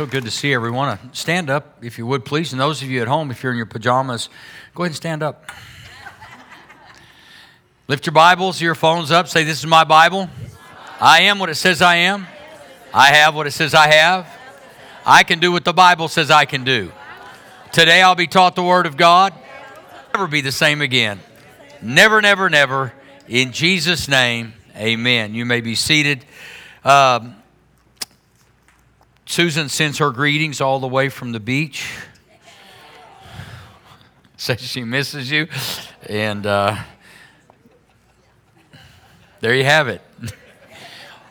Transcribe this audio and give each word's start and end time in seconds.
So 0.00 0.06
good 0.06 0.24
to 0.24 0.30
see 0.30 0.54
everyone. 0.54 0.98
Stand 1.12 1.50
up, 1.50 1.76
if 1.84 1.98
you 1.98 2.06
would, 2.06 2.24
please. 2.24 2.52
And 2.52 2.60
those 2.60 2.80
of 2.80 2.88
you 2.88 3.02
at 3.02 3.06
home, 3.06 3.30
if 3.30 3.42
you're 3.42 3.52
in 3.52 3.58
your 3.58 3.66
pajamas, 3.66 4.30
go 4.74 4.82
ahead 4.82 4.92
and 4.92 4.96
stand 4.96 5.22
up. 5.22 5.50
Lift 7.86 8.06
your 8.06 8.14
Bibles, 8.14 8.62
your 8.62 8.74
phones 8.74 9.10
up. 9.10 9.28
Say, 9.28 9.44
This 9.44 9.58
is 9.58 9.66
my 9.66 9.84
Bible. 9.84 10.30
I 11.02 11.24
am 11.24 11.38
what 11.38 11.50
it 11.50 11.56
says 11.56 11.82
I 11.82 11.96
am. 11.96 12.26
I 12.94 13.08
have 13.08 13.34
what 13.34 13.46
it 13.46 13.50
says 13.50 13.74
I 13.74 13.88
have. 13.88 14.26
I 15.04 15.22
can 15.22 15.38
do 15.38 15.52
what 15.52 15.66
the 15.66 15.74
Bible 15.74 16.08
says 16.08 16.30
I 16.30 16.46
can 16.46 16.64
do. 16.64 16.90
Today 17.70 18.00
I'll 18.00 18.14
be 18.14 18.26
taught 18.26 18.56
the 18.56 18.64
Word 18.64 18.86
of 18.86 18.96
God. 18.96 19.34
Never 20.14 20.28
be 20.28 20.40
the 20.40 20.50
same 20.50 20.80
again. 20.80 21.20
Never, 21.82 22.22
never, 22.22 22.48
never. 22.48 22.94
In 23.28 23.52
Jesus' 23.52 24.08
name, 24.08 24.54
amen. 24.74 25.34
You 25.34 25.44
may 25.44 25.60
be 25.60 25.74
seated. 25.74 26.24
Um, 26.84 27.36
Susan 29.30 29.68
sends 29.68 29.98
her 29.98 30.10
greetings 30.10 30.60
all 30.60 30.80
the 30.80 30.88
way 30.88 31.08
from 31.08 31.30
the 31.30 31.38
beach. 31.38 31.88
Says 34.36 34.60
she 34.60 34.82
misses 34.82 35.30
you. 35.30 35.46
And 36.08 36.44
uh, 36.44 36.76
there 39.38 39.54
you 39.54 39.62
have 39.62 39.86
it. 39.86 40.02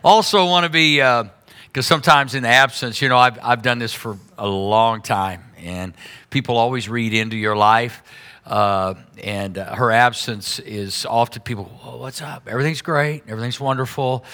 also, 0.01 0.45
want 0.45 0.63
to 0.63 0.69
be, 0.69 0.95
because 0.95 1.27
uh, 1.75 1.81
sometimes 1.81 2.35
in 2.35 2.43
the 2.43 2.49
absence, 2.49 3.01
you 3.01 3.09
know, 3.09 3.17
I've, 3.17 3.37
I've 3.43 3.61
done 3.61 3.79
this 3.79 3.93
for 3.93 4.17
a 4.37 4.47
long 4.47 5.01
time, 5.01 5.43
and 5.57 5.93
people 6.29 6.55
always 6.55 6.87
read 6.87 7.13
into 7.13 7.35
your 7.35 7.57
life. 7.57 8.01
Uh, 8.49 8.95
and 9.23 9.59
uh, 9.59 9.75
her 9.75 9.91
absence 9.91 10.57
is 10.57 11.05
often 11.05 11.43
people, 11.43 11.71
oh, 11.85 11.97
what's 11.97 12.19
up? 12.19 12.47
Everything's 12.47 12.81
great. 12.81 13.21
Everything's 13.27 13.59
wonderful. 13.59 14.25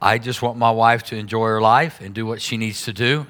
I 0.00 0.18
just 0.18 0.42
want 0.42 0.58
my 0.58 0.70
wife 0.70 1.02
to 1.04 1.16
enjoy 1.16 1.46
her 1.46 1.60
life 1.60 2.00
and 2.00 2.14
do 2.14 2.24
what 2.24 2.40
she 2.40 2.56
needs 2.56 2.84
to 2.84 2.92
do. 2.92 3.26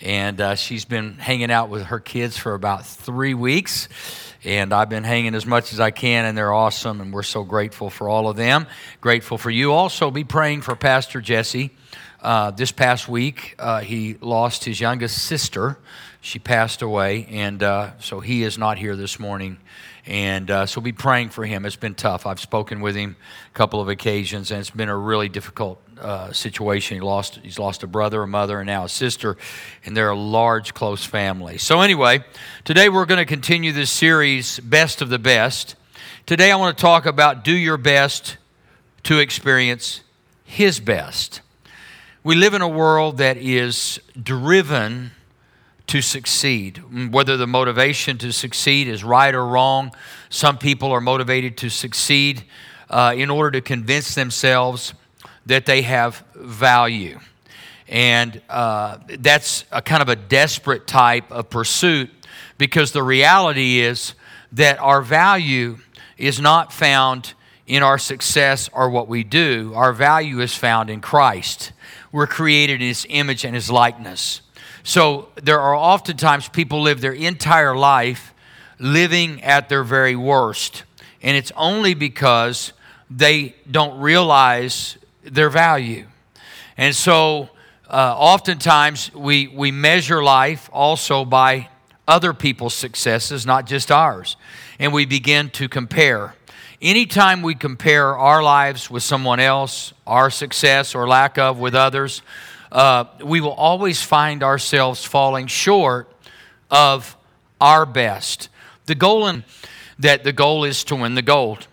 And 0.00 0.40
uh, 0.40 0.54
she's 0.54 0.84
been 0.84 1.14
hanging 1.14 1.50
out 1.50 1.68
with 1.68 1.86
her 1.86 1.98
kids 1.98 2.36
for 2.36 2.54
about 2.54 2.86
three 2.86 3.34
weeks. 3.34 3.88
And 4.44 4.72
I've 4.72 4.88
been 4.88 5.02
hanging 5.02 5.34
as 5.34 5.44
much 5.44 5.72
as 5.72 5.80
I 5.80 5.90
can, 5.90 6.26
and 6.26 6.38
they're 6.38 6.52
awesome. 6.52 7.00
And 7.00 7.12
we're 7.12 7.24
so 7.24 7.42
grateful 7.42 7.90
for 7.90 8.08
all 8.08 8.28
of 8.28 8.36
them. 8.36 8.68
Grateful 9.00 9.36
for 9.36 9.50
you. 9.50 9.72
Also, 9.72 10.12
be 10.12 10.22
praying 10.22 10.62
for 10.62 10.76
Pastor 10.76 11.20
Jesse. 11.20 11.70
Uh, 12.22 12.52
this 12.52 12.70
past 12.70 13.08
week, 13.08 13.56
uh, 13.58 13.80
he 13.80 14.16
lost 14.20 14.64
his 14.64 14.80
youngest 14.80 15.18
sister. 15.26 15.76
She 16.20 16.38
passed 16.38 16.82
away, 16.82 17.26
and 17.30 17.62
uh, 17.62 17.98
so 17.98 18.20
he 18.20 18.44
is 18.44 18.58
not 18.58 18.78
here 18.78 18.94
this 18.94 19.18
morning 19.18 19.58
and 20.08 20.50
uh, 20.50 20.64
so 20.64 20.80
be 20.80 20.90
praying 20.90 21.28
for 21.28 21.44
him. 21.44 21.66
It's 21.66 21.76
been 21.76 21.94
tough. 21.94 22.24
I've 22.24 22.40
spoken 22.40 22.80
with 22.80 22.96
him 22.96 23.14
a 23.50 23.54
couple 23.54 23.78
of 23.78 23.90
occasions, 23.90 24.50
and 24.50 24.58
it's 24.58 24.70
been 24.70 24.88
a 24.88 24.96
really 24.96 25.28
difficult 25.28 25.82
uh, 26.00 26.32
situation. 26.32 26.96
He 26.96 27.02
lost, 27.02 27.38
he's 27.42 27.58
lost 27.58 27.82
a 27.82 27.86
brother, 27.86 28.22
a 28.22 28.26
mother, 28.26 28.58
and 28.58 28.66
now 28.66 28.84
a 28.84 28.88
sister, 28.88 29.36
and 29.84 29.94
they're 29.94 30.08
a 30.08 30.18
large, 30.18 30.72
close 30.72 31.04
family. 31.04 31.58
So, 31.58 31.82
anyway, 31.82 32.24
today 32.64 32.88
we're 32.88 33.04
going 33.04 33.18
to 33.18 33.26
continue 33.26 33.70
this 33.70 33.90
series, 33.90 34.60
Best 34.60 35.02
of 35.02 35.10
the 35.10 35.18
Best. 35.18 35.76
Today 36.24 36.50
I 36.50 36.56
want 36.56 36.78
to 36.78 36.80
talk 36.80 37.04
about 37.04 37.44
do 37.44 37.52
your 37.54 37.76
best 37.76 38.38
to 39.02 39.18
experience 39.18 40.00
His 40.42 40.80
best. 40.80 41.42
We 42.24 42.34
live 42.34 42.54
in 42.54 42.62
a 42.62 42.68
world 42.68 43.18
that 43.18 43.36
is 43.36 44.00
driven 44.20 45.10
to 45.88 46.00
succeed. 46.00 46.82
Whether 47.12 47.36
the 47.36 47.46
motivation 47.46 48.18
to 48.18 48.32
succeed 48.32 48.88
is 48.88 49.04
right 49.04 49.34
or 49.34 49.44
wrong, 49.44 49.92
some 50.30 50.58
people 50.58 50.92
are 50.92 51.00
motivated 51.00 51.56
to 51.58 51.68
succeed 51.68 52.44
uh, 52.88 53.14
in 53.16 53.30
order 53.30 53.50
to 53.52 53.60
convince 53.60 54.14
themselves 54.14 54.94
that 55.46 55.66
they 55.66 55.82
have 55.82 56.24
value. 56.34 57.18
And 57.88 58.40
uh, 58.50 58.98
that's 59.18 59.64
a 59.72 59.80
kind 59.80 60.02
of 60.02 60.08
a 60.08 60.16
desperate 60.16 60.86
type 60.86 61.30
of 61.32 61.48
pursuit 61.48 62.10
because 62.58 62.92
the 62.92 63.02
reality 63.02 63.80
is 63.80 64.14
that 64.52 64.78
our 64.80 65.00
value 65.00 65.78
is 66.18 66.40
not 66.40 66.72
found 66.72 67.32
in 67.66 67.82
our 67.82 67.98
success 67.98 68.68
or 68.72 68.90
what 68.90 69.08
we 69.08 69.24
do. 69.24 69.72
Our 69.74 69.92
value 69.92 70.40
is 70.40 70.54
found 70.54 70.90
in 70.90 71.00
Christ. 71.00 71.72
We're 72.12 72.26
created 72.26 72.82
in 72.82 72.88
His 72.88 73.06
image 73.08 73.44
and 73.44 73.54
His 73.54 73.70
likeness. 73.70 74.42
So 74.88 75.28
there 75.34 75.60
are 75.60 75.76
oftentimes 75.76 76.48
people 76.48 76.80
live 76.80 77.02
their 77.02 77.12
entire 77.12 77.76
life 77.76 78.32
living 78.78 79.42
at 79.42 79.68
their 79.68 79.84
very 79.84 80.16
worst. 80.16 80.84
And 81.20 81.36
it's 81.36 81.52
only 81.56 81.92
because 81.92 82.72
they 83.10 83.54
don't 83.70 84.00
realize 84.00 84.96
their 85.22 85.50
value. 85.50 86.06
And 86.78 86.96
so 86.96 87.50
uh, 87.86 88.14
oftentimes 88.16 89.14
we, 89.14 89.48
we 89.48 89.72
measure 89.72 90.22
life 90.22 90.70
also 90.72 91.26
by 91.26 91.68
other 92.06 92.32
people's 92.32 92.72
successes, 92.72 93.44
not 93.44 93.66
just 93.66 93.92
ours. 93.92 94.36
And 94.78 94.94
we 94.94 95.04
begin 95.04 95.50
to 95.50 95.68
compare. 95.68 96.34
Anytime 96.80 97.42
we 97.42 97.54
compare 97.54 98.16
our 98.16 98.42
lives 98.42 98.90
with 98.90 99.02
someone 99.02 99.38
else, 99.38 99.92
our 100.06 100.30
success 100.30 100.94
or 100.94 101.06
lack 101.06 101.36
of 101.36 101.58
with 101.58 101.74
others, 101.74 102.22
uh, 102.70 103.04
we 103.24 103.40
will 103.40 103.52
always 103.52 104.02
find 104.02 104.42
ourselves 104.42 105.04
falling 105.04 105.46
short 105.46 106.12
of 106.70 107.16
our 107.60 107.86
best. 107.86 108.48
The 108.86 108.94
goal 108.94 109.26
in, 109.26 109.44
that 109.98 110.24
the 110.24 110.32
goal 110.32 110.64
is 110.64 110.84
to 110.84 110.96
win 110.96 111.14
the 111.14 111.22
gold 111.22 111.66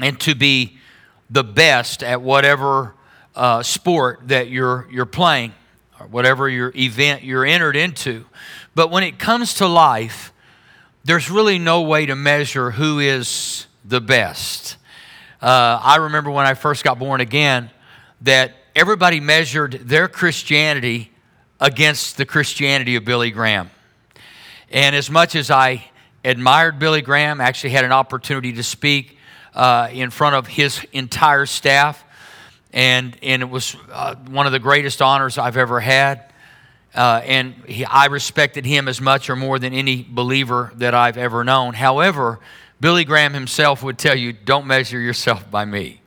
and 0.00 0.18
to 0.20 0.34
be 0.34 0.78
the 1.30 1.44
best 1.44 2.02
at 2.02 2.22
whatever 2.22 2.94
uh, 3.34 3.62
sport 3.62 4.20
that 4.28 4.48
you're 4.48 4.86
you're 4.90 5.06
playing 5.06 5.52
or 5.98 6.06
whatever 6.06 6.48
your 6.48 6.72
event 6.76 7.22
you're 7.22 7.44
entered 7.44 7.76
into. 7.76 8.24
But 8.74 8.90
when 8.90 9.02
it 9.02 9.18
comes 9.18 9.54
to 9.54 9.66
life, 9.66 10.32
there's 11.04 11.30
really 11.30 11.58
no 11.58 11.82
way 11.82 12.06
to 12.06 12.16
measure 12.16 12.70
who 12.72 12.98
is 12.98 13.66
the 13.84 14.00
best. 14.00 14.76
Uh, 15.42 15.78
I 15.82 15.96
remember 15.96 16.30
when 16.30 16.46
I 16.46 16.54
first 16.54 16.84
got 16.84 16.98
born 16.98 17.20
again 17.20 17.70
that 18.22 18.52
everybody 18.74 19.20
measured 19.20 19.72
their 19.84 20.08
Christianity 20.08 21.10
against 21.60 22.16
the 22.16 22.26
Christianity 22.26 22.96
of 22.96 23.04
Billy 23.04 23.30
Graham. 23.30 23.70
And 24.70 24.96
as 24.96 25.10
much 25.10 25.36
as 25.36 25.50
I 25.50 25.84
admired 26.24 26.78
Billy 26.78 27.02
Graham, 27.02 27.40
actually 27.40 27.70
had 27.70 27.84
an 27.84 27.92
opportunity 27.92 28.52
to 28.54 28.62
speak 28.62 29.18
uh, 29.54 29.88
in 29.92 30.10
front 30.10 30.34
of 30.34 30.48
his 30.48 30.84
entire 30.92 31.46
staff, 31.46 32.02
and, 32.72 33.16
and 33.22 33.42
it 33.42 33.48
was 33.48 33.76
uh, 33.92 34.16
one 34.28 34.46
of 34.46 34.52
the 34.52 34.58
greatest 34.58 35.00
honors 35.00 35.38
I've 35.38 35.56
ever 35.56 35.78
had. 35.78 36.32
Uh, 36.92 37.20
and 37.24 37.54
he, 37.66 37.84
I 37.84 38.06
respected 38.06 38.64
him 38.66 38.88
as 38.88 39.00
much 39.00 39.30
or 39.30 39.36
more 39.36 39.58
than 39.58 39.72
any 39.72 40.04
believer 40.08 40.72
that 40.76 40.94
I've 40.94 41.16
ever 41.16 41.44
known. 41.44 41.74
However, 41.74 42.40
Billy 42.80 43.04
Graham 43.04 43.34
himself 43.34 43.82
would 43.82 43.98
tell 43.98 44.16
you, 44.16 44.32
don't 44.32 44.66
measure 44.66 44.98
yourself 44.98 45.48
by 45.50 45.64
me. 45.64 46.00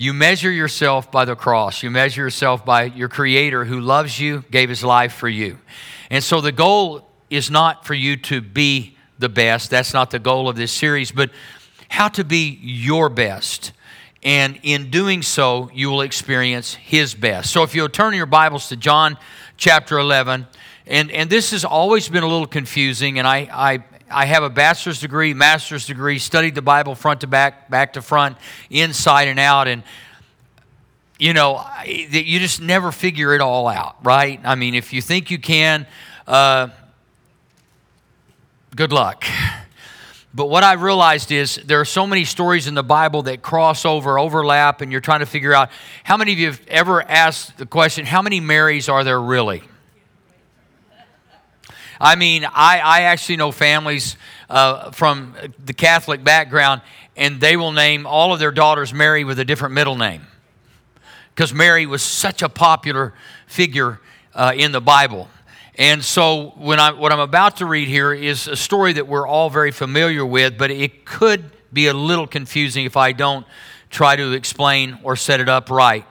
You 0.00 0.14
measure 0.14 0.52
yourself 0.52 1.10
by 1.10 1.24
the 1.24 1.34
cross. 1.34 1.82
You 1.82 1.90
measure 1.90 2.22
yourself 2.22 2.64
by 2.64 2.84
your 2.84 3.08
Creator 3.08 3.64
who 3.64 3.80
loves 3.80 4.20
you, 4.20 4.44
gave 4.48 4.68
His 4.68 4.84
life 4.84 5.12
for 5.12 5.28
you. 5.28 5.58
And 6.08 6.22
so 6.22 6.40
the 6.40 6.52
goal 6.52 7.08
is 7.30 7.50
not 7.50 7.84
for 7.84 7.94
you 7.94 8.16
to 8.16 8.40
be 8.40 8.96
the 9.18 9.28
best. 9.28 9.70
That's 9.70 9.92
not 9.92 10.12
the 10.12 10.20
goal 10.20 10.48
of 10.48 10.54
this 10.54 10.70
series, 10.70 11.10
but 11.10 11.30
how 11.88 12.06
to 12.10 12.22
be 12.22 12.60
your 12.62 13.08
best. 13.08 13.72
And 14.22 14.60
in 14.62 14.88
doing 14.88 15.20
so, 15.20 15.68
you 15.74 15.90
will 15.90 16.02
experience 16.02 16.74
His 16.74 17.16
best. 17.16 17.50
So 17.50 17.64
if 17.64 17.74
you'll 17.74 17.88
turn 17.88 18.14
your 18.14 18.26
Bibles 18.26 18.68
to 18.68 18.76
John 18.76 19.18
chapter 19.56 19.98
11, 19.98 20.46
and, 20.86 21.10
and 21.10 21.28
this 21.28 21.50
has 21.50 21.64
always 21.64 22.08
been 22.08 22.22
a 22.22 22.28
little 22.28 22.46
confusing, 22.46 23.18
and 23.18 23.26
I, 23.26 23.48
I 23.52 23.84
I 24.10 24.26
have 24.26 24.42
a 24.42 24.50
bachelor's 24.50 25.00
degree, 25.00 25.34
master's 25.34 25.86
degree, 25.86 26.18
studied 26.18 26.54
the 26.54 26.62
Bible 26.62 26.94
front 26.94 27.20
to 27.22 27.26
back, 27.26 27.68
back 27.68 27.94
to 27.94 28.02
front, 28.02 28.36
inside 28.70 29.28
and 29.28 29.38
out, 29.38 29.68
and 29.68 29.82
you 31.18 31.32
know, 31.32 31.64
you 31.84 32.38
just 32.38 32.60
never 32.60 32.92
figure 32.92 33.34
it 33.34 33.40
all 33.40 33.66
out, 33.66 33.96
right? 34.04 34.40
I 34.44 34.54
mean, 34.54 34.74
if 34.74 34.92
you 34.92 35.02
think 35.02 35.32
you 35.32 35.38
can, 35.38 35.86
uh, 36.28 36.68
good 38.76 38.92
luck. 38.92 39.24
But 40.32 40.46
what 40.46 40.62
I 40.62 40.74
realized 40.74 41.32
is 41.32 41.56
there 41.56 41.80
are 41.80 41.84
so 41.86 42.06
many 42.06 42.24
stories 42.24 42.68
in 42.68 42.74
the 42.74 42.84
Bible 42.84 43.22
that 43.22 43.42
cross 43.42 43.84
over, 43.84 44.18
overlap, 44.18 44.80
and 44.80 44.92
you're 44.92 45.00
trying 45.00 45.20
to 45.20 45.26
figure 45.26 45.52
out 45.52 45.70
how 46.04 46.16
many 46.16 46.32
of 46.32 46.38
you 46.38 46.46
have 46.46 46.60
ever 46.68 47.02
asked 47.02 47.58
the 47.58 47.66
question, 47.66 48.06
how 48.06 48.22
many 48.22 48.38
Marys 48.38 48.88
are 48.88 49.02
there 49.02 49.20
really? 49.20 49.64
I 52.00 52.14
mean, 52.16 52.44
I, 52.44 52.78
I 52.78 53.00
actually 53.02 53.36
know 53.36 53.52
families 53.52 54.16
uh, 54.48 54.90
from 54.92 55.34
the 55.64 55.72
Catholic 55.72 56.22
background, 56.22 56.82
and 57.16 57.40
they 57.40 57.56
will 57.56 57.72
name 57.72 58.06
all 58.06 58.32
of 58.32 58.38
their 58.38 58.52
daughters 58.52 58.94
Mary 58.94 59.24
with 59.24 59.38
a 59.38 59.44
different 59.44 59.74
middle 59.74 59.96
name 59.96 60.26
because 61.34 61.54
Mary 61.54 61.86
was 61.86 62.02
such 62.02 62.42
a 62.42 62.48
popular 62.48 63.14
figure 63.46 64.00
uh, 64.34 64.52
in 64.56 64.72
the 64.72 64.80
Bible. 64.80 65.28
And 65.76 66.04
so, 66.04 66.54
when 66.56 66.80
I, 66.80 66.90
what 66.90 67.12
I'm 67.12 67.20
about 67.20 67.58
to 67.58 67.66
read 67.66 67.86
here 67.86 68.12
is 68.12 68.48
a 68.48 68.56
story 68.56 68.94
that 68.94 69.06
we're 69.06 69.26
all 69.26 69.48
very 69.48 69.70
familiar 69.70 70.26
with, 70.26 70.58
but 70.58 70.72
it 70.72 71.04
could 71.04 71.44
be 71.72 71.86
a 71.86 71.94
little 71.94 72.26
confusing 72.26 72.84
if 72.84 72.96
I 72.96 73.12
don't 73.12 73.46
try 73.90 74.16
to 74.16 74.32
explain 74.32 74.98
or 75.02 75.14
set 75.14 75.40
it 75.40 75.48
up 75.48 75.70
right. 75.70 76.04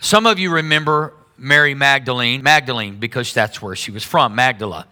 Some 0.00 0.26
of 0.26 0.38
you 0.38 0.50
remember 0.50 1.12
Mary 1.36 1.74
Magdalene, 1.74 2.42
Magdalene, 2.42 2.96
because 2.96 3.32
that's 3.34 3.60
where 3.60 3.74
she 3.74 3.90
was 3.90 4.04
from, 4.04 4.34
Magdala. 4.34 4.86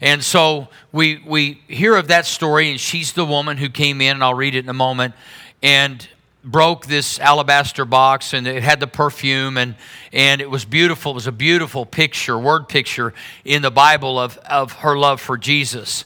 And 0.00 0.22
so 0.24 0.68
we, 0.90 1.22
we 1.26 1.60
hear 1.68 1.96
of 1.96 2.08
that 2.08 2.26
story, 2.26 2.70
and 2.70 2.80
she's 2.80 3.12
the 3.12 3.24
woman 3.24 3.56
who 3.56 3.68
came 3.68 4.00
in, 4.00 4.14
and 4.14 4.24
I'll 4.24 4.34
read 4.34 4.54
it 4.54 4.64
in 4.64 4.68
a 4.68 4.74
moment, 4.74 5.14
and 5.62 6.06
broke 6.44 6.86
this 6.86 7.20
alabaster 7.20 7.84
box 7.84 8.32
and 8.32 8.46
it 8.46 8.62
had 8.62 8.80
the 8.80 8.86
perfume 8.86 9.56
and, 9.56 9.76
and 10.12 10.40
it 10.40 10.50
was 10.50 10.64
beautiful. 10.64 11.12
It 11.12 11.14
was 11.14 11.26
a 11.26 11.32
beautiful 11.32 11.86
picture, 11.86 12.38
word 12.38 12.68
picture 12.68 13.14
in 13.44 13.62
the 13.62 13.70
Bible 13.70 14.18
of, 14.18 14.38
of 14.38 14.72
her 14.72 14.98
love 14.98 15.20
for 15.20 15.38
Jesus. 15.38 16.04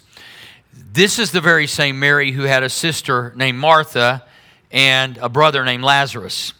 This 0.93 1.19
is 1.19 1.33
the 1.33 1.41
very 1.41 1.67
same 1.67 1.99
Mary 1.99 2.33
who 2.33 2.43
had 2.43 2.63
a 2.63 2.69
sister 2.69 3.33
named 3.37 3.59
Martha 3.59 4.25
and 4.71 5.17
a 5.19 5.29
brother 5.29 5.65
named 5.65 5.85
Lazarus. 5.85 6.53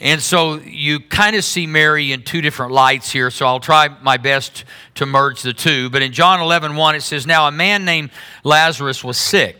And 0.00 0.22
so 0.22 0.54
you 0.54 0.98
kind 0.98 1.36
of 1.36 1.44
see 1.44 1.66
Mary 1.66 2.12
in 2.12 2.22
two 2.22 2.40
different 2.40 2.72
lights 2.72 3.10
here, 3.12 3.30
so 3.30 3.46
I'll 3.46 3.60
try 3.60 3.88
my 4.02 4.16
best 4.16 4.64
to 4.94 5.04
merge 5.04 5.42
the 5.42 5.52
two. 5.52 5.90
But 5.90 6.00
in 6.00 6.12
John 6.12 6.40
11, 6.40 6.74
1, 6.74 6.94
it 6.94 7.02
says, 7.02 7.26
Now 7.26 7.46
a 7.46 7.52
man 7.52 7.84
named 7.84 8.10
Lazarus 8.42 9.04
was 9.04 9.18
sick. 9.18 9.56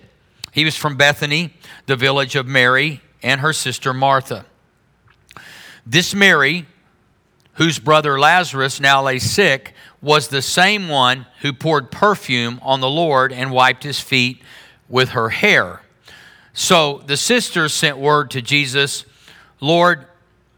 He 0.52 0.64
was 0.64 0.76
from 0.76 0.96
Bethany, 0.96 1.52
the 1.86 1.94
village 1.94 2.36
of 2.36 2.46
Mary 2.46 3.02
and 3.22 3.42
her 3.42 3.52
sister 3.52 3.92
Martha. 3.92 4.46
This 5.84 6.14
Mary, 6.14 6.66
whose 7.54 7.78
brother 7.78 8.18
Lazarus 8.18 8.80
now 8.80 9.02
lay 9.02 9.18
sick, 9.18 9.74
was 10.00 10.28
the 10.28 10.40
same 10.40 10.88
one 10.88 11.26
who 11.42 11.52
poured 11.52 11.90
perfume 11.90 12.58
on 12.62 12.80
the 12.80 12.88
Lord 12.88 13.32
and 13.32 13.50
wiped 13.50 13.82
his 13.82 14.00
feet 14.00 14.40
with 14.88 15.10
her 15.10 15.28
hair. 15.28 15.82
So 16.54 17.02
the 17.06 17.18
sisters 17.18 17.74
sent 17.74 17.98
word 17.98 18.30
to 18.30 18.40
Jesus 18.40 19.04
Lord, 19.60 20.06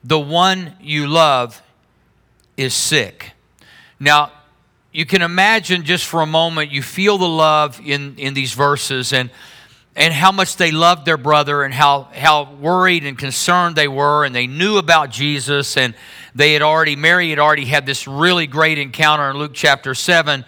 the 0.05 0.19
one 0.19 0.75
you 0.81 1.07
love 1.07 1.63
is 2.57 2.75
sick. 2.75 3.33
Now, 4.01 4.33
you 4.93 5.07
can 5.07 5.23
imagine 5.23 5.85
just 5.85 6.05
for 6.05 6.21
a 6.21 6.27
moment, 6.27 6.71
you 6.71 6.83
feel 6.83 7.19
the 7.19 7.29
love 7.29 7.81
in, 7.85 8.17
in 8.19 8.35
these 8.35 8.53
verses, 8.53 9.13
and 9.13 9.31
and 9.95 10.15
how 10.15 10.33
much 10.33 10.57
they 10.57 10.71
loved 10.71 11.05
their 11.05 11.19
brother 11.19 11.63
and 11.63 11.75
how, 11.75 12.05
how 12.15 12.51
worried 12.55 13.05
and 13.05 13.19
concerned 13.19 13.77
they 13.77 13.89
were 13.89 14.25
and 14.25 14.35
they 14.35 14.47
knew 14.47 14.79
about 14.79 15.11
jesus 15.11 15.77
and 15.77 15.95
they 16.35 16.53
had 16.53 16.63
already 16.63 16.97
mary 16.97 17.31
had 17.31 17.39
already 17.39 17.67
had 17.67 17.85
this 17.85 18.07
really 18.07 18.47
great 18.47 18.79
encounter 18.79 19.31
in 19.31 19.37
luke 19.37 19.53
chapter 19.55 19.95
7 19.95 20.45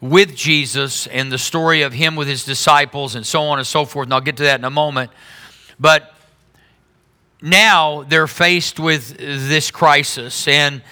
with 0.00 0.34
jesus 0.34 1.06
and 1.06 1.30
the 1.30 1.38
story 1.38 1.82
of 1.82 1.92
him 1.92 2.16
with 2.16 2.26
his 2.26 2.44
disciples 2.44 3.14
and 3.14 3.24
so 3.24 3.42
on 3.42 3.58
and 3.58 3.66
so 3.66 3.84
forth 3.84 4.06
and 4.06 4.14
i'll 4.14 4.20
get 4.20 4.36
to 4.36 4.42
that 4.44 4.58
in 4.58 4.64
a 4.64 4.70
moment 4.70 5.10
but 5.78 6.14
now 7.40 8.02
they're 8.04 8.26
faced 8.26 8.80
with 8.80 9.16
this 9.16 9.70
crisis 9.70 10.48
and 10.48 10.82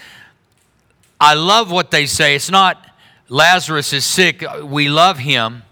i 1.20 1.34
love 1.34 1.70
what 1.70 1.90
they 1.90 2.06
say 2.06 2.34
it's 2.34 2.50
not 2.50 2.86
lazarus 3.28 3.92
is 3.92 4.04
sick 4.04 4.44
we 4.62 4.88
love 4.88 5.18
him 5.18 5.62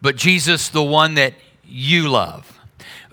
but 0.00 0.16
jesus 0.16 0.68
the 0.70 0.82
one 0.82 1.14
that 1.14 1.34
you 1.68 2.08
love. 2.08 2.58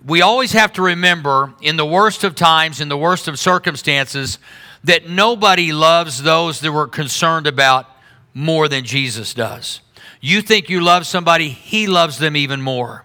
We 0.04 0.22
always 0.22 0.54
have 0.54 0.72
to 0.74 0.82
remember, 0.82 1.54
in 1.62 1.78
the 1.78 1.86
worst 1.86 2.24
of 2.24 2.36
times, 2.36 2.80
in 2.80 2.90
the 2.90 2.98
worst 2.98 3.28
of 3.28 3.38
circumstances, 3.38 4.40
that 4.84 5.10
nobody 5.10 5.74
loves 5.74 6.24
those 6.24 6.62
that 6.62 6.72
we're 6.72 6.88
concerned 6.88 7.48
about 7.48 7.90
more 8.34 8.68
than 8.68 8.86
Jesus 8.86 9.34
does. 9.34 9.82
You 10.22 10.42
think 10.42 10.70
you 10.70 10.82
love 10.82 11.06
somebody, 11.06 11.50
He 11.50 11.88
loves 11.88 12.20
them 12.20 12.38
even 12.38 12.62
more. 12.62 13.04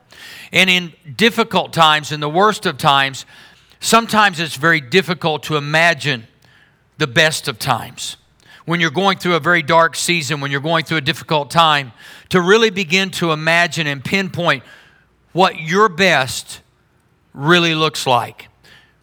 And 0.52 0.68
in 0.68 0.92
difficult 1.16 1.72
times, 1.72 2.12
in 2.12 2.20
the 2.20 2.28
worst 2.28 2.66
of 2.66 2.76
times, 2.76 3.24
sometimes 3.80 4.38
it's 4.38 4.56
very 4.56 4.80
difficult 4.80 5.42
to 5.44 5.56
imagine 5.56 6.26
the 6.98 7.06
best 7.06 7.48
of 7.48 7.58
times. 7.58 8.16
When 8.66 8.78
you're 8.78 8.90
going 8.90 9.18
through 9.18 9.34
a 9.34 9.40
very 9.40 9.62
dark 9.62 9.96
season, 9.96 10.40
when 10.40 10.50
you're 10.50 10.60
going 10.60 10.84
through 10.84 10.98
a 10.98 11.02
difficult 11.02 11.50
time, 11.50 11.92
to 12.28 12.40
really 12.40 12.70
begin 12.70 13.10
to 13.12 13.32
imagine 13.32 13.86
and 13.86 14.04
pinpoint 14.04 14.62
what 15.32 15.58
your 15.58 15.88
best 15.88 16.60
really 17.32 17.74
looks 17.74 18.06
like. 18.06 18.48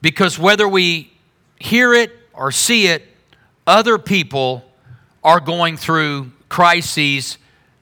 Because 0.01 0.37
whether 0.37 0.67
we 0.67 1.11
hear 1.59 1.93
it 1.93 2.11
or 2.33 2.51
see 2.51 2.87
it, 2.87 3.03
other 3.65 3.97
people 3.97 4.63
are 5.23 5.39
going 5.39 5.75
through 5.75 6.31
crises 6.49 7.37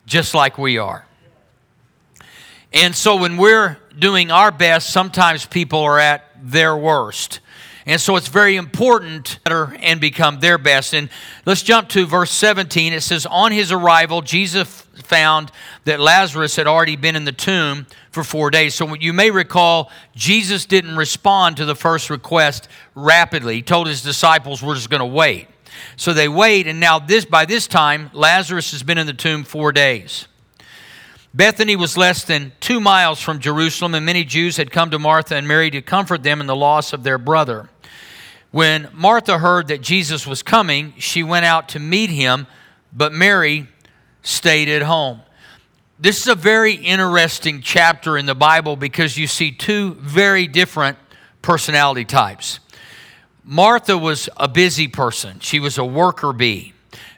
just 0.05 0.33
like 0.33 0.57
we 0.57 0.77
are. 0.77 1.05
And 2.73 2.95
so 2.95 3.15
when 3.15 3.37
we're 3.37 3.77
doing 3.99 4.31
our 4.31 4.51
best, 4.51 4.89
sometimes 4.89 5.45
people 5.45 5.79
are 5.79 5.99
at 5.99 6.31
their 6.41 6.75
worst. 6.75 7.39
And 7.87 8.01
so 8.01 8.15
it's 8.15 8.27
very 8.27 8.55
important 8.55 9.39
better 9.43 9.77
and 9.79 10.01
become 10.01 10.39
their 10.39 10.57
best. 10.57 10.95
And 10.95 11.09
let's 11.45 11.61
jump 11.61 11.89
to 11.89 12.07
verse 12.07 12.31
17. 12.31 12.93
It 12.93 13.01
says, 13.01 13.27
On 13.27 13.51
his 13.51 13.71
arrival, 13.71 14.21
Jesus 14.23 14.81
found 15.03 15.51
that 15.83 15.99
Lazarus 15.99 16.55
had 16.55 16.65
already 16.65 16.95
been 16.95 17.15
in 17.15 17.25
the 17.25 17.31
tomb 17.31 17.85
for 18.09 18.23
four 18.23 18.49
days. 18.49 18.73
So 18.73 18.95
you 18.95 19.13
may 19.13 19.29
recall, 19.29 19.91
Jesus 20.15 20.65
didn't 20.65 20.95
respond 20.95 21.57
to 21.57 21.65
the 21.65 21.75
first 21.75 22.09
request 22.09 22.67
rapidly. 22.95 23.55
He 23.55 23.61
told 23.61 23.87
his 23.87 24.01
disciples, 24.01 24.63
We're 24.63 24.75
just 24.75 24.89
going 24.89 25.01
to 25.01 25.05
wait. 25.05 25.47
So 25.95 26.13
they 26.13 26.27
wait, 26.27 26.67
and 26.67 26.79
now 26.79 26.99
this 26.99 27.25
by 27.25 27.45
this 27.45 27.67
time, 27.67 28.09
Lazarus 28.13 28.71
has 28.71 28.81
been 28.81 28.97
in 28.97 29.05
the 29.05 29.13
tomb 29.13 29.43
four 29.43 29.71
days. 29.71 30.27
Bethany 31.35 31.75
was 31.75 31.97
less 31.97 32.23
than 32.23 32.53
two 32.61 32.79
miles 32.79 33.19
from 33.19 33.39
Jerusalem, 33.39 33.93
and 33.93 34.05
many 34.05 34.23
Jews 34.23 34.55
had 34.55 34.71
come 34.71 34.89
to 34.91 34.99
Martha 34.99 35.35
and 35.35 35.45
Mary 35.45 35.69
to 35.69 35.81
comfort 35.81 36.23
them 36.23 36.39
in 36.39 36.47
the 36.47 36.55
loss 36.55 36.93
of 36.93 37.03
their 37.03 37.17
brother. 37.17 37.69
When 38.51 38.87
Martha 38.93 39.37
heard 39.39 39.67
that 39.67 39.81
Jesus 39.81 40.25
was 40.25 40.41
coming, 40.41 40.93
she 40.97 41.23
went 41.23 41.43
out 41.43 41.67
to 41.69 41.79
meet 41.79 42.09
him, 42.09 42.47
but 42.93 43.11
Mary 43.11 43.67
stayed 44.21 44.69
at 44.69 44.83
home. 44.83 45.19
This 45.99 46.21
is 46.21 46.27
a 46.27 46.35
very 46.35 46.75
interesting 46.75 47.61
chapter 47.61 48.17
in 48.17 48.27
the 48.27 48.35
Bible 48.35 48.77
because 48.77 49.17
you 49.17 49.27
see 49.27 49.51
two 49.51 49.95
very 49.95 50.47
different 50.47 50.97
personality 51.41 52.05
types. 52.05 52.61
Martha 53.43 53.97
was 53.97 54.29
a 54.37 54.47
busy 54.47 54.87
person, 54.87 55.41
she 55.41 55.59
was 55.59 55.77
a 55.77 55.85
worker 55.85 56.31
bee. 56.31 56.71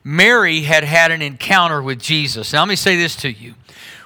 Mary 0.03 0.61
had 0.61 0.83
had 0.83 1.11
an 1.11 1.21
encounter 1.21 1.83
with 1.83 1.99
Jesus. 1.99 2.51
Now, 2.51 2.61
let 2.61 2.69
me 2.69 2.75
say 2.75 2.95
this 2.95 3.15
to 3.17 3.31
you. 3.31 3.53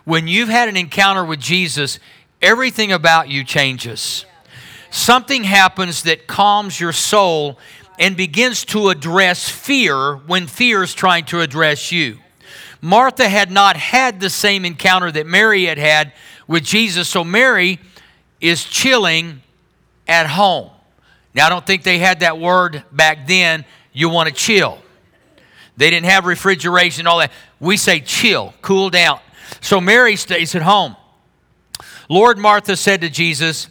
When 0.04 0.28
you've 0.28 0.50
had 0.50 0.70
an 0.70 0.78
encounter 0.78 1.24
with 1.24 1.40
Jesus, 1.40 2.00
everything 2.42 2.92
about 2.92 3.30
you 3.30 3.44
changes 3.44 4.26
something 4.92 5.46
happens 5.46 6.04
that 6.04 6.28
calms 6.28 6.80
your 6.80 6.92
soul 6.92 7.58
and 7.98 8.16
begins 8.16 8.64
to 8.66 8.90
address 8.90 9.50
fear 9.50 10.16
when 10.16 10.46
fear 10.46 10.84
is 10.84 10.94
trying 10.94 11.26
to 11.26 11.40
address 11.40 11.92
you. 11.92 12.18
Martha 12.82 13.28
had 13.28 13.52
not 13.52 13.78
had 13.78 14.20
the 14.20 14.30
same 14.30 14.66
encounter 14.66 15.12
that 15.12 15.26
Mary 15.26 15.66
had 15.66 15.78
had 15.78 16.14
with 16.48 16.64
Jesus, 16.64 17.08
so 17.08 17.24
Mary 17.24 17.80
is 18.40 18.64
chilling 18.64 19.42
at 20.08 20.28
home. 20.28 20.70
Now, 21.34 21.46
I 21.46 21.50
don't 21.50 21.66
think 21.66 21.84
they 21.84 22.00
had 22.00 22.20
that 22.20 22.40
word 22.40 22.84
back 22.92 23.28
then, 23.28 23.66
you 23.94 24.10
want 24.10 24.30
to 24.30 24.36
chill. 24.36 24.80
They 25.78 25.90
didn't 25.90 26.08
have 26.08 26.26
refrigeration, 26.26 27.08
all 27.08 27.20
that. 27.20 27.32
We 27.60 27.78
say 27.78 28.02
chill, 28.02 28.54
cool 28.62 28.90
down. 28.90 29.20
So 29.62 29.80
Mary 29.80 30.16
stays 30.16 30.54
at 30.56 30.64
home. 30.64 30.96
Lord 32.10 32.38
Martha 32.38 32.76
said 32.76 33.02
to 33.02 33.10
Jesus, 33.10 33.70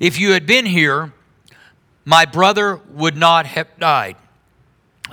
if 0.00 0.18
you 0.18 0.32
had 0.32 0.46
been 0.46 0.66
here, 0.66 1.12
my 2.04 2.24
brother 2.24 2.80
would 2.90 3.16
not 3.16 3.46
have 3.46 3.68
died. 3.78 4.16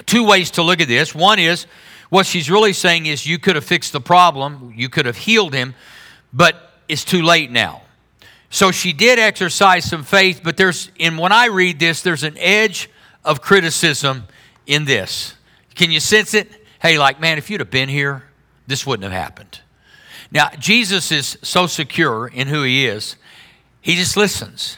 Two 0.06 0.26
ways 0.26 0.52
to 0.52 0.64
look 0.64 0.82
at 0.82 0.88
this. 0.88 1.14
One 1.14 1.40
is 1.40 1.68
what 2.10 2.26
she's 2.26 2.50
really 2.50 2.74
saying 2.74 3.06
is 3.06 3.26
you 3.26 3.38
could 3.40 3.56
have 3.56 3.66
fixed 3.66 3.92
the 3.92 4.02
problem, 4.02 4.74
you 4.76 4.90
could 4.90 5.06
have 5.06 5.18
healed 5.18 5.54
him, 5.54 5.76
but 6.32 6.74
it's 6.88 7.04
too 7.04 7.22
late 7.22 7.52
now. 7.52 7.82
So 8.50 8.72
she 8.72 8.94
did 8.94 9.18
exercise 9.18 9.86
some 9.86 10.04
faith, 10.04 10.42
but 10.44 10.58
there's, 10.58 10.92
and 11.00 11.18
when 11.18 11.32
I 11.32 11.48
read 11.48 11.80
this, 11.80 12.02
there's 12.04 12.24
an 12.24 12.38
edge 12.38 12.90
of 13.26 13.42
criticism 13.42 14.26
in 14.68 14.86
this. 14.86 15.34
Can 15.74 15.90
you 15.90 16.00
sense 16.00 16.36
it? 16.36 16.52
Hey, 16.80 17.00
like, 17.00 17.20
man, 17.20 17.40
if 17.40 17.50
you'd 17.50 17.62
have 17.62 17.72
been 17.72 17.90
here, 17.90 18.26
this 18.68 18.86
wouldn't 18.86 19.12
have 19.12 19.20
happened. 19.20 19.62
Now, 20.34 20.50
Jesus 20.60 21.12
is 21.12 21.38
so 21.42 21.68
secure 21.68 22.28
in 22.28 22.48
who 22.48 22.64
he 22.64 22.86
is 22.86 23.16
he 23.84 23.96
just 23.96 24.16
listens. 24.16 24.78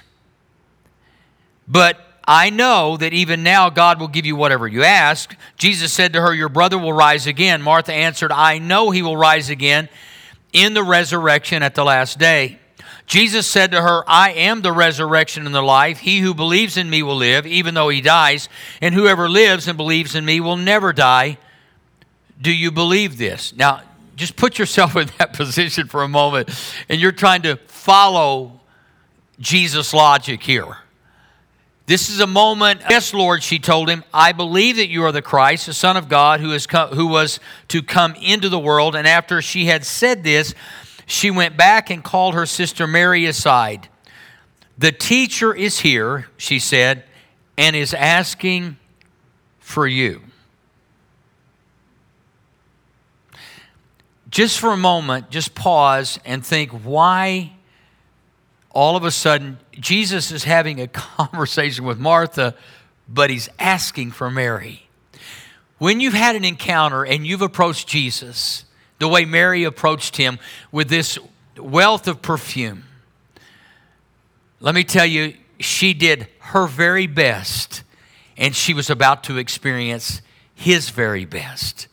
But 1.67 1.99
I 2.27 2.49
know 2.49 2.97
that 2.97 3.13
even 3.13 3.43
now 3.43 3.69
God 3.69 3.99
will 3.99 4.07
give 4.07 4.25
you 4.25 4.35
whatever 4.35 4.67
you 4.67 4.83
ask. 4.83 5.35
Jesus 5.57 5.93
said 5.93 6.13
to 6.13 6.21
her, 6.21 6.33
Your 6.33 6.49
brother 6.49 6.77
will 6.77 6.91
rise 6.91 7.27
again. 7.27 7.61
Martha 7.61 7.93
answered, 7.93 8.31
I 8.31 8.57
know 8.57 8.89
he 8.89 9.03
will 9.03 9.15
rise 9.15 9.51
again 9.51 9.89
in 10.51 10.73
the 10.73 10.83
resurrection 10.83 11.61
at 11.61 11.75
the 11.75 11.85
last 11.85 12.17
day. 12.17 12.57
Jesus 13.05 13.45
said 13.45 13.71
to 13.71 13.81
her, 13.83 14.03
I 14.07 14.31
am 14.31 14.63
the 14.63 14.71
resurrection 14.71 15.45
and 15.45 15.53
the 15.53 15.61
life. 15.61 15.99
He 15.99 16.19
who 16.21 16.33
believes 16.33 16.75
in 16.75 16.89
me 16.89 17.03
will 17.03 17.17
live, 17.17 17.45
even 17.45 17.75
though 17.75 17.89
he 17.89 18.01
dies, 18.01 18.49
and 18.81 18.95
whoever 18.95 19.29
lives 19.29 19.67
and 19.67 19.77
believes 19.77 20.15
in 20.15 20.25
me 20.25 20.39
will 20.39 20.57
never 20.57 20.93
die. 20.93 21.37
Do 22.41 22.51
you 22.51 22.71
believe 22.71 23.19
this? 23.19 23.55
Now, 23.55 23.83
just 24.15 24.35
put 24.35 24.57
yourself 24.57 24.95
in 24.95 25.09
that 25.17 25.33
position 25.33 25.87
for 25.87 26.03
a 26.03 26.07
moment, 26.07 26.49
and 26.89 26.99
you're 26.99 27.11
trying 27.11 27.43
to 27.43 27.57
follow 27.67 28.59
Jesus' 29.39 29.93
logic 29.93 30.41
here. 30.43 30.77
This 31.87 32.09
is 32.09 32.19
a 32.19 32.27
moment. 32.27 32.81
Yes, 32.89 33.13
Lord, 33.13 33.43
she 33.43 33.59
told 33.59 33.89
him, 33.89 34.03
I 34.11 34.31
believe 34.31 34.77
that 34.77 34.87
you 34.87 35.03
are 35.03 35.11
the 35.11 35.21
Christ, 35.21 35.67
the 35.67 35.73
Son 35.73 35.97
of 35.97 36.09
God, 36.09 36.39
who, 36.39 36.49
has 36.49 36.65
come, 36.65 36.89
who 36.89 37.05
was 37.05 37.39
to 37.67 37.83
come 37.83 38.15
into 38.15 38.49
the 38.49 38.57
world. 38.57 38.95
And 38.95 39.07
after 39.07 39.39
she 39.39 39.65
had 39.65 39.85
said 39.85 40.23
this, 40.23 40.55
she 41.05 41.29
went 41.29 41.55
back 41.55 41.91
and 41.91 42.03
called 42.03 42.33
her 42.33 42.47
sister 42.47 42.87
Mary 42.87 43.27
aside. 43.27 43.87
The 44.79 44.91
teacher 44.91 45.53
is 45.53 45.79
here, 45.79 46.27
she 46.37 46.57
said, 46.57 47.03
and 47.55 47.75
is 47.75 47.93
asking 47.93 48.77
for 49.59 49.87
you. 49.87 50.21
Just 54.35 54.59
for 54.59 54.73
a 54.73 54.77
moment, 54.77 55.29
just 55.29 55.55
pause 55.55 56.19
and 56.25 56.45
think 56.45 56.69
why 56.71 57.53
all 58.69 58.97
of 58.97 59.05
a 59.05 59.11
sudden 59.11 59.59
Jesus 59.79 60.29
is 60.29 60.43
having 60.43 60.81
a 60.81 60.87
conversation 60.89 61.85
with 61.85 61.99
Martha, 61.99 62.53
but 63.07 63.29
he's 63.29 63.47
asking 63.59 64.11
for 64.11 64.29
Mary. 64.29 64.89
When 65.77 66.01
you've 66.01 66.15
had 66.15 66.35
an 66.35 66.43
encounter 66.43 67.05
and 67.05 67.25
you've 67.25 67.41
approached 67.41 67.87
Jesus 67.87 68.65
the 68.99 69.07
way 69.07 69.23
Mary 69.23 69.63
approached 69.63 70.17
him 70.17 70.37
with 70.69 70.89
this 70.89 71.17
wealth 71.57 72.05
of 72.05 72.21
perfume, 72.21 72.83
let 74.59 74.75
me 74.75 74.83
tell 74.83 75.05
you, 75.05 75.33
she 75.61 75.93
did 75.93 76.27
her 76.39 76.67
very 76.67 77.07
best 77.07 77.83
and 78.35 78.53
she 78.53 78.73
was 78.73 78.89
about 78.89 79.23
to 79.23 79.37
experience 79.37 80.21
his 80.53 80.89
very 80.89 81.23
best. 81.23 81.87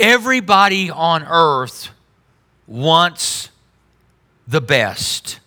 Everybody 0.00 0.90
on 0.90 1.24
earth 1.24 1.90
wants 2.66 3.50
the 4.48 4.60
best. 4.60 5.40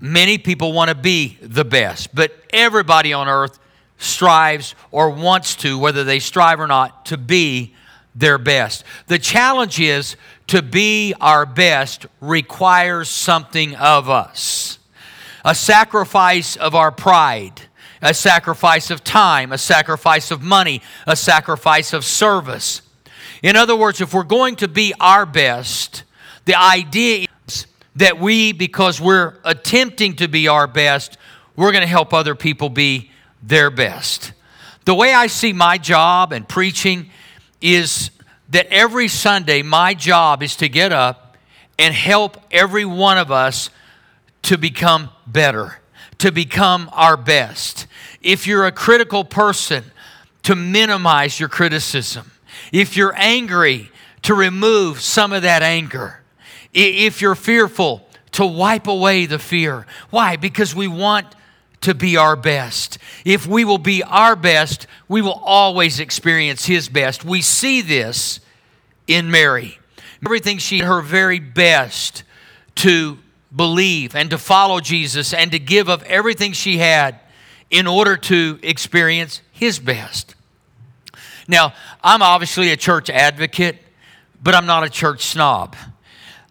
Many 0.00 0.38
people 0.38 0.72
want 0.72 0.88
to 0.88 0.94
be 0.94 1.38
the 1.40 1.64
best, 1.64 2.14
but 2.14 2.32
everybody 2.52 3.12
on 3.12 3.28
earth 3.28 3.58
strives 3.98 4.74
or 4.90 5.10
wants 5.10 5.54
to, 5.56 5.78
whether 5.78 6.02
they 6.02 6.18
strive 6.18 6.58
or 6.58 6.66
not, 6.66 7.06
to 7.06 7.16
be 7.16 7.74
their 8.14 8.38
best. 8.38 8.84
The 9.06 9.18
challenge 9.18 9.80
is 9.80 10.16
to 10.48 10.60
be 10.60 11.14
our 11.20 11.46
best 11.46 12.06
requires 12.20 13.08
something 13.08 13.74
of 13.76 14.10
us 14.10 14.78
a 15.44 15.54
sacrifice 15.54 16.54
of 16.56 16.74
our 16.74 16.92
pride, 16.92 17.62
a 18.00 18.14
sacrifice 18.14 18.90
of 18.90 19.02
time, 19.02 19.50
a 19.50 19.58
sacrifice 19.58 20.30
of 20.30 20.40
money, 20.40 20.80
a 21.06 21.16
sacrifice 21.16 21.92
of 21.92 22.04
service. 22.04 22.82
In 23.42 23.56
other 23.56 23.74
words, 23.76 24.00
if 24.00 24.14
we're 24.14 24.22
going 24.22 24.56
to 24.56 24.68
be 24.68 24.94
our 25.00 25.26
best, 25.26 26.04
the 26.44 26.54
idea 26.54 27.26
is 27.48 27.66
that 27.96 28.18
we, 28.18 28.52
because 28.52 29.00
we're 29.00 29.34
attempting 29.44 30.16
to 30.16 30.28
be 30.28 30.48
our 30.48 30.66
best, 30.66 31.18
we're 31.56 31.72
going 31.72 31.82
to 31.82 31.88
help 31.88 32.14
other 32.14 32.34
people 32.34 32.68
be 32.68 33.10
their 33.42 33.70
best. 33.70 34.32
The 34.84 34.94
way 34.94 35.12
I 35.12 35.26
see 35.26 35.52
my 35.52 35.78
job 35.78 36.32
and 36.32 36.48
preaching 36.48 37.10
is 37.60 38.10
that 38.50 38.66
every 38.66 39.08
Sunday, 39.08 39.62
my 39.62 39.94
job 39.94 40.42
is 40.42 40.56
to 40.56 40.68
get 40.68 40.92
up 40.92 41.36
and 41.78 41.94
help 41.94 42.36
every 42.50 42.84
one 42.84 43.18
of 43.18 43.30
us 43.30 43.70
to 44.42 44.58
become 44.58 45.08
better, 45.26 45.78
to 46.18 46.32
become 46.32 46.90
our 46.92 47.16
best. 47.16 47.86
If 48.20 48.46
you're 48.46 48.66
a 48.66 48.72
critical 48.72 49.24
person, 49.24 49.84
to 50.42 50.56
minimize 50.56 51.38
your 51.38 51.48
criticism. 51.48 52.31
If 52.72 52.96
you're 52.96 53.14
angry, 53.16 53.90
to 54.22 54.34
remove 54.34 55.00
some 55.00 55.32
of 55.32 55.42
that 55.42 55.62
anger 55.62 56.22
if 56.72 57.20
you're 57.20 57.34
fearful, 57.34 58.06
to 58.32 58.46
wipe 58.46 58.86
away 58.86 59.26
the 59.26 59.38
fear. 59.38 59.86
Why? 60.10 60.36
Because 60.36 60.74
we 60.74 60.88
want 60.88 61.26
to 61.82 61.94
be 61.94 62.16
our 62.16 62.36
best. 62.36 62.98
If 63.24 63.46
we 63.46 63.64
will 63.64 63.78
be 63.78 64.02
our 64.02 64.36
best, 64.36 64.86
we 65.08 65.20
will 65.20 65.40
always 65.44 66.00
experience 66.00 66.64
His 66.64 66.88
best. 66.88 67.24
We 67.24 67.42
see 67.42 67.82
this 67.82 68.40
in 69.06 69.30
Mary. 69.30 69.78
Everything 70.24 70.58
she 70.58 70.78
did 70.78 70.86
her 70.86 71.02
very 71.02 71.40
best 71.40 72.22
to 72.76 73.18
believe 73.54 74.14
and 74.16 74.30
to 74.30 74.38
follow 74.38 74.80
Jesus 74.80 75.34
and 75.34 75.50
to 75.52 75.58
give 75.58 75.88
of 75.88 76.02
everything 76.04 76.52
she 76.52 76.78
had 76.78 77.18
in 77.70 77.86
order 77.86 78.16
to 78.16 78.58
experience 78.62 79.42
His 79.52 79.78
best. 79.78 80.34
Now, 81.48 81.74
I'm 82.02 82.22
obviously 82.22 82.70
a 82.70 82.76
church 82.76 83.10
advocate, 83.10 83.78
but 84.42 84.54
I'm 84.54 84.66
not 84.66 84.84
a 84.84 84.90
church 84.90 85.24
snob. 85.24 85.76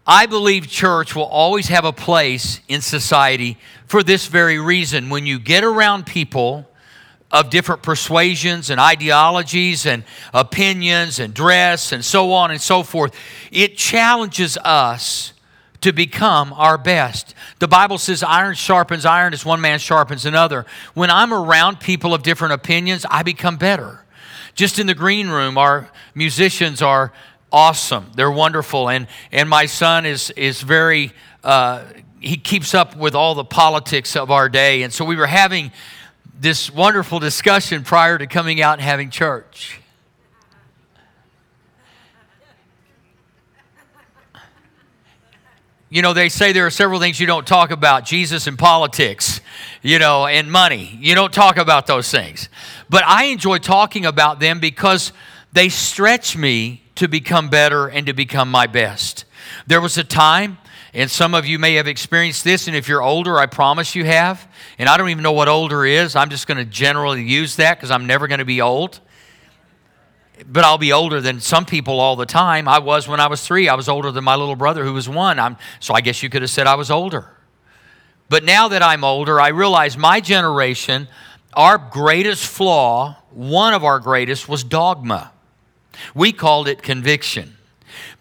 I 0.05 0.25
believe 0.25 0.67
church 0.67 1.15
will 1.15 1.25
always 1.25 1.67
have 1.67 1.85
a 1.85 1.93
place 1.93 2.59
in 2.67 2.81
society 2.81 3.57
for 3.85 4.03
this 4.03 4.27
very 4.27 4.59
reason. 4.59 5.09
When 5.09 5.25
you 5.25 5.39
get 5.39 5.63
around 5.63 6.05
people 6.05 6.67
of 7.31 7.49
different 7.49 7.81
persuasions 7.81 8.69
and 8.69 8.79
ideologies 8.79 9.85
and 9.85 10.03
opinions 10.33 11.19
and 11.19 11.33
dress 11.33 11.91
and 11.91 12.03
so 12.03 12.33
on 12.33 12.51
and 12.51 12.59
so 12.59 12.83
forth, 12.83 13.15
it 13.51 13.77
challenges 13.77 14.57
us 14.57 15.33
to 15.81 15.91
become 15.91 16.53
our 16.53 16.77
best. 16.77 17.33
The 17.59 17.67
Bible 17.67 17.97
says 17.97 18.21
iron 18.23 18.55
sharpens 18.55 19.05
iron 19.05 19.33
as 19.33 19.45
one 19.45 19.61
man 19.61 19.79
sharpens 19.79 20.25
another. 20.25 20.65
When 20.93 21.09
I'm 21.09 21.33
around 21.33 21.79
people 21.79 22.13
of 22.13 22.23
different 22.23 22.53
opinions, 22.53 23.05
I 23.09 23.23
become 23.23 23.57
better. 23.57 24.03
Just 24.55 24.79
in 24.79 24.87
the 24.87 24.93
green 24.93 25.29
room, 25.29 25.57
our 25.57 25.89
musicians 26.15 26.81
are 26.81 27.11
awesome. 27.51 28.11
They're 28.15 28.31
wonderful. 28.31 28.89
And, 28.89 29.07
and 29.31 29.49
my 29.49 29.65
son 29.65 30.05
is, 30.05 30.29
is 30.31 30.61
very, 30.61 31.11
uh, 31.43 31.83
he 32.19 32.37
keeps 32.37 32.73
up 32.73 32.95
with 32.95 33.15
all 33.15 33.35
the 33.35 33.43
politics 33.43 34.15
of 34.15 34.31
our 34.31 34.49
day. 34.49 34.83
And 34.83 34.93
so 34.93 35.03
we 35.05 35.15
were 35.15 35.27
having 35.27 35.71
this 36.39 36.71
wonderful 36.71 37.19
discussion 37.19 37.83
prior 37.83 38.17
to 38.17 38.27
coming 38.27 38.61
out 38.61 38.73
and 38.73 38.81
having 38.81 39.09
church. 39.09 39.80
You 45.93 46.01
know, 46.01 46.13
they 46.13 46.29
say 46.29 46.53
there 46.53 46.65
are 46.65 46.69
several 46.71 47.01
things 47.01 47.19
you 47.19 47.27
don't 47.27 47.45
talk 47.45 47.69
about 47.69 48.05
Jesus 48.05 48.47
and 48.47 48.57
politics, 48.57 49.41
you 49.81 49.99
know, 49.99 50.25
and 50.25 50.49
money. 50.49 50.97
You 51.01 51.15
don't 51.15 51.33
talk 51.33 51.57
about 51.57 51.85
those 51.85 52.09
things. 52.09 52.47
But 52.89 53.03
I 53.05 53.25
enjoy 53.25 53.57
talking 53.57 54.05
about 54.05 54.39
them 54.39 54.61
because 54.61 55.11
they 55.51 55.67
stretch 55.67 56.37
me 56.37 56.81
to 56.95 57.09
become 57.09 57.49
better 57.49 57.89
and 57.89 58.05
to 58.05 58.13
become 58.13 58.49
my 58.49 58.67
best. 58.67 59.25
There 59.67 59.81
was 59.81 59.97
a 59.97 60.05
time, 60.05 60.59
and 60.93 61.11
some 61.11 61.33
of 61.33 61.45
you 61.45 61.59
may 61.59 61.73
have 61.73 61.87
experienced 61.87 62.45
this, 62.45 62.67
and 62.67 62.75
if 62.75 62.87
you're 62.87 63.03
older, 63.03 63.37
I 63.37 63.47
promise 63.47 63.93
you 63.93 64.05
have. 64.05 64.47
And 64.79 64.87
I 64.87 64.95
don't 64.95 65.09
even 65.09 65.23
know 65.23 65.33
what 65.33 65.49
older 65.49 65.85
is. 65.85 66.15
I'm 66.15 66.29
just 66.29 66.47
going 66.47 66.57
to 66.57 66.63
generally 66.63 67.21
use 67.21 67.57
that 67.57 67.75
because 67.75 67.91
I'm 67.91 68.07
never 68.07 68.29
going 68.29 68.39
to 68.39 68.45
be 68.45 68.61
old. 68.61 69.01
But 70.45 70.63
I'll 70.63 70.77
be 70.77 70.91
older 70.91 71.21
than 71.21 71.39
some 71.39 71.65
people 71.65 71.99
all 71.99 72.15
the 72.15 72.25
time. 72.25 72.67
I 72.67 72.79
was 72.79 73.07
when 73.07 73.19
I 73.19 73.27
was 73.27 73.45
three. 73.45 73.69
I 73.69 73.75
was 73.75 73.87
older 73.87 74.11
than 74.11 74.23
my 74.23 74.35
little 74.35 74.55
brother 74.55 74.83
who 74.83 74.93
was 74.93 75.07
one. 75.07 75.39
I'm, 75.39 75.57
so 75.79 75.93
I 75.93 76.01
guess 76.01 76.23
you 76.23 76.29
could 76.29 76.41
have 76.41 76.51
said 76.51 76.67
I 76.67 76.75
was 76.75 76.89
older. 76.89 77.29
But 78.29 78.43
now 78.43 78.69
that 78.69 78.81
I'm 78.81 79.03
older, 79.03 79.41
I 79.41 79.49
realize 79.49 79.97
my 79.97 80.21
generation, 80.21 81.07
our 81.53 81.77
greatest 81.77 82.45
flaw, 82.45 83.17
one 83.31 83.73
of 83.73 83.83
our 83.83 83.99
greatest, 83.99 84.47
was 84.47 84.63
dogma. 84.63 85.31
We 86.15 86.31
called 86.31 86.67
it 86.67 86.81
conviction. 86.81 87.57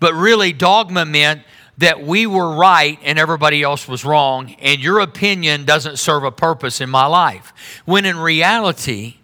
But 0.00 0.14
really, 0.14 0.52
dogma 0.52 1.04
meant 1.04 1.42
that 1.78 2.02
we 2.02 2.26
were 2.26 2.56
right 2.56 2.98
and 3.02 3.18
everybody 3.18 3.62
else 3.62 3.88
was 3.88 4.04
wrong, 4.04 4.54
and 4.60 4.80
your 4.80 4.98
opinion 4.98 5.64
doesn't 5.64 5.98
serve 5.98 6.24
a 6.24 6.32
purpose 6.32 6.80
in 6.80 6.90
my 6.90 7.06
life. 7.06 7.54
When 7.84 8.04
in 8.04 8.18
reality, 8.18 9.19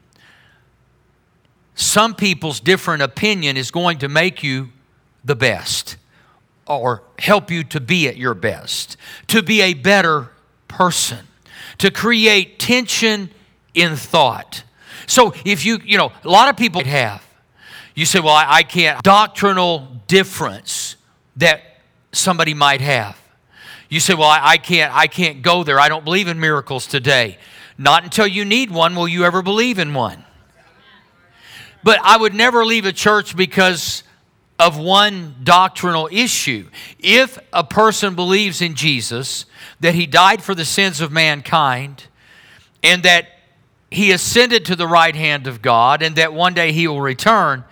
some 1.77 2.15
people's 2.15 2.59
different 2.59 3.03
opinion 3.03 3.57
is 3.57 3.71
going 3.71 3.99
to 3.99 4.09
make 4.09 4.43
you 4.43 4.71
the 5.25 5.37
best 5.37 5.97
or 6.67 7.05
help 7.21 7.51
you 7.51 7.63
to 7.63 7.79
be 7.79 8.09
at 8.09 8.17
your 8.17 8.35
best, 8.35 8.97
to 9.29 9.43
be 9.43 9.61
a 9.61 9.75
better 9.75 10.31
person, 10.67 11.29
to 11.79 11.93
create 11.93 12.59
tension 12.59 13.31
in 13.75 13.95
thought. 13.95 14.65
So 15.07 15.33
if 15.45 15.65
you, 15.65 15.79
you 15.85 15.97
know, 15.97 16.11
a 16.25 16.29
lot 16.29 16.49
of 16.49 16.57
people 16.57 16.83
have 16.83 17.23
you 17.97 18.05
say, 18.05 18.21
well, 18.21 18.35
I, 18.35 18.47
I 18.49 18.63
can't. 18.63 19.03
Doctrinal 19.03 19.89
difference 20.07 20.97
that 21.37 21.63
somebody 22.13 22.53
might 22.53 22.83
have. 22.83 23.19
You 23.89 24.01
say, 24.01 24.13
well, 24.13 24.29
I, 24.29 24.41
I, 24.43 24.57
can't, 24.59 24.95
I 24.95 25.07
can't 25.07 25.41
go 25.41 25.65
there. 25.65 25.81
I 25.81 25.89
don't 25.89 26.05
believe 26.05 26.29
in 26.29 26.39
miracles 26.39 26.87
today. 26.87 27.39
Not 27.79 28.05
until 28.05 28.27
you 28.27 28.45
need 28.45 28.71
one 28.71 28.95
will 28.95 29.09
you 29.09 29.25
ever 29.25 29.43
believe 29.43 29.79
in 29.79 29.95
one. 29.95 30.26
But 31.87 32.01
I 32.03 32.17
would 32.17 32.35
never 32.35 32.65
leave 32.65 32.85
a 32.85 32.93
church 32.93 33.37
because 33.37 34.03
of 34.59 34.77
one 34.77 35.37
doctrinal 35.45 36.09
issue. 36.11 36.69
If 36.99 37.39
a 37.53 37.63
person 37.63 38.17
believes 38.17 38.61
in 38.61 38.75
Jesus, 38.75 39.45
that 39.79 39.95
he 39.95 40.05
died 40.05 40.43
for 40.43 40.53
the 40.53 40.65
sins 40.65 41.01
of 41.01 41.13
mankind, 41.13 42.09
and 42.83 43.05
that 43.05 43.29
he 43.89 44.11
ascended 44.11 44.65
to 44.65 44.75
the 44.75 44.89
right 44.89 45.15
hand 45.15 45.47
of 45.47 45.63
God, 45.63 46.03
and 46.03 46.17
that 46.17 46.35
one 46.35 46.55
day 46.55 46.73
he 46.73 46.89
will 46.89 47.01
return, 47.01 47.63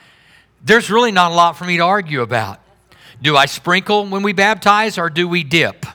there's 0.63 0.93
really 0.93 1.11
not 1.11 1.33
a 1.33 1.35
lot 1.35 1.57
for 1.57 1.65
me 1.65 1.79
to 1.79 1.83
argue 1.83 2.23
about. 2.23 2.61
Do 3.21 3.37
I 3.37 3.47
sprinkle 3.47 4.07
when 4.07 4.23
we 4.23 4.33
baptize 4.33 4.97
or 4.97 5.11
do 5.11 5.27
we 5.27 5.43
dip? 5.43 5.87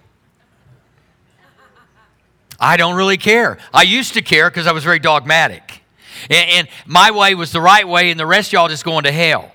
I 2.60 2.76
don't 2.76 2.98
really 2.98 3.16
care. 3.16 3.60
I 3.74 3.84
used 3.84 4.16
to 4.16 4.22
care 4.22 4.50
because 4.50 4.68
I 4.68 4.74
was 4.74 4.84
very 4.84 5.00
dogmatic. 5.00 5.79
And, 6.30 6.50
and, 6.50 6.68
my 6.86 7.12
way 7.12 7.36
was 7.36 7.52
the 7.52 7.62
right 7.62 7.88
way, 7.88 8.12
and 8.12 8.20
the 8.20 8.26
rest 8.26 8.50
of 8.50 8.54
y'all 8.54 8.68
just 8.68 8.84
going 8.84 9.04
to 9.04 9.12
hell. 9.12 9.52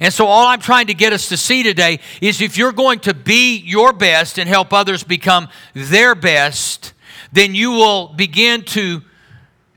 And 0.00 0.12
so, 0.12 0.26
all 0.26 0.46
I'm 0.46 0.60
trying 0.60 0.88
to 0.88 0.94
get 0.94 1.12
us 1.12 1.28
to 1.28 1.36
see 1.36 1.62
today 1.62 2.00
is 2.20 2.40
if 2.40 2.56
you're 2.56 2.72
going 2.72 3.00
to 3.00 3.14
be 3.14 3.58
your 3.58 3.92
best 3.92 4.38
and 4.38 4.48
help 4.48 4.72
others 4.72 5.04
become 5.04 5.48
their 5.74 6.14
best, 6.14 6.92
then 7.32 7.54
you 7.54 7.70
will 7.72 8.08
begin 8.08 8.62
to 8.62 9.02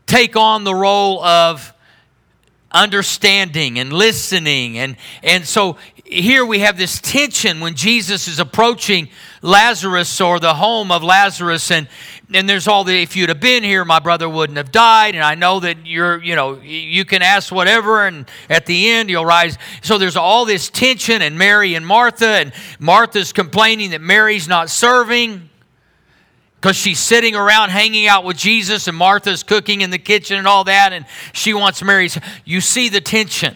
take 0.08 0.36
on 0.36 0.64
the 0.64 0.74
role 0.74 1.24
of 1.24 1.74
understanding 2.72 3.80
and 3.80 3.92
listening. 3.94 4.78
And, 4.78 4.98
and 5.24 5.46
so 5.46 5.78
here 6.06 6.46
we 6.46 6.60
have 6.60 6.78
this 6.78 7.00
tension 7.00 7.60
when 7.60 7.76
Jesus 7.76 8.28
is 8.28 8.40
approaching 8.40 9.10
Lazarus 9.46 10.20
or 10.20 10.40
the 10.40 10.56
home 10.56 10.92
of 10.92 11.04
Lazarus, 11.04 11.70
and, 11.70 11.88
and 12.34 12.50
there's 12.50 12.68
all 12.68 12.84
the 12.84 13.04
if 13.04 13.16
you'd 13.16 13.30
have 13.30 13.40
been 13.40 13.64
here, 13.64 13.86
my 13.86 14.00
brother 14.00 14.28
wouldn't 14.28 14.58
have 14.58 14.72
died. 14.72 15.14
And 15.14 15.24
I 15.24 15.36
know 15.36 15.60
that 15.60 15.86
you're, 15.86 16.22
you 16.24 16.36
know, 16.36 16.60
you 16.60 17.06
can 17.06 17.22
ask 17.22 17.52
whatever, 17.52 18.08
and 18.08 18.30
at 18.50 18.66
the 18.66 18.90
end 18.90 19.12
you'll 19.12 19.26
rise. 19.26 19.58
So 19.84 20.00
there's 20.00 20.16
all 20.16 20.46
this 20.46 20.70
tension, 20.70 21.22
and 21.22 21.38
Mary 21.38 21.76
and 21.76 21.86
Martha, 21.86 22.26
and 22.26 22.54
Martha's 22.80 23.32
complaining 23.32 23.92
that 23.92 24.02
Mary's 24.02 24.48
not 24.48 24.72
serving 24.72 25.50
because 26.56 26.76
she's 26.76 27.00
sitting 27.00 27.36
around 27.36 27.70
hanging 27.70 28.08
out 28.08 28.24
with 28.24 28.38
Jesus, 28.38 28.88
and 28.88 28.98
Martha's 28.98 29.44
cooking 29.44 29.82
in 29.82 29.92
the 29.92 30.00
kitchen 30.00 30.40
and 30.40 30.48
all 30.48 30.64
that, 30.64 30.92
and 30.92 31.06
she 31.34 31.54
wants 31.54 31.84
Mary's. 31.84 32.18
You 32.46 32.62
see 32.62 32.90
the 32.90 33.02
tension, 33.02 33.56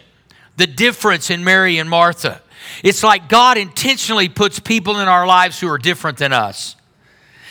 the 0.55 0.67
difference 0.67 1.31
in 1.31 1.43
Mary 1.43 1.79
and 1.79 1.89
Martha. 1.89 2.43
It's 2.83 3.03
like 3.03 3.29
God 3.29 3.57
intentionally 3.57 4.29
puts 4.29 4.59
people 4.59 5.00
in 5.00 5.07
our 5.07 5.27
lives 5.27 5.59
who 5.59 5.67
are 5.69 5.77
different 5.77 6.17
than 6.17 6.33
us. 6.33 6.75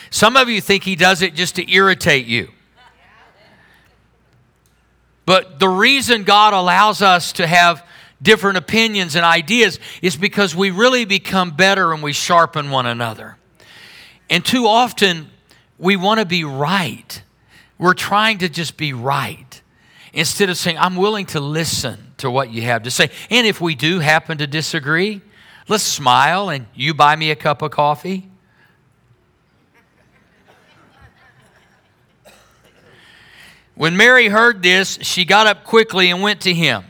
Some 0.09 0.35
of 0.35 0.49
you 0.49 0.61
think 0.61 0.83
He 0.83 0.95
does 0.95 1.21
it 1.21 1.35
just 1.35 1.55
to 1.55 1.71
irritate 1.71 2.25
you. 2.25 2.49
But 5.25 5.59
the 5.59 5.69
reason 5.69 6.23
God 6.23 6.53
allows 6.53 7.03
us 7.03 7.33
to 7.33 7.45
have 7.45 7.85
different 8.21 8.57
opinions 8.57 9.15
and 9.15 9.23
ideas 9.23 9.79
is 10.01 10.17
because 10.17 10.55
we 10.55 10.71
really 10.71 11.05
become 11.05 11.51
better 11.51 11.93
and 11.93 12.01
we 12.01 12.13
sharpen 12.13 12.71
one 12.71 12.87
another. 12.87 13.37
And 14.29 14.43
too 14.43 14.65
often, 14.65 15.29
we 15.77 15.95
want 15.95 16.19
to 16.19 16.25
be 16.25 16.43
right. 16.43 17.21
We're 17.77 17.93
trying 17.93 18.39
to 18.39 18.49
just 18.49 18.75
be 18.75 18.93
right 18.93 19.61
instead 20.13 20.49
of 20.49 20.57
saying, 20.57 20.77
I'm 20.79 20.95
willing 20.95 21.27
to 21.27 21.39
listen 21.39 22.08
to 22.19 22.31
what 22.31 22.51
you 22.51 22.61
have 22.63 22.83
to 22.83 22.91
say. 22.91 23.09
And 23.29 23.45
if 23.45 23.59
we 23.59 23.75
do 23.75 23.99
happen 23.99 24.37
to 24.37 24.47
disagree, 24.47 25.21
let's 25.67 25.83
smile 25.83 26.49
and 26.49 26.67
you 26.73 26.93
buy 26.93 27.15
me 27.15 27.31
a 27.31 27.35
cup 27.35 27.61
of 27.61 27.71
coffee. 27.71 28.29
When 33.75 33.95
Mary 33.95 34.27
heard 34.27 34.61
this, 34.61 34.99
she 35.01 35.23
got 35.23 35.47
up 35.47 35.63
quickly 35.63 36.09
and 36.09 36.21
went 36.21 36.41
to 36.41 36.53
him. 36.53 36.83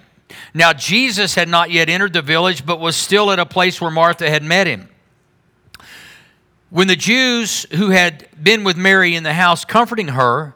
Now, 0.56 0.74
Jesus 0.74 1.36
had 1.36 1.48
not 1.48 1.70
yet 1.70 1.88
entered 1.88 2.14
the 2.14 2.24
village, 2.24 2.66
but 2.66 2.80
was 2.80 2.96
still 2.96 3.32
at 3.32 3.38
a 3.38 3.46
place 3.46 3.80
where 3.80 3.92
Martha 3.92 4.28
had 4.28 4.42
met 4.42 4.66
him. 4.66 4.90
When 6.72 6.88
the 6.88 6.96
Jews 6.96 7.68
who 7.74 7.90
had 7.90 8.28
been 8.42 8.64
with 8.64 8.76
Mary 8.76 9.16
in 9.16 9.22
the 9.22 9.34
house 9.34 9.66
comforting 9.66 10.08
her 10.10 10.56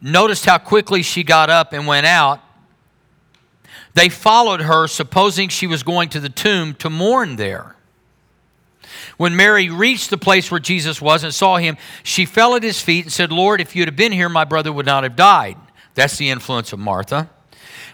noticed 0.00 0.44
how 0.44 0.58
quickly 0.58 1.02
she 1.02 1.24
got 1.24 1.50
up 1.50 1.72
and 1.72 1.88
went 1.88 2.06
out, 2.06 2.40
they 3.94 4.08
followed 4.08 4.60
her, 4.60 4.86
supposing 4.88 5.48
she 5.48 5.66
was 5.66 5.82
going 5.82 6.08
to 6.10 6.20
the 6.20 6.28
tomb 6.28 6.74
to 6.74 6.90
mourn 6.90 7.36
there. 7.36 7.76
When 9.16 9.36
Mary 9.36 9.70
reached 9.70 10.10
the 10.10 10.18
place 10.18 10.50
where 10.50 10.60
Jesus 10.60 11.00
was 11.00 11.22
and 11.22 11.32
saw 11.32 11.56
him, 11.56 11.76
she 12.02 12.26
fell 12.26 12.56
at 12.56 12.62
his 12.62 12.80
feet 12.80 13.04
and 13.04 13.12
said, 13.12 13.30
Lord, 13.30 13.60
if 13.60 13.76
you 13.76 13.84
had 13.84 13.96
been 13.96 14.12
here, 14.12 14.28
my 14.28 14.44
brother 14.44 14.72
would 14.72 14.86
not 14.86 15.04
have 15.04 15.14
died. 15.14 15.56
That's 15.94 16.16
the 16.16 16.30
influence 16.30 16.72
of 16.72 16.80
Martha. 16.80 17.30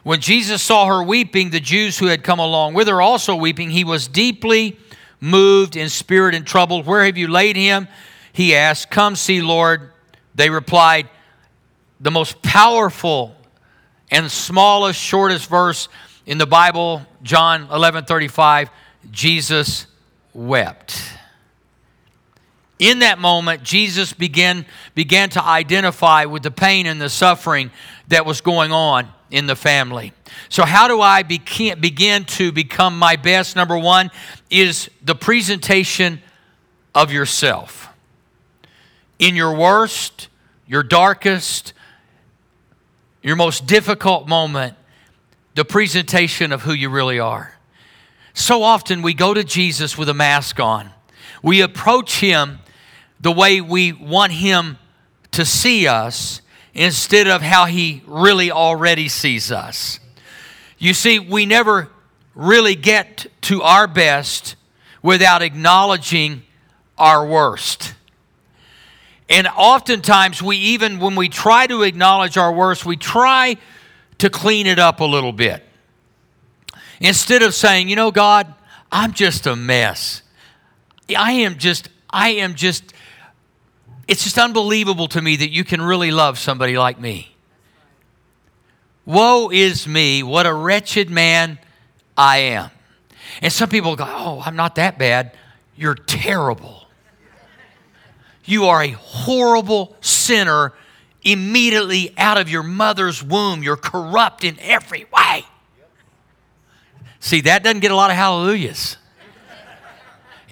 When 0.02 0.20
Jesus 0.20 0.62
saw 0.62 0.86
her 0.86 1.02
weeping, 1.02 1.50
the 1.50 1.60
Jews 1.60 1.98
who 1.98 2.06
had 2.06 2.24
come 2.24 2.38
along 2.38 2.72
with 2.72 2.88
her 2.88 3.02
also 3.02 3.36
weeping, 3.36 3.70
he 3.70 3.84
was 3.84 4.08
deeply 4.08 4.78
moved 5.20 5.76
in 5.76 5.90
spirit 5.90 6.34
and 6.34 6.46
troubled. 6.46 6.86
Where 6.86 7.04
have 7.04 7.18
you 7.18 7.28
laid 7.28 7.56
him? 7.56 7.88
He 8.32 8.54
asked. 8.54 8.90
Come 8.90 9.16
see, 9.16 9.42
Lord. 9.42 9.92
They 10.34 10.48
replied, 10.48 11.08
The 12.00 12.10
most 12.10 12.40
powerful 12.40 13.36
and 14.10 14.30
smallest, 14.30 15.00
shortest 15.00 15.48
verse 15.48 15.88
in 16.26 16.38
the 16.38 16.46
Bible, 16.46 17.02
John 17.22 17.68
11 17.70 18.04
35, 18.04 18.70
Jesus 19.10 19.86
wept. 20.34 21.02
In 22.78 23.00
that 23.00 23.18
moment, 23.18 23.62
Jesus 23.62 24.14
began, 24.14 24.64
began 24.94 25.28
to 25.30 25.44
identify 25.44 26.24
with 26.24 26.42
the 26.42 26.50
pain 26.50 26.86
and 26.86 27.00
the 27.00 27.10
suffering 27.10 27.70
that 28.08 28.24
was 28.24 28.40
going 28.40 28.72
on 28.72 29.08
in 29.30 29.46
the 29.46 29.54
family. 29.54 30.12
So, 30.48 30.64
how 30.64 30.88
do 30.88 31.00
I 31.00 31.22
begin 31.22 32.24
to 32.24 32.52
become 32.52 32.98
my 32.98 33.16
best? 33.16 33.54
Number 33.54 33.76
one 33.76 34.10
is 34.48 34.88
the 35.02 35.14
presentation 35.14 36.22
of 36.94 37.12
yourself. 37.12 37.88
In 39.18 39.36
your 39.36 39.54
worst, 39.54 40.28
your 40.66 40.82
darkest, 40.82 41.74
your 43.22 43.36
most 43.36 43.66
difficult 43.66 44.28
moment, 44.28 44.76
the 45.54 45.64
presentation 45.64 46.52
of 46.52 46.62
who 46.62 46.72
you 46.72 46.88
really 46.88 47.18
are. 47.18 47.54
So 48.32 48.62
often 48.62 49.02
we 49.02 49.14
go 49.14 49.34
to 49.34 49.44
Jesus 49.44 49.98
with 49.98 50.08
a 50.08 50.14
mask 50.14 50.60
on. 50.60 50.90
We 51.42 51.60
approach 51.60 52.20
him 52.20 52.60
the 53.20 53.32
way 53.32 53.60
we 53.60 53.92
want 53.92 54.32
Him 54.32 54.78
to 55.32 55.44
see 55.44 55.86
us 55.86 56.40
instead 56.74 57.28
of 57.28 57.42
how 57.42 57.66
He 57.66 58.02
really 58.06 58.50
already 58.50 59.08
sees 59.08 59.52
us. 59.52 60.00
You 60.78 60.94
see, 60.94 61.18
we 61.18 61.44
never 61.46 61.90
really 62.34 62.74
get 62.74 63.26
to 63.42 63.62
our 63.62 63.86
best 63.86 64.56
without 65.02 65.42
acknowledging 65.42 66.42
our 66.96 67.26
worst. 67.26 67.94
And 69.30 69.46
oftentimes, 69.46 70.42
we 70.42 70.56
even, 70.56 70.98
when 70.98 71.14
we 71.14 71.28
try 71.28 71.66
to 71.68 71.82
acknowledge 71.82 72.36
our 72.36 72.52
worst, 72.52 72.84
we 72.84 72.96
try 72.96 73.56
to 74.18 74.28
clean 74.28 74.66
it 74.66 74.78
up 74.78 75.00
a 75.00 75.04
little 75.04 75.32
bit. 75.32 75.64
Instead 77.00 77.42
of 77.42 77.54
saying, 77.54 77.88
you 77.88 77.96
know, 77.96 78.10
God, 78.10 78.52
I'm 78.92 79.12
just 79.12 79.46
a 79.46 79.56
mess. 79.56 80.22
I 81.16 81.32
am 81.32 81.56
just, 81.56 81.88
I 82.10 82.30
am 82.30 82.54
just 82.54 82.92
it's 84.10 84.24
just 84.24 84.38
unbelievable 84.38 85.06
to 85.06 85.22
me 85.22 85.36
that 85.36 85.50
you 85.50 85.62
can 85.62 85.80
really 85.80 86.10
love 86.10 86.36
somebody 86.36 86.76
like 86.76 86.98
me. 86.98 87.32
Woe 89.06 89.50
is 89.50 89.86
me, 89.86 90.24
what 90.24 90.46
a 90.46 90.52
wretched 90.52 91.08
man 91.08 91.60
I 92.16 92.38
am. 92.38 92.70
And 93.40 93.52
some 93.52 93.68
people 93.68 93.94
go, 93.94 94.04
Oh, 94.04 94.42
I'm 94.44 94.56
not 94.56 94.74
that 94.74 94.98
bad. 94.98 95.36
You're 95.76 95.94
terrible. 95.94 96.79
You 98.50 98.66
are 98.66 98.82
a 98.82 98.90
horrible 98.90 99.96
sinner 100.00 100.72
immediately 101.22 102.12
out 102.18 102.36
of 102.36 102.48
your 102.48 102.64
mother's 102.64 103.22
womb. 103.22 103.62
You're 103.62 103.76
corrupt 103.76 104.42
in 104.42 104.58
every 104.60 105.06
way. 105.14 105.44
See, 107.20 107.42
that 107.42 107.62
doesn't 107.62 107.78
get 107.78 107.92
a 107.92 107.94
lot 107.94 108.10
of 108.10 108.16
hallelujahs 108.16 108.96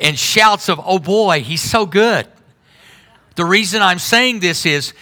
and 0.01 0.17
shouts 0.17 0.69
of, 0.69 0.81
Oh 0.85 1.01
boy, 1.01 1.41
he's 1.41 1.63
so 1.63 1.87
good. 1.87 2.29
The 3.35 3.45
reason 3.45 3.83
I'm 3.83 3.99
saying 3.99 4.41
this 4.41 4.65
is 4.65 4.93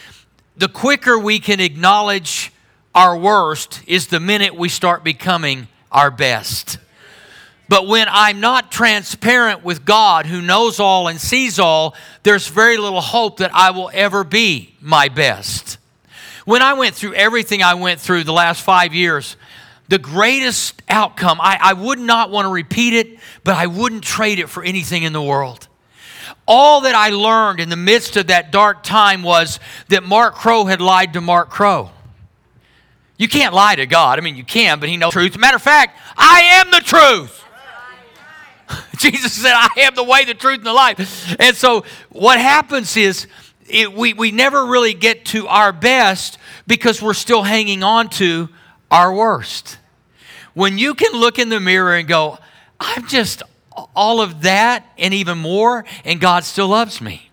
the 0.57 0.69
quicker 0.69 1.19
we 1.19 1.39
can 1.39 1.61
acknowledge 1.61 2.51
our 2.95 3.15
worst 3.15 3.83
is 3.87 4.07
the 4.07 4.21
minute 4.21 4.55
we 4.55 4.71
start 4.71 5.05
becoming 5.05 5.69
our 5.93 6.11
best. 6.11 6.79
But 7.69 7.87
when 7.87 8.07
I'm 8.11 8.41
not 8.41 8.71
transparent 8.71 9.65
with 9.65 9.85
God, 9.85 10.27
who 10.27 10.41
knows 10.41 10.79
all 10.79 11.09
and 11.09 11.21
sees 11.21 11.59
all, 11.59 11.95
there's 12.23 12.47
very 12.47 12.77
little 12.77 13.01
hope 13.01 13.39
that 13.39 13.51
I 13.55 13.73
will 13.73 13.91
ever 13.93 14.23
be 14.23 14.75
my 14.81 15.09
best. 15.09 15.79
When 16.45 16.63
I 16.63 16.75
went 16.75 16.95
through 16.95 17.15
everything 17.15 17.63
I 17.63 17.75
went 17.75 18.01
through 18.01 18.25
the 18.25 18.33
last 18.33 18.63
five 18.63 18.95
years, 18.95 19.37
the 19.89 19.99
greatest 19.99 20.81
outcome, 20.89 21.41
I, 21.41 21.59
I 21.61 21.73
would 21.73 21.99
not 21.99 22.31
want 22.31 22.47
to 22.47 22.51
repeat 22.53 22.95
it, 22.95 23.19
but 23.43 23.57
I 23.57 23.67
wouldn't 23.67 24.05
trade 24.05 24.39
it 24.39 24.49
for 24.49 24.63
anything 24.63 25.03
in 25.03 25.13
the 25.13 25.23
world 25.23 25.67
all 26.47 26.83
that 26.83 26.95
I 26.95 27.11
learned 27.11 27.61
in 27.61 27.69
the 27.69 27.77
midst 27.77 28.17
of 28.17 28.29
that 28.29 28.51
dark 28.51 28.83
time 28.83 29.23
was 29.23 29.59
that 29.89 30.05
Mark 30.05 30.35
Crow 30.35 30.65
had 30.65 30.81
lied 30.81 31.13
to 31.15 31.21
Mark 31.21 31.51
Crow. 31.51 31.91
You 33.19 33.29
can't 33.29 33.55
lie 33.55 33.75
to 33.75 33.87
God. 33.87 34.19
I 34.19 34.23
mean, 34.23 34.37
you 34.37 34.45
can, 34.45 34.79
but 34.79 34.89
He 34.89 34.97
knows 34.97 35.13
truth. 35.13 35.37
Matter 35.39 35.57
of 35.57 35.63
fact, 35.63 35.99
I 36.17 36.41
am 36.61 36.71
the 36.71 36.81
truth. 36.81 37.43
Jesus 38.99 39.33
said, 39.33 39.53
I 39.55 39.69
am 39.79 39.95
the 39.95 40.05
way, 40.05 40.25
the 40.25 40.35
truth, 40.35 40.59
and 40.59 40.67
the 40.67 40.73
life. 40.73 41.37
And 41.39 41.57
so 41.57 41.85
what 42.11 42.39
happens 42.39 42.97
is 42.97 43.27
it, 43.69 43.93
we, 43.93 44.13
we 44.13 44.31
never 44.31 44.67
really 44.67 44.95
get 44.95 45.25
to 45.27 45.47
our 45.49 45.73
best 45.73 46.39
because 46.67 47.03
we're 47.03 47.15
still 47.15 47.43
hanging 47.43 47.83
on 47.83 48.09
to 48.11 48.49
our 48.91 49.13
worst. 49.13 49.79
When 50.55 50.79
you 50.79 50.95
can 50.95 51.13
look 51.13 51.39
in 51.39 51.49
the 51.49 51.61
mirror 51.61 51.95
and 51.95 52.09
go, 52.09 52.39
I'm 52.81 53.07
just 53.07 53.43
all 53.95 54.21
of 54.21 54.43
that 54.43 54.87
and 54.97 55.13
even 55.13 55.39
more, 55.39 55.85
and 56.05 56.21
God 56.21 56.45
still 56.45 56.69
loves 56.69 57.01
me. 57.01 57.31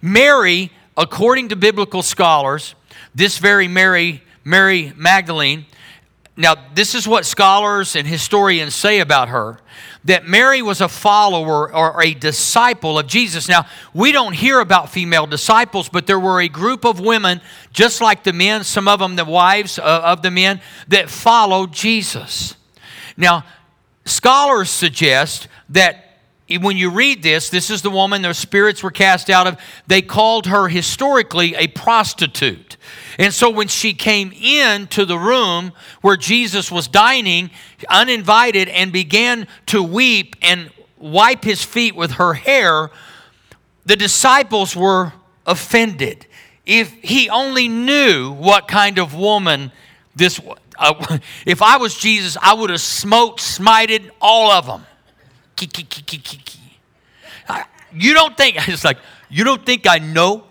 Mary, 0.00 0.70
according 0.96 1.48
to 1.48 1.56
biblical 1.56 2.02
scholars, 2.02 2.74
this 3.14 3.38
very 3.38 3.66
Mary, 3.66 4.22
Mary 4.44 4.92
Magdalene, 4.96 5.66
now 6.36 6.54
this 6.74 6.94
is 6.94 7.08
what 7.08 7.26
scholars 7.26 7.96
and 7.96 8.06
historians 8.06 8.74
say 8.74 9.00
about 9.00 9.28
her 9.28 9.58
that 10.04 10.26
Mary 10.26 10.62
was 10.62 10.80
a 10.80 10.88
follower 10.88 11.74
or 11.74 12.02
a 12.02 12.14
disciple 12.14 12.98
of 12.98 13.06
Jesus. 13.06 13.48
Now, 13.48 13.66
we 13.92 14.12
don't 14.12 14.32
hear 14.32 14.60
about 14.60 14.90
female 14.90 15.26
disciples, 15.26 15.88
but 15.88 16.06
there 16.06 16.20
were 16.20 16.40
a 16.40 16.48
group 16.48 16.84
of 16.84 17.00
women, 17.00 17.40
just 17.72 18.00
like 18.00 18.24
the 18.24 18.32
men, 18.32 18.64
some 18.64 18.88
of 18.88 19.00
them 19.00 19.16
the 19.16 19.24
wives 19.24 19.78
uh, 19.78 19.82
of 20.04 20.22
the 20.22 20.30
men, 20.30 20.60
that 20.88 21.10
followed 21.10 21.72
Jesus. 21.72 22.56
Now, 23.16 23.44
scholars 24.04 24.70
suggest 24.70 25.48
that 25.70 26.04
when 26.60 26.76
you 26.76 26.90
read 26.90 27.22
this, 27.22 27.50
this 27.50 27.68
is 27.68 27.82
the 27.82 27.90
woman 27.90 28.22
their 28.22 28.34
spirits 28.34 28.82
were 28.82 28.90
cast 28.90 29.28
out 29.28 29.46
of. 29.46 29.58
They 29.86 30.00
called 30.00 30.46
her 30.46 30.68
historically 30.68 31.54
a 31.54 31.66
prostitute. 31.68 32.67
And 33.18 33.34
so 33.34 33.50
when 33.50 33.66
she 33.66 33.94
came 33.94 34.32
into 34.32 35.04
the 35.04 35.18
room 35.18 35.72
where 36.02 36.16
Jesus 36.16 36.70
was 36.70 36.86
dining, 36.86 37.50
uninvited, 37.90 38.68
and 38.68 38.92
began 38.92 39.48
to 39.66 39.82
weep 39.82 40.36
and 40.40 40.70
wipe 40.96 41.42
his 41.42 41.64
feet 41.64 41.96
with 41.96 42.12
her 42.12 42.34
hair, 42.34 42.90
the 43.84 43.96
disciples 43.96 44.76
were 44.76 45.12
offended. 45.46 46.26
If 46.64 46.92
he 47.02 47.28
only 47.28 47.66
knew 47.66 48.30
what 48.30 48.68
kind 48.68 48.98
of 48.98 49.14
woman 49.14 49.72
this 50.14 50.38
was. 50.38 50.58
Uh, 50.78 51.18
if 51.46 51.60
I 51.60 51.76
was 51.78 51.96
Jesus, 51.96 52.36
I 52.40 52.54
would 52.54 52.70
have 52.70 52.80
smote, 52.80 53.38
smited 53.38 54.10
all 54.20 54.52
of 54.52 54.66
them. 54.66 54.86
You 57.92 58.14
don't 58.14 58.36
think, 58.36 58.56
it's 58.68 58.84
like, 58.84 58.98
you 59.28 59.42
don't 59.42 59.64
think 59.66 59.88
I 59.88 59.98
know 59.98 60.44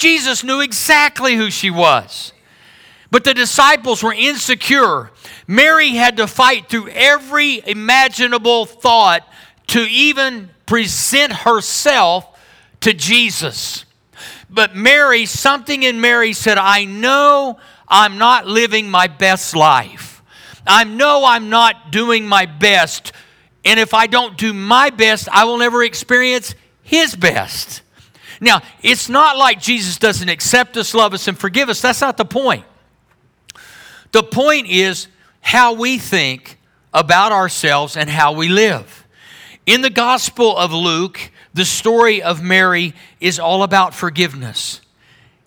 Jesus 0.00 0.42
knew 0.42 0.60
exactly 0.60 1.36
who 1.36 1.50
she 1.50 1.70
was. 1.70 2.32
But 3.10 3.24
the 3.24 3.34
disciples 3.34 4.02
were 4.02 4.14
insecure. 4.14 5.10
Mary 5.46 5.90
had 5.90 6.16
to 6.16 6.26
fight 6.26 6.68
through 6.68 6.88
every 6.88 7.62
imaginable 7.66 8.66
thought 8.66 9.28
to 9.68 9.80
even 9.80 10.50
present 10.64 11.32
herself 11.32 12.26
to 12.80 12.94
Jesus. 12.94 13.84
But 14.48 14.74
Mary, 14.74 15.26
something 15.26 15.82
in 15.82 16.00
Mary 16.00 16.32
said, 16.32 16.56
I 16.56 16.84
know 16.84 17.58
I'm 17.86 18.18
not 18.18 18.46
living 18.46 18.90
my 18.90 19.06
best 19.06 19.54
life. 19.54 20.22
I 20.66 20.84
know 20.84 21.24
I'm 21.24 21.50
not 21.50 21.92
doing 21.92 22.26
my 22.26 22.46
best. 22.46 23.12
And 23.64 23.78
if 23.78 23.92
I 23.92 24.06
don't 24.06 24.38
do 24.38 24.52
my 24.52 24.90
best, 24.90 25.28
I 25.30 25.44
will 25.44 25.58
never 25.58 25.84
experience 25.84 26.54
his 26.82 27.14
best. 27.14 27.82
Now, 28.40 28.62
it's 28.82 29.08
not 29.08 29.36
like 29.36 29.60
Jesus 29.60 29.98
doesn't 29.98 30.28
accept 30.28 30.76
us, 30.76 30.94
love 30.94 31.12
us, 31.12 31.28
and 31.28 31.38
forgive 31.38 31.68
us. 31.68 31.82
That's 31.82 32.00
not 32.00 32.16
the 32.16 32.24
point. 32.24 32.64
The 34.12 34.22
point 34.22 34.66
is 34.66 35.08
how 35.40 35.74
we 35.74 35.98
think 35.98 36.58
about 36.92 37.32
ourselves 37.32 37.96
and 37.96 38.08
how 38.08 38.32
we 38.32 38.48
live. 38.48 39.06
In 39.66 39.82
the 39.82 39.90
Gospel 39.90 40.56
of 40.56 40.72
Luke, 40.72 41.30
the 41.52 41.64
story 41.64 42.22
of 42.22 42.42
Mary 42.42 42.94
is 43.20 43.38
all 43.38 43.62
about 43.62 43.94
forgiveness. 43.94 44.80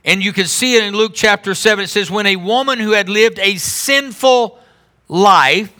And 0.06 0.24
you 0.24 0.34
can 0.34 0.46
see 0.46 0.76
it 0.76 0.84
in 0.84 0.94
Luke 0.94 1.14
chapter 1.16 1.56
7. 1.56 1.86
It 1.86 1.88
says, 1.88 2.12
When 2.12 2.28
a 2.28 2.36
woman 2.36 2.80
who 2.80 2.92
had 2.92 3.10
lived 3.10 3.40
a 3.40 3.56
sinful 3.56 4.60
life 5.08 5.74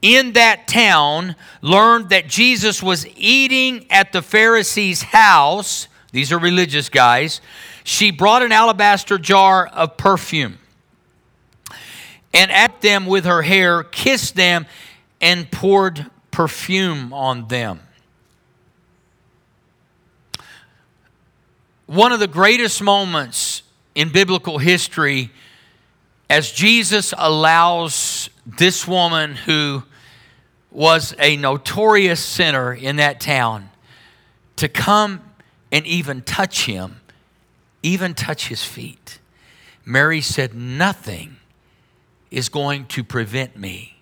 in 0.00 0.32
that 0.32 0.68
town 0.68 1.34
learned 1.60 2.10
that 2.10 2.28
Jesus 2.28 2.82
was 2.82 3.06
eating 3.16 3.86
at 3.90 4.12
the 4.12 4.22
Pharisee's 4.22 5.02
house, 5.02 5.88
these 6.16 6.32
are 6.32 6.38
religious 6.38 6.88
guys. 6.88 7.42
She 7.84 8.10
brought 8.10 8.42
an 8.42 8.50
alabaster 8.50 9.18
jar 9.18 9.66
of 9.66 9.98
perfume 9.98 10.56
and 12.32 12.50
at 12.50 12.80
them 12.80 13.04
with 13.04 13.26
her 13.26 13.42
hair, 13.42 13.82
kissed 13.82 14.34
them, 14.34 14.64
and 15.20 15.50
poured 15.50 16.06
perfume 16.30 17.12
on 17.12 17.48
them. 17.48 17.80
One 21.84 22.12
of 22.12 22.20
the 22.20 22.28
greatest 22.28 22.82
moments 22.82 23.62
in 23.94 24.08
biblical 24.08 24.56
history 24.56 25.30
as 26.30 26.50
Jesus 26.50 27.12
allows 27.18 28.30
this 28.46 28.88
woman 28.88 29.34
who 29.34 29.82
was 30.70 31.14
a 31.18 31.36
notorious 31.36 32.24
sinner 32.24 32.72
in 32.72 32.96
that 32.96 33.20
town 33.20 33.68
to 34.56 34.66
come 34.66 35.20
and 35.76 35.86
even 35.86 36.22
touch 36.22 36.64
him, 36.64 37.02
even 37.82 38.14
touch 38.14 38.48
his 38.48 38.64
feet. 38.64 39.18
Mary 39.84 40.22
said, 40.22 40.54
Nothing 40.54 41.36
is 42.30 42.48
going 42.48 42.86
to 42.86 43.04
prevent 43.04 43.58
me 43.58 43.98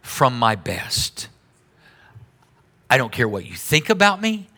from 0.00 0.38
my 0.38 0.54
best. 0.54 1.28
I 2.88 2.96
don't 2.96 3.12
care 3.12 3.28
what 3.28 3.44
you 3.44 3.54
think 3.54 3.90
about 3.90 4.22
me. 4.22 4.48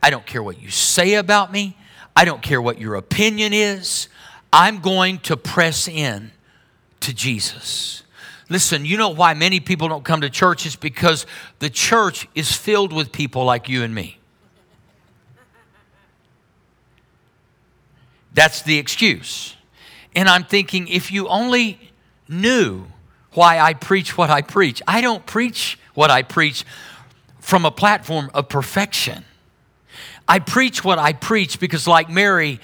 I 0.00 0.10
don't 0.10 0.24
care 0.24 0.40
what 0.40 0.62
you 0.62 0.70
say 0.70 1.14
about 1.14 1.50
me. 1.50 1.76
I 2.14 2.24
don't 2.24 2.40
care 2.40 2.62
what 2.62 2.80
your 2.80 2.94
opinion 2.94 3.52
is. 3.52 4.06
I'm 4.52 4.78
going 4.78 5.18
to 5.18 5.36
press 5.36 5.88
in 5.88 6.30
to 7.00 7.12
Jesus. 7.12 8.04
Listen, 8.48 8.84
you 8.84 8.96
know 8.96 9.08
why 9.08 9.34
many 9.34 9.58
people 9.58 9.88
don't 9.88 10.04
come 10.04 10.20
to 10.20 10.30
church? 10.30 10.64
It's 10.64 10.76
because 10.76 11.26
the 11.58 11.70
church 11.70 12.28
is 12.36 12.52
filled 12.52 12.92
with 12.92 13.10
people 13.10 13.44
like 13.44 13.68
you 13.68 13.82
and 13.82 13.92
me. 13.92 14.20
That's 18.34 18.62
the 18.62 18.78
excuse. 18.78 19.56
And 20.14 20.28
I'm 20.28 20.44
thinking, 20.44 20.88
if 20.88 21.10
you 21.10 21.28
only 21.28 21.78
knew 22.28 22.86
why 23.32 23.58
I 23.58 23.74
preach 23.74 24.18
what 24.18 24.30
I 24.30 24.42
preach, 24.42 24.82
I 24.86 25.00
don't 25.00 25.24
preach 25.24 25.78
what 25.94 26.10
I 26.10 26.22
preach 26.22 26.64
from 27.40 27.64
a 27.64 27.70
platform 27.70 28.30
of 28.34 28.48
perfection. 28.48 29.24
I 30.26 30.38
preach 30.38 30.84
what 30.84 30.98
I 30.98 31.12
preach 31.12 31.60
because, 31.60 31.86
like 31.86 32.08
Mary, 32.08 32.60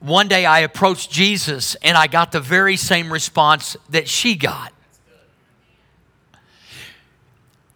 one 0.00 0.28
day 0.28 0.44
I 0.44 0.60
approached 0.60 1.10
Jesus 1.10 1.74
and 1.76 1.96
I 1.96 2.06
got 2.06 2.32
the 2.32 2.40
very 2.40 2.76
same 2.76 3.12
response 3.12 3.76
that 3.90 4.08
she 4.08 4.34
got. 4.34 4.72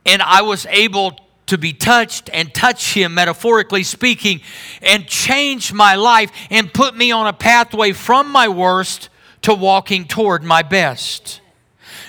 And 0.06 0.22
I 0.22 0.42
was 0.42 0.66
able 0.66 1.18
to 1.50 1.58
be 1.58 1.72
touched 1.72 2.30
and 2.32 2.54
touch 2.54 2.94
him, 2.94 3.14
metaphorically 3.14 3.82
speaking, 3.82 4.40
and 4.82 5.08
change 5.08 5.72
my 5.72 5.96
life 5.96 6.30
and 6.48 6.72
put 6.72 6.96
me 6.96 7.10
on 7.10 7.26
a 7.26 7.32
pathway 7.32 7.90
from 7.90 8.30
my 8.30 8.48
worst 8.48 9.08
to 9.42 9.52
walking 9.52 10.04
toward 10.04 10.44
my 10.44 10.62
best. 10.62 11.40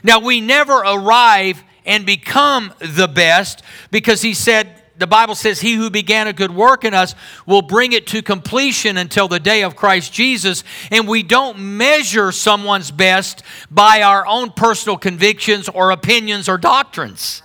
Now, 0.03 0.19
we 0.19 0.41
never 0.41 0.73
arrive 0.73 1.63
and 1.87 2.05
become 2.05 2.71
the 2.79 3.07
best 3.07 3.63
because 3.89 4.21
he 4.21 4.35
said, 4.35 4.75
the 4.95 5.07
Bible 5.07 5.33
says, 5.33 5.59
He 5.59 5.73
who 5.73 5.89
began 5.89 6.27
a 6.27 6.33
good 6.33 6.51
work 6.51 6.85
in 6.85 6.93
us 6.93 7.15
will 7.47 7.63
bring 7.63 7.93
it 7.93 8.05
to 8.07 8.21
completion 8.21 8.95
until 8.97 9.27
the 9.27 9.39
day 9.39 9.63
of 9.63 9.75
Christ 9.75 10.13
Jesus. 10.13 10.63
And 10.91 11.07
we 11.07 11.23
don't 11.23 11.57
measure 11.57 12.31
someone's 12.31 12.91
best 12.91 13.41
by 13.71 14.03
our 14.03 14.27
own 14.27 14.51
personal 14.51 14.97
convictions 14.97 15.67
or 15.67 15.89
opinions 15.89 16.47
or 16.47 16.59
doctrines. 16.59 17.41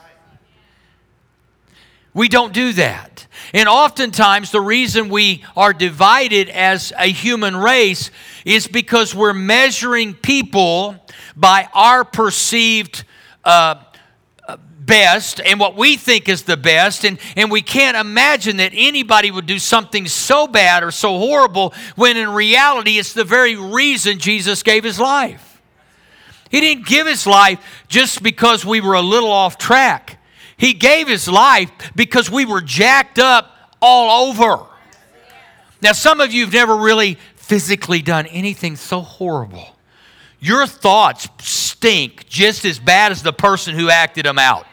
We 2.16 2.31
don't 2.31 2.55
do 2.55 2.72
that. 2.72 3.26
And 3.52 3.68
oftentimes, 3.68 4.50
the 4.50 4.61
reason 4.61 5.11
we 5.11 5.44
are 5.55 5.74
divided 5.74 6.48
as 6.48 6.90
a 6.98 7.09
human 7.12 7.55
race 7.55 8.11
is 8.46 8.66
because 8.66 9.14
we're 9.14 9.35
measuring 9.35 10.14
people 10.14 10.96
by 11.37 11.68
our 11.74 12.07
perceived 12.07 13.05
uh, 13.44 13.74
best 14.81 15.42
and 15.44 15.61
what 15.61 15.76
we 15.76 15.98
think 15.98 16.31
is 16.31 16.44
the 16.44 16.57
best. 16.57 17.05
And, 17.05 17.18
and 17.37 17.50
we 17.50 17.61
can't 17.61 17.98
imagine 17.98 18.57
that 18.57 18.72
anybody 18.74 19.31
would 19.31 19.46
do 19.46 19.59
something 19.59 20.09
so 20.09 20.46
bad 20.46 20.83
or 20.83 20.92
so 20.92 21.18
horrible 21.18 21.74
when 21.96 22.16
in 22.16 22.31
reality 22.31 22.92
it's 22.92 23.12
the 23.12 23.24
very 23.24 23.57
reason 23.57 24.18
Jesus 24.18 24.62
gave 24.62 24.85
his 24.85 24.98
life. 24.98 25.61
He 26.50 26.62
didn't 26.62 26.87
give 26.87 27.07
his 27.07 27.26
life 27.26 27.85
just 27.88 28.22
because 28.22 28.64
we 28.64 28.81
were 28.81 28.94
a 28.94 29.02
little 29.02 29.31
off 29.31 29.59
track. 29.59 30.15
He 30.57 30.73
gave 30.73 31.09
his 31.09 31.29
life 31.29 31.71
because 31.95 32.31
we 32.31 32.45
were 32.45 32.61
jacked 32.61 33.19
up 33.19 33.75
all 33.81 34.29
over. 34.29 34.64
Now, 35.83 35.92
some 35.92 36.21
of 36.21 36.33
you 36.33 36.45
have 36.45 36.55
never 36.55 36.77
really 36.77 37.19
physically 37.35 38.03
done 38.03 38.27
anything 38.27 38.77
so 38.77 39.01
horrible. 39.03 39.77
Your 40.40 40.66
thoughts 40.66 41.29
stink 41.38 42.27
just 42.29 42.64
as 42.64 42.79
bad 42.79 43.12
as 43.12 43.23
the 43.23 43.33
person 43.33 43.75
who 43.75 43.90
acted 43.90 44.27
them 44.27 44.38
out. 44.38 44.66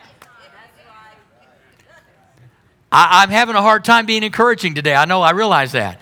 I, 2.91 3.23
am 3.23 3.29
having 3.29 3.55
a 3.55 3.61
hard 3.61 3.83
time 3.83 4.05
being 4.05 4.23
encouraging 4.23 4.75
today. 4.75 4.93
I 4.93 5.05
know, 5.05 5.21
I 5.21 5.31
realize 5.31 5.71
that. 5.71 5.99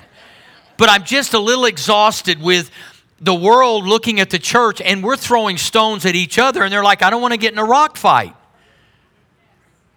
But 0.77 0.89
I'm 0.89 1.03
just 1.03 1.33
a 1.33 1.39
little 1.39 1.65
exhausted 1.65 2.41
with 2.41 2.69
the 3.19 3.33
world 3.33 3.85
looking 3.85 4.19
at 4.19 4.29
the 4.29 4.39
church 4.39 4.81
and 4.81 5.03
we're 5.03 5.15
throwing 5.15 5.57
stones 5.57 6.05
at 6.05 6.15
each 6.15 6.37
other 6.37 6.63
and 6.63 6.73
they're 6.73 6.83
like, 6.83 7.01
I 7.01 7.09
don't 7.09 7.21
want 7.21 7.33
to 7.33 7.37
get 7.37 7.53
in 7.53 7.59
a 7.59 7.63
rock 7.63 7.97
fight. 7.97 8.35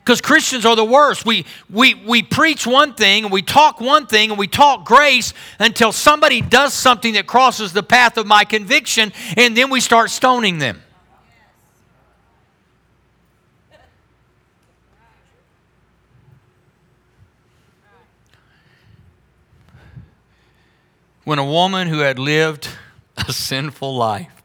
Because 0.04 0.20
Christians 0.20 0.66
are 0.66 0.76
the 0.76 0.84
worst. 0.84 1.24
We, 1.24 1.46
we, 1.70 1.94
we 1.94 2.22
preach 2.22 2.66
one 2.66 2.92
thing 2.92 3.24
and 3.24 3.32
we 3.32 3.40
talk 3.40 3.80
one 3.80 4.06
thing 4.06 4.28
and 4.28 4.38
we 4.38 4.46
talk 4.46 4.84
grace 4.84 5.32
until 5.58 5.92
somebody 5.92 6.42
does 6.42 6.74
something 6.74 7.14
that 7.14 7.26
crosses 7.26 7.72
the 7.72 7.82
path 7.82 8.18
of 8.18 8.26
my 8.26 8.44
conviction 8.44 9.14
and 9.38 9.56
then 9.56 9.70
we 9.70 9.80
start 9.80 10.10
stoning 10.10 10.58
them. 10.58 10.82
When 21.24 21.38
a 21.38 21.46
woman 21.46 21.88
who 21.88 22.00
had 22.00 22.18
lived 22.18 22.68
a 23.16 23.32
sinful 23.32 23.96
life 23.96 24.43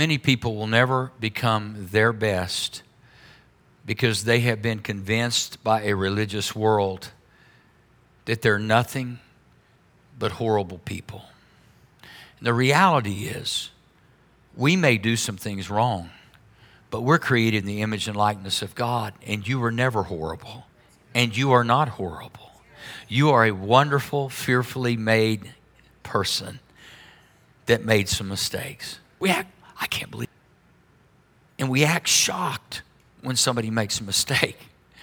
Many 0.00 0.16
people 0.16 0.56
will 0.56 0.66
never 0.66 1.12
become 1.20 1.88
their 1.90 2.14
best 2.14 2.82
because 3.84 4.24
they 4.24 4.40
have 4.40 4.62
been 4.62 4.78
convinced 4.78 5.62
by 5.62 5.82
a 5.82 5.94
religious 5.94 6.56
world 6.56 7.10
that 8.24 8.40
they're 8.40 8.58
nothing 8.58 9.18
but 10.18 10.32
horrible 10.32 10.78
people. 10.78 11.24
And 12.38 12.46
the 12.46 12.54
reality 12.54 13.26
is, 13.26 13.68
we 14.56 14.74
may 14.74 14.96
do 14.96 15.16
some 15.16 15.36
things 15.36 15.68
wrong, 15.68 16.08
but 16.90 17.02
we're 17.02 17.18
created 17.18 17.58
in 17.58 17.66
the 17.66 17.82
image 17.82 18.08
and 18.08 18.16
likeness 18.16 18.62
of 18.62 18.74
God, 18.74 19.12
and 19.26 19.46
you 19.46 19.60
were 19.60 19.70
never 19.70 20.04
horrible, 20.04 20.64
and 21.14 21.36
you 21.36 21.52
are 21.52 21.62
not 21.62 21.90
horrible. 21.90 22.52
You 23.06 23.28
are 23.32 23.44
a 23.44 23.50
wonderful, 23.50 24.30
fearfully 24.30 24.96
made 24.96 25.52
person 26.02 26.60
that 27.66 27.84
made 27.84 28.08
some 28.08 28.28
mistakes. 28.28 28.98
We 29.18 29.28
act 29.28 29.59
I 29.80 29.86
can't 29.86 30.10
believe. 30.10 30.28
It. 30.28 31.62
And 31.62 31.70
we 31.70 31.84
act 31.84 32.06
shocked 32.06 32.82
when 33.22 33.36
somebody 33.36 33.70
makes 33.70 34.00
a 34.00 34.04
mistake. 34.04 34.58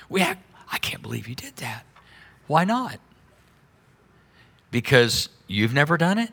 We 0.10 0.22
act, 0.22 0.42
I 0.72 0.78
can't 0.78 1.02
believe 1.02 1.28
you 1.28 1.36
did 1.36 1.58
that. 1.58 1.84
Why 2.48 2.64
not? 2.64 3.00
Because 4.72 5.30
you've 5.48 5.74
never 5.74 5.98
done 5.98 6.18
it? 6.18 6.32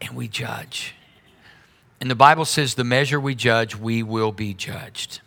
And 0.00 0.16
we 0.16 0.26
judge. 0.28 0.94
And 2.00 2.10
the 2.10 2.14
Bible 2.16 2.44
says 2.44 2.74
the 2.74 2.84
measure 2.84 3.20
we 3.20 3.34
judge, 3.34 3.76
we 3.76 4.02
will 4.02 4.32
be 4.32 4.54
judged. 4.54 5.20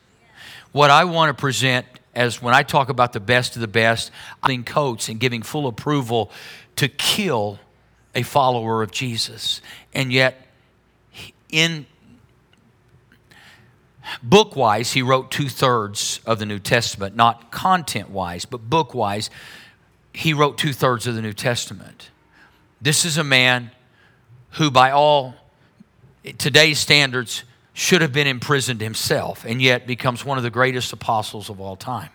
What 0.71 0.91
I 0.91 1.05
want 1.05 1.35
to 1.35 1.39
present 1.39 1.85
as 2.13 2.41
when 2.41 2.53
I 2.53 2.63
talk 2.63 2.89
about 2.89 3.13
the 3.13 3.19
best 3.19 3.55
of 3.55 3.61
the 3.61 3.67
best, 3.67 4.11
I'm 4.41 4.63
coats 4.63 5.07
and 5.07 5.19
giving 5.19 5.43
full 5.43 5.67
approval 5.67 6.31
to 6.77 6.87
kill 6.87 7.59
a 8.15 8.23
follower 8.23 8.81
of 8.81 8.91
Jesus. 8.91 9.61
And 9.93 10.11
yet, 10.11 10.46
in 11.49 11.85
book 14.23 14.55
wise, 14.55 14.93
he 14.93 15.01
wrote 15.01 15.31
two 15.31 15.49
thirds 15.49 16.19
of 16.25 16.39
the 16.39 16.45
New 16.45 16.59
Testament, 16.59 17.15
not 17.15 17.51
content 17.51 18.09
wise, 18.09 18.45
but 18.45 18.69
book 18.69 18.93
wise, 18.93 19.29
he 20.13 20.33
wrote 20.33 20.57
two 20.57 20.73
thirds 20.73 21.07
of 21.07 21.15
the 21.15 21.21
New 21.21 21.33
Testament. 21.33 22.09
This 22.81 23.05
is 23.05 23.17
a 23.17 23.23
man 23.23 23.71
who, 24.51 24.71
by 24.71 24.91
all 24.91 25.35
today's 26.37 26.79
standards, 26.79 27.43
should 27.73 28.01
have 28.01 28.11
been 28.11 28.27
imprisoned 28.27 28.81
himself, 28.81 29.45
and 29.45 29.61
yet 29.61 29.85
becomes 29.85 30.25
one 30.25 30.37
of 30.37 30.43
the 30.43 30.49
greatest 30.49 30.91
apostles 30.93 31.49
of 31.49 31.61
all 31.61 31.75
time. 31.75 32.09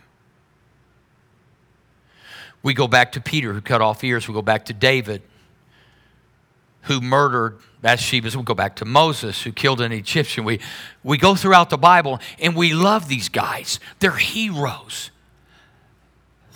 We 2.62 2.74
go 2.74 2.88
back 2.88 3.12
to 3.12 3.20
Peter, 3.20 3.52
who 3.52 3.60
cut 3.60 3.80
off 3.80 4.02
ears. 4.04 4.28
We 4.28 4.34
go 4.34 4.42
back 4.42 4.66
to 4.66 4.72
David, 4.72 5.22
who 6.82 7.00
murdered 7.00 7.58
Bathsheba's. 7.80 8.36
We 8.36 8.42
go 8.42 8.54
back 8.54 8.76
to 8.76 8.84
Moses, 8.84 9.42
who 9.42 9.52
killed 9.52 9.80
an 9.80 9.92
Egyptian. 9.92 10.44
We, 10.44 10.60
we 11.02 11.18
go 11.18 11.34
throughout 11.34 11.70
the 11.70 11.78
Bible 11.78 12.20
and 12.38 12.54
we 12.54 12.74
love 12.74 13.08
these 13.08 13.28
guys. 13.28 13.80
They're 13.98 14.12
heroes. 14.12 15.10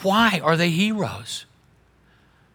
Why 0.03 0.41
are 0.43 0.57
they 0.57 0.71
heroes? 0.71 1.47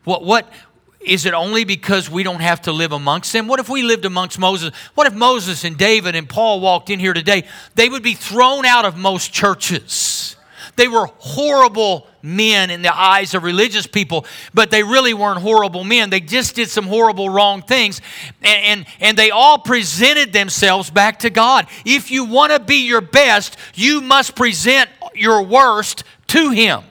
What, 0.04 0.24
what 0.24 0.52
is 1.00 1.26
it 1.26 1.34
only 1.34 1.64
because 1.64 2.10
we 2.10 2.24
don't 2.24 2.42
have 2.42 2.62
to 2.64 2.72
live 2.72 2.92
amongst 2.92 3.34
them? 3.34 3.48
What 3.48 3.60
if 3.60 3.70
we 3.70 3.84
lived 3.84 4.06
amongst 4.06 4.40
Moses? 4.40 4.74
What 4.94 5.08
if 5.08 5.14
Moses 5.14 5.64
and 5.64 5.78
David 5.78 6.16
and 6.16 6.30
Paul 6.30 6.60
walked 6.60 6.90
in 6.90 7.00
here 7.00 7.14
today? 7.14 7.44
They 7.76 7.90
would 7.90 8.04
be 8.04 8.14
thrown 8.14 8.66
out 8.66 8.86
of 8.86 8.98
most 8.98 9.34
churches. 9.34 10.36
They 10.76 10.88
were 10.88 11.08
horrible 11.18 12.08
men 12.22 12.70
in 12.70 12.82
the 12.82 12.96
eyes 12.96 13.34
of 13.34 13.44
religious 13.44 13.88
people, 13.88 14.26
but 14.54 14.72
they 14.72 14.84
really 14.84 15.14
weren't 15.14 15.40
horrible 15.42 15.84
men. 15.84 16.10
They 16.10 16.20
just 16.20 16.56
did 16.56 16.70
some 16.70 16.86
horrible, 16.86 17.30
wrong 17.30 17.62
things. 17.62 18.02
And, 18.42 18.66
and, 18.66 18.86
and 19.00 19.18
they 19.18 19.32
all 19.32 19.58
presented 19.58 20.34
themselves 20.34 20.90
back 20.90 21.20
to 21.20 21.30
God. 21.30 21.68
If 21.86 22.12
you 22.12 22.26
want 22.26 22.54
to 22.54 22.60
be 22.60 22.86
your 22.88 23.02
best, 23.02 23.58
you 23.76 24.02
must 24.02 24.36
present 24.36 24.90
your 25.14 25.42
worst 25.44 26.04
to 26.28 26.52
Him 26.52 26.84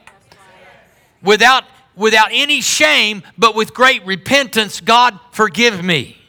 without, 1.21 1.63
without 1.95 2.29
any 2.31 2.61
shame, 2.61 3.23
but 3.37 3.55
with 3.55 3.73
great 3.73 4.05
repentance. 4.05 4.81
God, 4.81 5.19
forgive 5.31 5.83
me. 5.83 6.20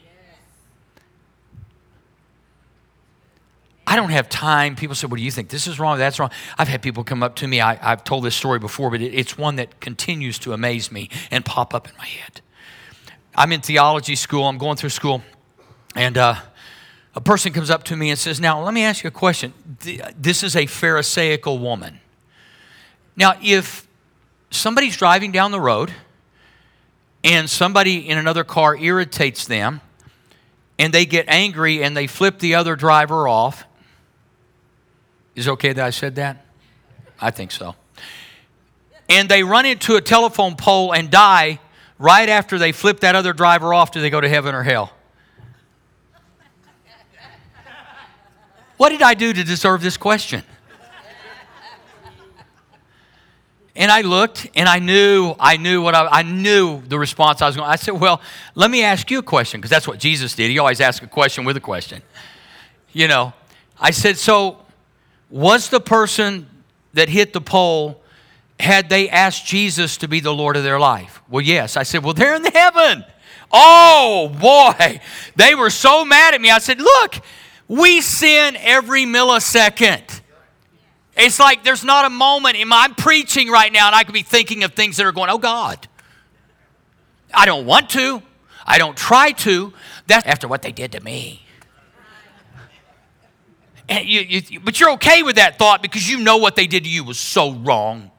I 3.87 3.97
don't 3.97 4.11
have 4.11 4.29
time. 4.29 4.77
People 4.77 4.95
say, 4.95 5.07
What 5.07 5.17
do 5.17 5.23
you 5.23 5.31
think? 5.31 5.49
This 5.49 5.67
is 5.67 5.79
wrong, 5.79 5.99
that's 5.99 6.19
wrong. 6.19 6.31
I've 6.57 6.69
had 6.69 6.83
people 6.83 7.05
come 7.05 7.23
up 7.23 7.37
to 7.37 7.49
me. 7.49 7.61
I, 7.61 7.75
have 7.75 8.05
told 8.05 8.25
this 8.25 8.37
story 8.37 8.59
before, 8.59 8.91
but 8.91 9.01
it, 9.01 9.15
it's 9.15 9.37
one 9.37 9.57
that 9.57 9.81
continues 9.81 10.39
to 10.41 10.53
amaze 10.53 10.93
me 10.93 11.11
and 11.31 11.45
pop 11.45 11.75
up 11.75 11.89
in 11.89 11.97
my 11.99 12.07
head. 12.07 12.41
I'm 13.35 13.53
in 13.53 13.61
theology 13.61 14.15
school, 14.15 14.45
I'm 14.45 14.59
going 14.59 14.77
through 14.77 14.91
school, 14.91 15.23
and 15.97 16.17
uh, 16.19 16.37
a 17.15 17.21
person 17.21 17.53
comes 17.53 17.71
up 17.71 17.85
to 17.85 17.97
me 17.97 18.11
and 18.11 18.19
says, 18.19 18.41
Now, 18.41 18.63
let 18.63 18.73
me 18.73 18.83
ask 18.83 19.03
you 19.03 19.09
a 19.09 19.11
question. 19.11 19.53
This 20.17 20.43
is 20.43 20.55
a 20.55 20.67
Pharisaical 20.67 21.59
woman. 21.59 22.01
Now, 23.17 23.35
if 23.43 23.87
somebody's 24.51 24.97
driving 24.97 25.33
down 25.33 25.51
the 25.51 25.61
road 25.61 25.93
and 27.25 27.49
somebody 27.51 28.09
in 28.09 28.17
another 28.17 28.45
car 28.45 28.77
irritates 28.77 29.45
them, 29.47 29.81
and 30.79 30.93
they 30.93 31.05
get 31.05 31.27
angry 31.29 31.83
and 31.83 31.97
they 31.97 32.07
flip 32.07 32.39
the 32.39 32.55
other 32.55 32.75
driver 32.75 33.29
off 33.29 33.65
is 35.35 35.47
it 35.47 35.51
okay 35.53 35.73
that 35.73 35.85
I 35.85 35.91
said 35.91 36.17
that? 36.17 36.45
I 37.21 37.31
think 37.31 37.53
so. 37.53 37.75
And 39.09 39.29
they 39.29 39.43
run 39.43 39.67
into 39.67 39.97
a 39.97 40.01
telephone 40.01 40.57
pole 40.57 40.93
and 40.93 41.11
die 41.11 41.61
right 41.99 42.29
after 42.29 42.59
they 42.59 42.73
flip 42.73 43.01
that 43.01 43.15
other 43.15 43.33
driver 43.33 43.73
off. 43.73 43.93
Do 43.93 44.01
they 44.01 44.11
go 44.11 44.21
to 44.21 44.29
heaven 44.29 44.55
or 44.55 44.63
hell? 44.63 44.93
What 48.77 48.89
did 48.89 49.03
I 49.03 49.15
do 49.15 49.33
to 49.33 49.45
deserve 49.45 49.81
this 49.83 49.97
question? 49.97 50.43
And 53.75 53.91
I 53.91 54.03
looked 54.03 54.49
and 54.55 54.69
I 54.69 54.81
knew, 54.81 55.35
I 55.39 55.57
knew 55.57 55.81
what 55.81 55.95
I, 55.95 56.07
I 56.07 56.23
knew 56.23 56.83
the 56.83 56.99
response 56.99 57.41
I 57.41 57.47
was 57.47 57.57
going. 57.57 57.69
I 57.69 57.77
said, 57.77 57.93
Well, 57.93 58.21
let 58.55 58.71
me 58.71 58.83
ask 58.83 59.11
you 59.11 59.21
a 59.21 59.23
question, 59.23 59.61
because 59.61 59.71
that's 59.71 59.89
what 59.89 59.99
Jesus 59.99 60.35
did. 60.35 60.51
He 60.51 60.59
always 60.59 60.81
asked 60.81 61.03
a 61.03 61.07
question 61.07 61.45
with 61.45 61.57
a 61.57 61.61
question. 61.61 62.03
You 62.93 63.09
know, 63.09 63.33
I 63.81 63.93
said, 63.93 64.19
So 64.19 64.62
was 65.33 65.71
the 65.71 65.81
person 65.81 66.47
that 66.93 67.09
hit 67.09 67.33
the 67.33 67.41
pole, 67.41 68.01
had 68.61 68.89
they 68.89 69.09
asked 69.09 69.47
Jesus 69.47 69.97
to 69.97 70.09
be 70.09 70.21
the 70.21 70.33
Lord 70.33 70.57
of 70.57 70.63
their 70.63 70.79
life? 70.79 71.21
Well, 71.29 71.43
yes. 71.43 71.77
I 71.77 71.83
said, 71.83 72.05
Well, 72.05 72.15
they're 72.15 72.37
in 72.37 72.43
the 72.43 72.51
heaven. 72.51 73.05
Oh, 73.51 74.31
boy. 74.41 75.01
They 75.35 75.55
were 75.55 75.71
so 75.71 76.05
mad 76.05 76.35
at 76.35 76.41
me. 76.41 76.51
I 76.51 76.59
said, 76.59 76.79
Look, 76.79 77.17
we 77.67 78.03
sin 78.03 78.57
every 78.61 79.05
millisecond. 79.05 80.21
It's 81.17 81.39
like 81.39 81.65
there's 81.65 81.85
not 81.85 82.05
a 82.05 82.11
moment 82.11 82.57
in 82.57 82.69
my, 82.69 82.85
I'm 82.85 82.95
preaching 82.95 83.49
right 83.49 83.73
now 83.73 83.87
and 83.87 83.97
I 83.97 84.05
could 84.05 84.15
be 84.15 84.23
thinking 84.23 84.65
of 84.65 84.73
things 84.73 84.97
that 84.97 85.07
are 85.07 85.13
going, 85.13 85.31
oh 85.31 85.39
God. 85.39 85.89
I 87.35 87.47
don't 87.47 87.67
want 87.67 87.91
to. 87.91 88.23
I 88.67 88.79
don't 88.79 88.97
try 88.97 89.33
to. 89.33 89.73
That's 90.07 90.27
after 90.27 90.49
what 90.49 90.63
they 90.63 90.73
did 90.73 90.93
to 90.93 91.01
me. 91.01 91.42
You, 93.89 94.21
you, 94.21 94.61
but 94.61 94.79
you're 94.79 94.93
okay 94.93 95.23
with 95.23 95.37
that 95.37 95.59
thought 95.59 95.83
because 95.83 96.09
you 96.09 96.19
know 96.19 96.37
what 96.37 96.57
they 96.57 96.67
did 96.67 96.85
to 96.85 96.91
you 96.91 97.05
was 97.05 97.19
so 97.19 97.53
wrong. 97.53 98.11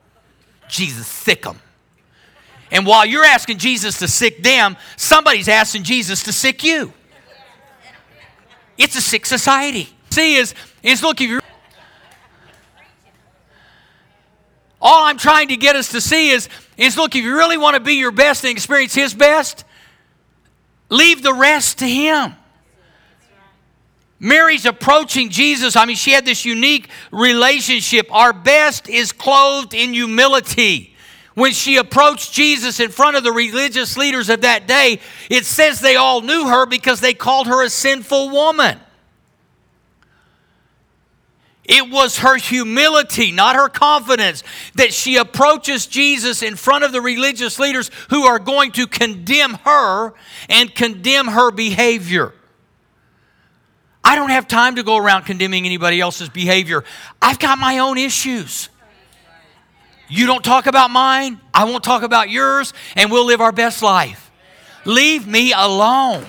Jesus, 0.67 1.07
sick 1.07 1.43
them. 1.43 1.59
And 2.71 2.85
while 2.85 3.05
you're 3.05 3.25
asking 3.25 3.59
Jesus 3.59 3.99
to 3.99 4.07
sick 4.07 4.41
them, 4.41 4.75
somebody's 4.97 5.47
asking 5.47 5.83
Jesus 5.83 6.23
to 6.23 6.33
sick 6.33 6.63
you. 6.63 6.91
It's 8.77 8.95
a 8.95 9.01
sick 9.01 9.25
society. 9.25 9.89
See, 10.09 10.35
is, 10.35 10.53
is 10.81 11.03
look, 11.03 11.21
if 11.21 11.29
you 11.29 11.39
all 14.81 15.05
I'm 15.05 15.17
trying 15.17 15.47
to 15.47 15.55
get 15.55 15.77
us 15.77 15.91
to 15.91 16.01
see 16.01 16.31
is, 16.31 16.49
is 16.75 16.97
look, 16.97 17.15
if 17.15 17.23
you 17.23 17.33
really 17.35 17.57
want 17.57 17.75
to 17.75 17.79
be 17.79 17.93
your 17.93 18.11
best 18.11 18.43
and 18.43 18.51
experience 18.51 18.93
His 18.93 19.13
best, 19.13 19.63
leave 20.89 21.23
the 21.23 21.33
rest 21.33 21.79
to 21.79 21.87
Him. 21.87 22.35
Mary's 24.23 24.65
approaching 24.65 25.29
Jesus. 25.29 25.75
I 25.75 25.85
mean, 25.85 25.95
she 25.95 26.11
had 26.11 26.25
this 26.25 26.45
unique 26.45 26.89
relationship. 27.11 28.07
Our 28.09 28.33
best 28.33 28.89
is 28.89 29.11
clothed 29.11 29.75
in 29.75 29.93
humility 29.93 30.93
when 31.35 31.51
she 31.51 31.77
approached 31.77 32.33
Jesus 32.33 32.79
in 32.79 32.91
front 32.91 33.17
of 33.17 33.23
the 33.23 33.31
religious 33.31 33.97
leaders 33.97 34.29
of 34.29 34.41
that 34.41 34.67
day, 34.67 34.99
it 35.29 35.45
says 35.45 35.79
they 35.79 35.95
all 35.95 36.21
knew 36.21 36.47
her 36.47 36.65
because 36.65 36.99
they 36.99 37.13
called 37.13 37.47
her 37.47 37.63
a 37.63 37.69
sinful 37.69 38.29
woman. 38.29 38.79
It 41.63 41.89
was 41.89 42.19
her 42.19 42.35
humility, 42.37 43.31
not 43.31 43.55
her 43.55 43.69
confidence, 43.69 44.43
that 44.75 44.93
she 44.93 45.15
approaches 45.15 45.87
Jesus 45.87 46.43
in 46.43 46.55
front 46.55 46.83
of 46.83 46.91
the 46.91 47.01
religious 47.01 47.57
leaders 47.57 47.89
who 48.09 48.25
are 48.25 48.37
going 48.37 48.73
to 48.73 48.85
condemn 48.85 49.55
her 49.63 50.13
and 50.49 50.75
condemn 50.75 51.27
her 51.27 51.51
behavior. 51.51 52.33
I 54.03 54.15
don't 54.15 54.29
have 54.29 54.47
time 54.47 54.75
to 54.75 54.83
go 54.83 54.97
around 54.97 55.23
condemning 55.23 55.65
anybody 55.65 56.01
else's 56.01 56.29
behavior. 56.29 56.83
I've 57.21 57.39
got 57.39 57.57
my 57.57 57.79
own 57.79 57.97
issues. 57.97 58.69
You 60.09 60.25
don't 60.25 60.43
talk 60.43 60.67
about 60.67 60.91
mine, 60.91 61.39
I 61.53 61.63
won't 61.63 61.83
talk 61.83 62.03
about 62.03 62.29
yours, 62.29 62.73
and 62.95 63.09
we'll 63.11 63.25
live 63.25 63.41
our 63.41 63.53
best 63.53 63.81
life. 63.81 64.31
Leave 64.85 65.25
me 65.25 65.53
alone, 65.53 66.25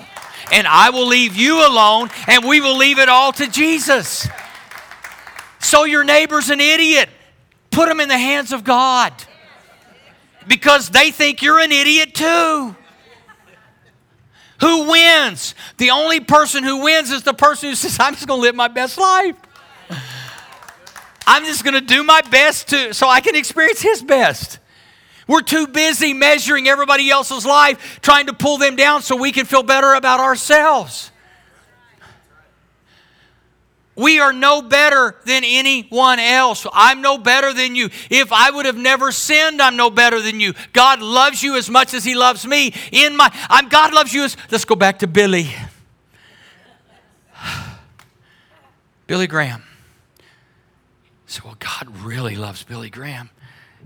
and 0.51 0.65
I 0.65 0.89
will 0.89 1.05
leave 1.05 1.35
you 1.35 1.67
alone, 1.67 2.09
and 2.27 2.45
we 2.45 2.61
will 2.61 2.77
leave 2.77 2.99
it 2.99 3.09
all 3.09 3.33
to 3.33 3.47
Jesus. 3.47 4.27
So 5.59 5.83
your 5.83 6.03
neighbor's 6.03 6.49
an 6.49 6.61
idiot. 6.61 7.09
Put 7.69 7.89
them 7.89 7.99
in 7.99 8.07
the 8.07 8.17
hands 8.17 8.53
of 8.53 8.63
God 8.63 9.11
because 10.47 10.89
they 10.89 11.11
think 11.11 11.41
you're 11.41 11.59
an 11.59 11.71
idiot 11.71 12.13
too. 12.13 12.75
Who 14.61 14.89
wins? 14.89 15.55
The 15.77 15.91
only 15.91 16.19
person 16.19 16.63
who 16.63 16.83
wins 16.83 17.11
is 17.11 17.23
the 17.23 17.33
person 17.33 17.69
who 17.69 17.75
says, 17.75 17.97
I'm 17.99 18.13
just 18.13 18.27
going 18.27 18.39
to 18.39 18.41
live 18.41 18.55
my 18.55 18.67
best 18.67 18.97
life. 18.97 19.35
I'm 21.27 21.43
just 21.45 21.63
going 21.63 21.73
to 21.73 21.81
do 21.81 22.03
my 22.03 22.21
best 22.21 22.69
to, 22.69 22.93
so 22.93 23.09
I 23.09 23.19
can 23.19 23.35
experience 23.35 23.81
His 23.81 24.01
best. 24.01 24.59
We're 25.27 25.41
too 25.41 25.67
busy 25.67 26.13
measuring 26.13 26.67
everybody 26.67 27.09
else's 27.09 27.45
life, 27.45 27.99
trying 28.01 28.27
to 28.27 28.33
pull 28.33 28.57
them 28.57 28.75
down 28.75 29.01
so 29.01 29.15
we 29.15 29.31
can 29.31 29.45
feel 29.45 29.63
better 29.63 29.93
about 29.93 30.19
ourselves. 30.19 31.11
We 33.95 34.19
are 34.19 34.33
no 34.33 34.61
better 34.61 35.15
than 35.25 35.43
anyone 35.45 36.19
else. 36.19 36.67
I'm 36.73 37.01
no 37.01 37.17
better 37.17 37.53
than 37.53 37.75
you. 37.75 37.89
If 38.09 38.33
I 38.33 38.51
would 38.51 38.65
have 38.65 38.77
never 38.77 39.11
sinned, 39.11 39.61
I'm 39.61 39.77
no 39.77 39.89
better 39.89 40.21
than 40.21 40.39
you. 40.39 40.53
God 40.73 41.01
loves 41.01 41.41
you 41.41 41.55
as 41.55 41.69
much 41.69 41.93
as 41.93 42.03
He 42.03 42.13
loves 42.15 42.45
me. 42.45 42.73
In 42.91 43.15
my, 43.15 43.29
I'm 43.49 43.69
God 43.69 43.93
loves 43.93 44.13
you 44.13 44.23
as. 44.23 44.35
Let's 44.51 44.65
go 44.65 44.75
back 44.75 44.99
to 44.99 45.07
Billy. 45.07 45.53
Billy 49.07 49.27
Graham. 49.27 49.63
So, 51.27 51.41
well, 51.45 51.57
God 51.59 51.95
really 51.97 52.35
loves 52.35 52.63
Billy 52.63 52.89
Graham. 52.89 53.29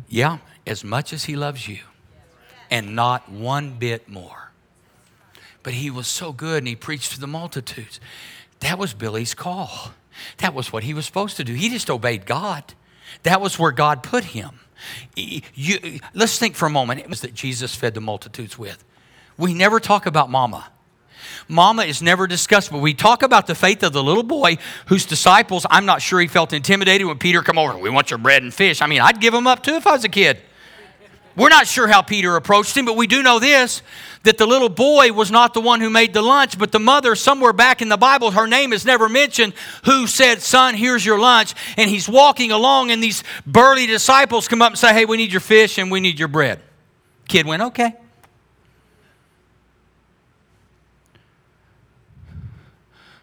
Yeah, 0.08 0.39
as 0.65 0.84
much 0.84 1.13
as 1.13 1.26
he 1.26 1.36
loves 1.36 1.67
you, 1.67 1.80
and 2.69 2.95
not 2.95 3.30
one 3.30 3.78
bit 3.78 4.10
more. 4.10 4.52
But 5.63 5.74
he 5.74 5.89
was 5.89 6.08
so 6.08 6.32
good 6.32 6.60
and 6.60 6.67
he 6.67 6.76
preached 6.76 7.13
to 7.13 7.19
the 7.19 7.28
multitudes. 7.28 8.00
That 8.60 8.78
was 8.78 8.93
Billy's 8.93 9.34
call. 9.34 9.91
That 10.38 10.54
was 10.54 10.74
what 10.74 10.84
he 10.84 10.93
was 10.93 11.06
supposed 11.06 11.38
to 11.38 11.43
do. 11.43 11.54
He 11.54 11.69
just 11.69 11.89
obeyed 11.89 12.26
God. 12.26 12.74
That 13.24 13.41
was 13.41 13.58
where 13.58 13.72
God 13.72 14.04
put 14.04 14.26
him. 14.26 14.60
You, 15.15 16.00
let's 16.13 16.38
think 16.38 16.56
for 16.56 16.65
a 16.65 16.69
moment. 16.69 17.02
It 17.02 17.10
was 17.10 17.22
that 17.22 17.34
Jesus 17.34 17.76
fed 17.76 17.93
the 17.93 18.02
multitudes 18.02 18.58
with. 18.58 18.84
We 19.38 19.54
never 19.54 19.80
talk 19.80 20.06
about 20.06 20.30
mama. 20.30 20.69
Mama 21.48 21.84
is 21.84 22.02
never 22.02 22.28
discussed, 22.28 22.72
but 22.72 22.80
we 22.80 22.93
talk 22.93 23.24
about 23.24 23.48
the 23.48 23.56
faith 23.56 23.84
of 23.84 23.93
the 23.93 24.04
little 24.04 24.24
boy 24.24 24.58
whose 24.88 25.06
disciples, 25.06 25.65
I'm 25.69 25.86
not 25.86 26.02
sure 26.02 26.19
he 26.19 26.28
felt 26.28 26.54
intimidated 26.54 27.08
when 27.08 27.17
Peter 27.17 27.41
come 27.41 27.58
over. 27.58 27.78
We 27.78 27.89
want 27.89 28.12
your 28.12 28.19
bread 28.19 28.43
and 28.43 28.54
fish. 28.54 28.82
I 28.82 28.88
mean, 28.88 29.02
I'd 29.02 29.19
give 29.19 29.34
him 29.34 29.48
up 29.48 29.63
too 29.63 29.76
if 29.76 29.88
I 29.88 29.93
was 29.93 30.04
a 30.04 30.10
kid. 30.10 30.39
We're 31.36 31.50
not 31.50 31.67
sure 31.67 31.88
how 31.88 32.02
Peter 32.02 32.36
approached 32.36 32.76
him, 32.76 32.86
but 32.86 32.98
we 32.98 33.08
do 33.08 33.24
know 33.24 33.39
this 33.39 33.82
that 34.23 34.38
the 34.38 34.45
little 34.45 34.69
boy 34.69 35.13
was 35.13 35.32
not 35.32 35.53
the 35.53 35.62
one 35.62 35.79
who 35.79 35.89
made 35.89 36.13
the 36.13 36.21
lunch, 36.21 36.58
but 36.58 36.71
the 36.71 36.79
mother, 36.79 37.15
somewhere 37.15 37.53
back 37.53 37.82
in 37.82 37.89
the 37.89 37.97
Bible, 37.97 38.32
her 38.32 38.47
name 38.47 38.73
is 38.73 38.86
never 38.86 39.08
mentioned, 39.08 39.53
who 39.86 40.08
said, 40.08 40.41
Son, 40.41 40.75
here's 40.75 41.05
your 41.05 41.19
lunch. 41.19 41.53
And 41.77 41.89
he's 41.89 42.10
walking 42.10 42.51
along, 42.51 42.91
and 42.91 43.01
these 43.01 43.23
burly 43.45 43.88
disciples 43.88 44.47
come 44.47 44.62
up 44.62 44.71
and 44.71 44.79
say, 44.79 44.93
Hey, 44.93 45.05
we 45.05 45.17
need 45.17 45.32
your 45.32 45.39
fish 45.39 45.77
and 45.77 45.89
we 45.89 45.99
need 45.99 46.19
your 46.19 46.27
bread. 46.27 46.60
Kid 47.27 47.45
went, 47.45 47.62
Okay. 47.62 47.95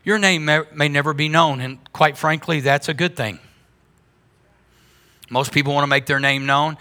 Your 0.02 0.18
name 0.18 0.44
may, 0.44 0.62
may 0.72 0.88
never 0.88 1.12
be 1.12 1.28
known, 1.28 1.60
and 1.60 1.78
quite 1.92 2.16
frankly, 2.16 2.60
that's 2.60 2.88
a 2.88 2.94
good 2.94 3.16
thing. 3.16 3.40
Most 5.28 5.50
people 5.52 5.74
want 5.74 5.82
to 5.82 5.88
make 5.88 6.06
their 6.06 6.20
name 6.20 6.46
known. 6.46 6.78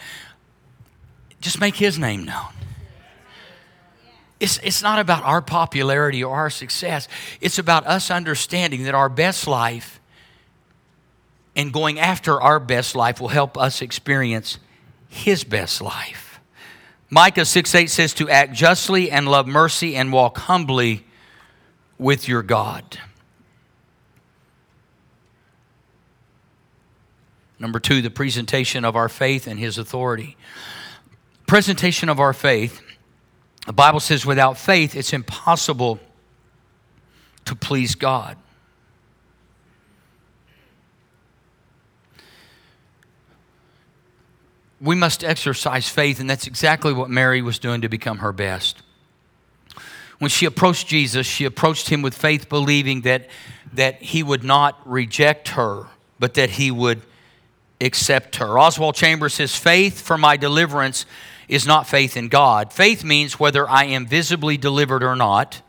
Just 1.42 1.60
make 1.60 1.76
his 1.76 1.98
name 1.98 2.26
known. 2.26 2.55
It's, 4.40 4.60
it's 4.64 4.82
not 4.82 5.00
about 5.00 5.24
our 5.24 5.42
popularity 5.42 6.24
or 6.24 6.36
our 6.36 6.50
success. 6.50 7.08
It's 7.40 7.58
about 7.58 7.88
us 7.88 8.12
understanding 8.12 8.84
that 8.84 8.94
our 8.94 9.10
best 9.10 9.48
life 9.48 10.00
and 11.56 11.72
going 11.72 12.00
after 12.00 12.42
our 12.42 12.60
best 12.60 12.96
life 12.96 13.22
will 13.22 13.30
help 13.30 13.58
us 13.58 13.82
experience 13.82 14.60
his 15.08 15.44
best 15.44 15.82
life. 15.82 16.40
Micah 17.10 17.46
6 17.46 17.74
8 17.74 17.90
says 17.90 18.14
to 18.16 18.30
act 18.30 18.54
justly 18.54 19.10
and 19.10 19.28
love 19.28 19.48
mercy 19.48 19.96
and 19.96 20.12
walk 20.12 20.38
humbly 20.38 21.06
with 21.98 22.28
your 22.28 22.44
God. 22.44 23.00
Number 27.58 27.80
two, 27.80 28.02
the 28.02 28.10
presentation 28.10 28.84
of 28.84 28.98
our 28.98 29.08
faith 29.08 29.48
and 29.48 29.60
his 29.60 29.78
authority. 29.78 30.36
Presentation 31.48 32.10
of 32.10 32.20
our 32.20 32.34
faith. 32.34 32.82
The 33.66 33.74
Bible 33.74 34.00
says 34.00 34.26
without 34.26 34.58
faith, 34.58 34.96
it's 34.96 35.14
impossible 35.14 36.00
to 37.46 37.56
please 37.56 37.96
God. 37.96 38.38
We 44.80 44.96
must 44.96 45.24
exercise 45.24 45.90
faith, 45.90 46.20
and 46.20 46.30
that's 46.30 46.46
exactly 46.46 46.94
what 46.94 47.10
Mary 47.10 47.42
was 47.42 47.58
doing 47.58 47.82
to 47.82 47.90
become 47.90 48.20
her 48.20 48.32
best. 48.32 48.84
When 50.20 50.30
she 50.30 50.46
approached 50.46 50.88
Jesus, 50.88 51.26
she 51.26 51.46
approached 51.46 51.90
him 51.90 52.02
with 52.02 52.14
faith, 52.16 52.50
believing 52.50 53.02
that, 53.02 53.30
that 53.74 54.02
he 54.02 54.22
would 54.22 54.44
not 54.44 54.80
reject 54.86 55.50
her, 55.50 55.88
but 56.20 56.36
that 56.36 56.52
he 56.52 56.72
would 56.72 57.02
accept 57.82 58.38
her. 58.38 58.60
Oswald 58.60 58.96
Chambers 58.96 59.34
says, 59.34 59.56
Faith 59.56 60.02
for 60.02 60.18
my 60.18 60.38
deliverance 60.38 61.06
is 61.48 61.66
not 61.68 61.88
faith 61.88 62.18
in 62.18 62.28
God. 62.28 62.74
Faith 62.74 63.04
means 63.04 63.40
whether 63.40 63.70
I 63.70 63.86
am 63.86 64.06
visibly 64.06 64.58
delivered 64.58 65.04
or 65.04 65.16
not, 65.16 65.62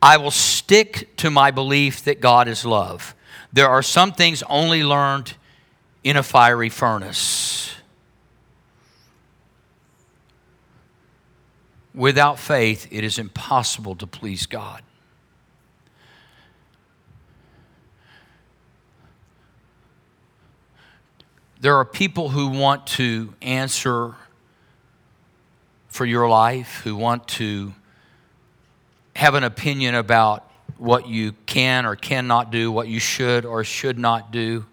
I 0.00 0.16
will 0.16 0.30
stick 0.30 1.16
to 1.18 1.30
my 1.30 1.50
belief 1.50 2.04
that 2.04 2.20
God 2.20 2.48
is 2.48 2.64
love. 2.64 3.14
There 3.52 3.68
are 3.68 3.82
some 3.82 4.12
things 4.12 4.42
only 4.48 4.82
learned 4.82 5.34
in 6.02 6.16
a 6.16 6.22
fiery 6.22 6.68
furnace. 6.68 7.74
Without 11.94 12.38
faith, 12.38 12.88
it 12.90 13.04
is 13.04 13.18
impossible 13.18 13.94
to 13.96 14.06
please 14.06 14.46
God. 14.46 14.82
There 21.60 21.76
are 21.76 21.84
people 21.84 22.30
who 22.30 22.48
want 22.48 22.88
to 22.88 23.34
answer 23.40 24.16
for 25.92 26.06
your 26.06 26.26
life, 26.26 26.80
who 26.84 26.96
want 26.96 27.28
to 27.28 27.74
have 29.14 29.34
an 29.34 29.44
opinion 29.44 29.94
about 29.94 30.50
what 30.78 31.06
you 31.06 31.32
can 31.44 31.84
or 31.84 31.96
cannot 31.96 32.50
do, 32.50 32.72
what 32.72 32.88
you 32.88 32.98
should 32.98 33.44
or 33.44 33.62
should 33.62 33.98
not 33.98 34.32
do, 34.32 34.64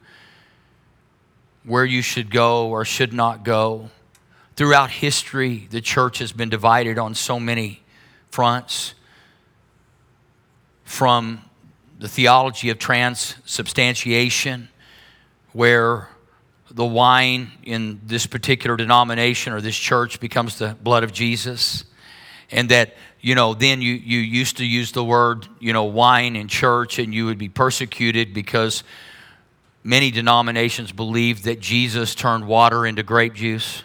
where 1.65 1.83
you 1.83 2.01
should 2.01 2.31
go 2.31 2.69
or 2.69 2.85
should 2.85 3.11
not 3.11 3.43
go. 3.43 3.89
Throughout 4.55 4.91
history, 4.91 5.67
the 5.69 5.81
church 5.81 6.19
has 6.19 6.31
been 6.31 6.49
divided 6.49 6.97
on 6.97 7.13
so 7.13 7.37
many 7.37 7.81
fronts 8.31 8.93
from 10.85 11.41
the 11.99 12.07
theology 12.07 12.69
of 12.69 12.79
transubstantiation, 12.79 14.69
where 15.51 16.07
the 16.71 16.85
wine 16.85 17.51
in 17.63 17.99
this 18.05 18.27
particular 18.27 18.77
denomination 18.77 19.53
or 19.53 19.61
this 19.61 19.77
church 19.77 20.19
becomes 20.19 20.57
the 20.57 20.75
blood 20.81 21.03
of 21.03 21.11
Jesus. 21.11 21.85
And 22.51 22.69
that, 22.69 22.95
you 23.21 23.35
know, 23.35 23.53
then 23.53 23.81
you, 23.81 23.93
you 23.93 24.19
used 24.19 24.57
to 24.57 24.65
use 24.65 24.91
the 24.91 25.03
word, 25.03 25.47
you 25.59 25.73
know, 25.73 25.85
wine 25.85 26.35
in 26.35 26.47
church 26.47 26.99
and 26.99 27.13
you 27.13 27.25
would 27.25 27.37
be 27.37 27.49
persecuted 27.49 28.33
because 28.33 28.83
many 29.83 30.11
denominations 30.11 30.91
believed 30.91 31.43
that 31.45 31.59
Jesus 31.59 32.15
turned 32.15 32.47
water 32.47 32.85
into 32.85 33.03
grape 33.03 33.33
juice. 33.33 33.83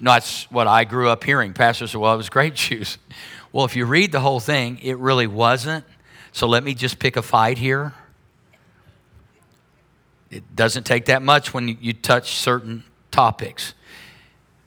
No, 0.00 0.12
that's 0.12 0.50
what 0.50 0.66
I 0.66 0.84
grew 0.84 1.08
up 1.08 1.24
hearing. 1.24 1.52
Pastors 1.52 1.90
said, 1.90 2.00
well, 2.00 2.14
it 2.14 2.18
was 2.18 2.28
grape 2.28 2.54
juice. 2.56 2.98
Well, 3.52 3.64
if 3.64 3.74
you 3.74 3.86
read 3.86 4.12
the 4.12 4.20
whole 4.20 4.40
thing, 4.40 4.78
it 4.82 4.98
really 4.98 5.26
wasn't. 5.26 5.84
So 6.32 6.46
let 6.46 6.62
me 6.62 6.74
just 6.74 6.98
pick 6.98 7.16
a 7.16 7.22
fight 7.22 7.58
here. 7.58 7.94
It 10.30 10.54
doesn't 10.54 10.84
take 10.84 11.06
that 11.06 11.22
much 11.22 11.54
when 11.54 11.68
you 11.80 11.92
touch 11.92 12.36
certain 12.36 12.84
topics. 13.10 13.74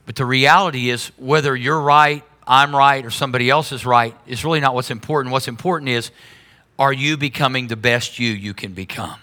But 0.06 0.16
the 0.16 0.26
reality 0.26 0.90
is, 0.90 1.12
whether 1.18 1.56
you're 1.56 1.80
right, 1.80 2.24
I'm 2.46 2.76
right, 2.76 3.06
or 3.06 3.12
somebody 3.12 3.50
else 3.50 3.72
is 3.72 3.86
right, 3.86 4.16
is 4.28 4.44
really 4.44 4.60
not 4.60 4.74
what's 4.74 4.92
important. 4.92 5.32
What's 5.32 5.48
important 5.48 5.90
is, 5.90 6.12
are 6.78 6.92
you 6.92 7.16
becoming 7.16 7.68
the 7.68 7.76
best 7.76 8.20
you 8.20 8.32
you 8.32 8.54
can 8.54 8.74
become? 8.74 9.21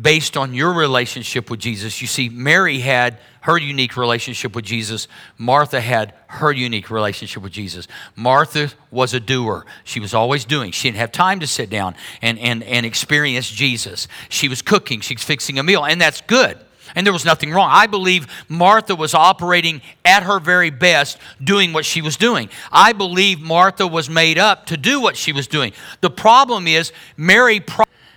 Based 0.00 0.36
on 0.36 0.52
your 0.52 0.72
relationship 0.72 1.50
with 1.50 1.60
Jesus. 1.60 2.00
You 2.00 2.06
see, 2.06 2.28
Mary 2.28 2.80
had 2.80 3.18
her 3.40 3.56
unique 3.56 3.96
relationship 3.96 4.54
with 4.54 4.64
Jesus. 4.64 5.06
Martha 5.38 5.80
had 5.80 6.12
her 6.26 6.52
unique 6.52 6.90
relationship 6.90 7.42
with 7.42 7.52
Jesus. 7.52 7.86
Martha 8.16 8.72
was 8.90 9.14
a 9.14 9.20
doer. 9.20 9.64
She 9.84 10.00
was 10.00 10.12
always 10.12 10.44
doing. 10.44 10.72
She 10.72 10.88
didn't 10.88 10.98
have 10.98 11.12
time 11.12 11.40
to 11.40 11.46
sit 11.46 11.70
down 11.70 11.94
and, 12.20 12.38
and, 12.40 12.62
and 12.64 12.84
experience 12.84 13.48
Jesus. 13.48 14.08
She 14.28 14.48
was 14.48 14.62
cooking, 14.62 15.00
she 15.00 15.14
was 15.14 15.22
fixing 15.22 15.58
a 15.58 15.62
meal, 15.62 15.84
and 15.84 16.00
that's 16.00 16.20
good. 16.22 16.58
And 16.94 17.06
there 17.06 17.12
was 17.12 17.24
nothing 17.24 17.52
wrong. 17.52 17.68
I 17.70 17.86
believe 17.86 18.26
Martha 18.48 18.96
was 18.96 19.14
operating 19.14 19.82
at 20.04 20.22
her 20.22 20.40
very 20.40 20.70
best, 20.70 21.18
doing 21.42 21.72
what 21.72 21.84
she 21.84 22.00
was 22.00 22.16
doing. 22.16 22.48
I 22.72 22.92
believe 22.92 23.40
Martha 23.40 23.86
was 23.86 24.08
made 24.08 24.38
up 24.38 24.66
to 24.66 24.76
do 24.76 25.00
what 25.00 25.16
she 25.16 25.32
was 25.32 25.46
doing. 25.46 25.72
The 26.00 26.10
problem 26.10 26.66
is, 26.66 26.92
Mary, 27.16 27.60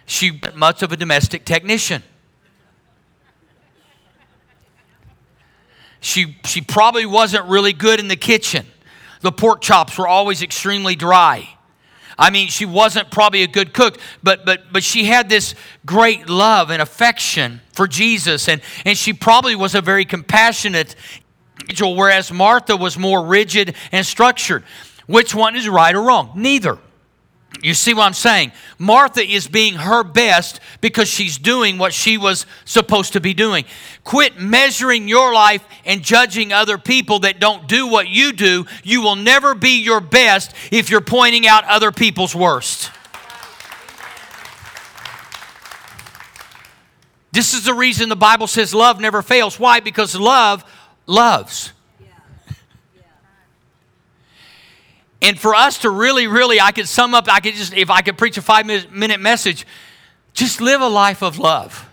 she 0.10 0.42
much 0.56 0.82
of 0.82 0.92
a 0.92 0.98
domestic 0.98 1.46
technician. 1.46 2.02
She, 6.02 6.38
she 6.46 6.62
probably 6.62 7.06
wasn't 7.06 7.46
really 7.46 7.74
good 7.74 8.00
in 8.00 8.08
the 8.08 8.16
kitchen. 8.16 8.66
The 9.22 9.32
pork 9.32 9.62
chops 9.62 9.98
were 9.98 10.08
always 10.08 10.42
extremely 10.42 10.96
dry. 10.96 11.50
I 12.18 12.32
mean, 12.32 12.48
she 12.48 12.66
wasn't 12.66 13.12
probably 13.12 13.44
a 13.44 13.48
good 13.48 13.74
cook, 13.74 13.98
but 14.22 14.46
but 14.46 14.74
but 14.74 14.84
she 14.84 15.06
had 15.06 15.30
this 15.30 15.56
great 15.86 16.28
love 16.28 16.70
and 16.70 16.82
affection 16.82 17.62
for 17.72 17.88
Jesus, 17.88 18.50
and 18.50 18.62
and 18.86 18.98
she 18.98 19.14
probably 19.14 19.56
was 19.56 19.74
a 19.74 19.82
very 19.82 20.04
compassionate 20.04 20.96
individual, 21.62 21.96
whereas 21.96 22.30
Martha 22.30 22.76
was 22.76 22.98
more 22.98 23.26
rigid 23.26 23.74
and 23.94 24.06
structured. 24.06 24.66
Which 25.08 25.34
one 25.34 25.56
is 25.56 25.70
right 25.70 25.96
or 25.96 26.02
wrong? 26.02 26.34
Neither. 26.36 26.78
You 27.62 27.74
see 27.74 27.94
what 27.94 28.06
I'm 28.06 28.14
saying? 28.14 28.52
Martha 28.78 29.22
is 29.22 29.48
being 29.48 29.76
her 29.76 30.04
best 30.04 30.62
because 30.80 31.10
she's 31.10 31.38
doing 31.38 31.78
what 31.78 31.94
she 31.94 32.18
was 32.18 32.46
supposed 32.64 33.14
to 33.14 33.20
be 33.20 33.34
doing. 33.34 33.66
Quit 34.04 34.40
measuring 34.40 35.08
your 35.08 35.34
life 35.34 35.66
and 35.84 36.02
judging 36.02 36.54
other 36.54 36.78
people 36.78 37.20
that 37.20 37.40
don't 37.40 37.68
do 37.68 37.88
what 37.88 38.08
you 38.08 38.32
do. 38.32 38.66
You 38.84 39.02
will 39.02 39.16
never 39.16 39.56
be 39.56 39.82
your 39.82 40.00
best 40.00 40.54
if 40.72 40.90
you're 40.90 41.02
pointing 41.02 41.48
out 41.48 41.66
other 41.66 41.92
people's 41.92 42.34
worst. 42.34 42.92
This 47.32 47.54
is 47.54 47.66
the 47.66 47.74
reason 47.74 48.10
the 48.10 48.16
Bible 48.16 48.48
says 48.48 48.74
love 48.74 49.00
never 49.00 49.22
fails. 49.22 49.60
Why? 49.60 49.82
Because 49.82 50.16
love 50.16 50.64
loves. 51.06 51.74
And 55.22 55.38
for 55.40 55.54
us 55.54 55.80
to 55.80 55.90
really, 55.90 56.28
really, 56.28 56.62
I 56.62 56.72
could 56.72 56.88
sum 56.88 57.14
up, 57.14 57.28
I 57.28 57.40
could 57.40 57.56
just, 57.56 57.74
if 57.74 57.90
I 57.90 58.02
could 58.02 58.18
preach 58.18 58.38
a 58.38 58.42
five 58.42 58.66
minute 58.66 59.20
message, 59.20 59.66
just 60.34 60.62
live 60.62 60.82
a 60.82 60.88
life 60.88 61.22
of 61.22 61.38
love. 61.40 61.90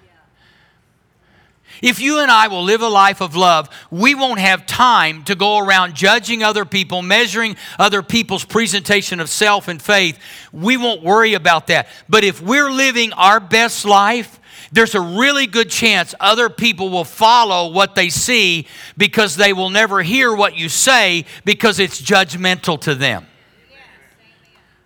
If 1.83 2.01
you 2.01 2.21
and 2.21 2.31
I 2.31 2.49
will 2.49 2.63
live 2.63 2.81
a 2.81 2.89
life 2.89 3.21
of 3.21 3.37
love, 3.37 3.69
we 3.91 4.15
won't 4.15 4.41
have 4.41 4.65
time 4.67 5.25
to 5.25 5.35
go 5.35 5.59
around 5.59 5.95
judging 5.95 6.43
other 6.43 6.65
people, 6.65 7.03
measuring 7.03 7.57
other 7.79 8.03
people's 8.03 8.45
presentation 8.45 9.21
of 9.21 9.29
self 9.29 9.69
and 9.69 9.81
faith. 9.81 10.19
We 10.53 10.77
won't 10.77 11.03
worry 11.03 11.35
about 11.35 11.67
that. 11.67 11.89
But 12.09 12.25
if 12.25 12.41
we're 12.41 12.71
living 12.71 13.13
our 13.13 13.41
best 13.41 13.85
life, 13.85 14.41
there's 14.77 14.95
a 14.95 15.01
really 15.01 15.47
good 15.47 15.71
chance 15.71 16.15
other 16.21 16.51
people 16.51 16.91
will 16.91 17.03
follow 17.03 17.73
what 17.73 17.95
they 17.95 18.11
see 18.11 18.67
because 18.99 19.35
they 19.35 19.55
will 19.55 19.71
never 19.71 20.03
hear 20.03 20.37
what 20.37 20.55
you 20.55 20.69
say 20.69 21.25
because 21.47 21.79
it's 21.79 21.99
judgmental 21.99 22.79
to 22.83 22.95
them. 22.95 23.27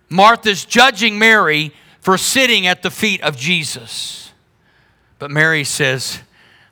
Martha's 0.07 0.63
judging 0.63 1.19
Mary 1.19 1.73
for 1.99 2.17
sitting 2.17 2.67
at 2.67 2.83
the 2.83 2.89
feet 2.89 3.21
of 3.21 3.35
Jesus. 3.35 4.31
But 5.19 5.29
Mary 5.29 5.65
says, 5.65 6.21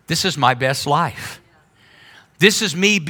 This 0.07 0.24
is 0.24 0.38
my 0.38 0.53
best 0.53 0.88
life. 0.88 1.41
This 2.38 2.61
is 2.61 2.74
me 2.74 3.05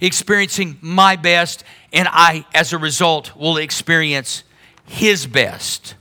experiencing 0.00 0.78
my 0.80 1.16
best, 1.16 1.64
and 1.92 2.08
I, 2.10 2.46
as 2.54 2.72
a 2.72 2.78
result, 2.78 3.36
will 3.36 3.58
experience 3.58 4.42
his 4.86 5.26
best. 5.26 5.96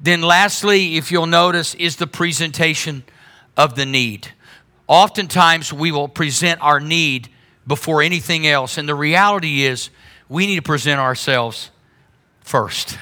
Then, 0.00 0.22
lastly, 0.22 0.96
if 0.96 1.12
you'll 1.12 1.26
notice, 1.26 1.74
is 1.74 1.96
the 1.96 2.06
presentation 2.06 3.04
of 3.56 3.74
the 3.74 3.84
need. 3.84 4.28
Oftentimes, 4.86 5.72
we 5.72 5.92
will 5.92 6.08
present 6.08 6.60
our 6.62 6.80
need 6.80 7.28
before 7.66 8.02
anything 8.02 8.46
else, 8.46 8.78
and 8.78 8.88
the 8.88 8.94
reality 8.94 9.62
is 9.62 9.90
we 10.28 10.46
need 10.46 10.56
to 10.56 10.62
present 10.62 11.00
ourselves 11.00 11.70
first. 12.40 12.98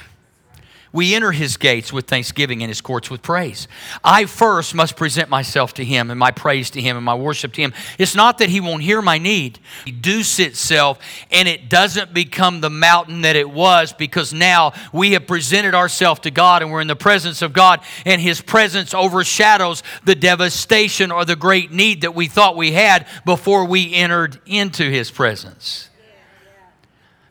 We 0.91 1.13
enter 1.13 1.31
his 1.31 1.57
gates 1.57 1.93
with 1.93 2.07
thanksgiving 2.07 2.63
and 2.63 2.69
his 2.69 2.81
courts 2.81 3.09
with 3.09 3.21
praise. 3.21 3.67
I 4.03 4.25
first 4.25 4.73
must 4.73 4.95
present 4.95 5.29
myself 5.29 5.73
to 5.75 5.85
him 5.85 6.09
and 6.09 6.19
my 6.19 6.31
praise 6.31 6.71
to 6.71 6.81
him 6.81 6.97
and 6.97 7.05
my 7.05 7.13
worship 7.13 7.53
to 7.53 7.61
him. 7.61 7.73
It's 7.97 8.15
not 8.15 8.39
that 8.39 8.49
he 8.49 8.59
won't 8.59 8.81
hear 8.81 9.01
my 9.01 9.19
need. 9.19 9.59
Reduce 9.85 10.39
itself 10.39 10.99
and 11.29 11.47
it 11.47 11.69
doesn't 11.69 12.13
become 12.13 12.61
the 12.61 12.69
mountain 12.69 13.21
that 13.21 13.35
it 13.35 13.49
was 13.49 13.93
because 13.93 14.33
now 14.33 14.73
we 14.91 15.11
have 15.11 15.27
presented 15.27 15.75
ourselves 15.75 16.21
to 16.21 16.31
God 16.31 16.61
and 16.61 16.71
we're 16.71 16.81
in 16.81 16.87
the 16.87 16.95
presence 16.95 17.41
of 17.41 17.53
God 17.53 17.81
and 18.05 18.19
his 18.19 18.41
presence 18.41 18.93
overshadows 18.93 19.83
the 20.05 20.15
devastation 20.15 21.11
or 21.11 21.25
the 21.25 21.35
great 21.35 21.71
need 21.71 22.01
that 22.01 22.15
we 22.15 22.27
thought 22.27 22.57
we 22.57 22.71
had 22.71 23.07
before 23.25 23.65
we 23.65 23.93
entered 23.93 24.39
into 24.45 24.89
his 24.89 25.11
presence. 25.11 25.88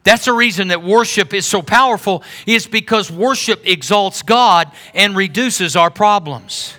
That's 0.09 0.24
the 0.24 0.32
reason 0.32 0.68
that 0.68 0.82
worship 0.82 1.34
is 1.34 1.44
so 1.44 1.61
powerful, 1.61 2.22
is 2.46 2.66
because 2.66 3.12
worship 3.12 3.61
exalts 3.66 4.22
God 4.22 4.72
and 4.94 5.14
reduces 5.14 5.76
our 5.76 5.90
problems. 5.90 6.72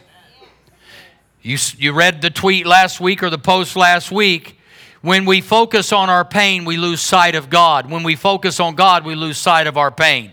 You, 1.43 1.59
you 1.77 1.93
read 1.93 2.23
the 2.23 2.32
tweet 2.32 2.65
last 2.65 2.99
week 2.99 3.21
or 3.21 3.30
the 3.30 3.38
post 3.38 3.75
last 3.75 4.11
week. 4.11 4.59
When 5.01 5.25
we 5.25 5.41
focus 5.41 5.93
on 5.93 6.09
our 6.09 6.25
pain, 6.25 6.65
we 6.65 6.77
lose 6.77 7.01
sight 7.01 7.36
of 7.36 7.51
God. 7.51 7.91
When 7.91 8.01
we 8.01 8.15
focus 8.15 8.59
on 8.59 8.73
God, 8.73 9.05
we 9.05 9.13
lose 9.13 9.38
sight 9.38 9.67
of 9.67 9.77
our 9.77 9.91
pain. 9.91 10.32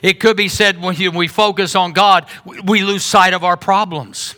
It 0.00 0.20
could 0.20 0.36
be 0.36 0.48
said 0.48 0.80
when 0.80 0.94
we 1.16 1.26
focus 1.26 1.74
on 1.74 1.92
God, 1.92 2.28
we 2.44 2.84
lose 2.84 3.04
sight 3.04 3.34
of 3.34 3.42
our 3.42 3.56
problems. 3.56 4.36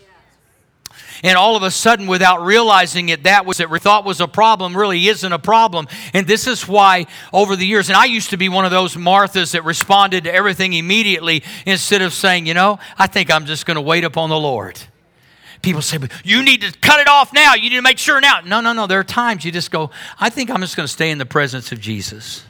And 1.23 1.37
all 1.37 1.57
of 1.57 1.63
a 1.63 1.71
sudden, 1.71 2.07
without 2.07 2.43
realizing 2.43 3.11
it, 3.11 3.25
that 3.25 3.45
was 3.45 3.59
that 3.59 3.69
we 3.69 3.79
thought 3.79 4.05
was 4.05 4.21
a 4.21 4.29
problem 4.29 4.77
really 4.77 5.07
isn't 5.09 5.33
a 5.33 5.39
problem. 5.39 5.87
And 6.15 6.27
this 6.27 6.47
is 6.47 6.67
why 6.67 7.07
over 7.33 7.57
the 7.57 7.67
years, 7.67 7.89
and 7.89 7.97
I 7.97 8.07
used 8.07 8.31
to 8.31 8.37
be 8.37 8.49
one 8.49 8.65
of 8.65 8.71
those 8.71 8.97
Marthas 8.97 9.53
that 9.53 9.65
responded 9.65 10.25
to 10.25 10.35
everything 10.35 10.73
immediately 10.73 11.43
instead 11.67 12.01
of 12.01 12.15
saying, 12.15 12.47
you 12.47 12.55
know, 12.55 12.79
I 12.99 13.07
think 13.07 13.31
I'm 13.31 13.45
just 13.45 13.67
going 13.67 13.75
to 13.75 13.83
wait 13.83 14.05
upon 14.05 14.31
the 14.31 14.39
Lord. 14.39 14.81
People 15.63 15.83
say, 15.83 15.99
but 15.99 16.11
you 16.25 16.43
need 16.43 16.63
to 16.63 16.73
cut 16.81 17.01
it 17.01 17.09
off 17.09 17.35
now. 17.35 17.55
You 17.55 17.69
need 17.69 17.77
to 17.77 17.83
make 17.83 17.99
sure 17.99 18.19
now. 18.21 18.41
No, 18.41 18.63
no, 18.63 18.73
no. 18.73 18.87
There 18.87 18.99
are 18.99 19.05
times 19.05 19.45
you 19.45 19.53
just 19.53 19.71
go, 19.71 19.91
I 20.19 20.31
think 20.31 20.51
I'm 20.51 20.61
just 20.63 20.75
going 20.75 20.87
to 20.87 20.93
stay 20.93 21.11
in 21.11 21.19
the 21.19 21.27
presence 21.27 21.71
of 21.71 21.81
Jesus. 21.81 22.45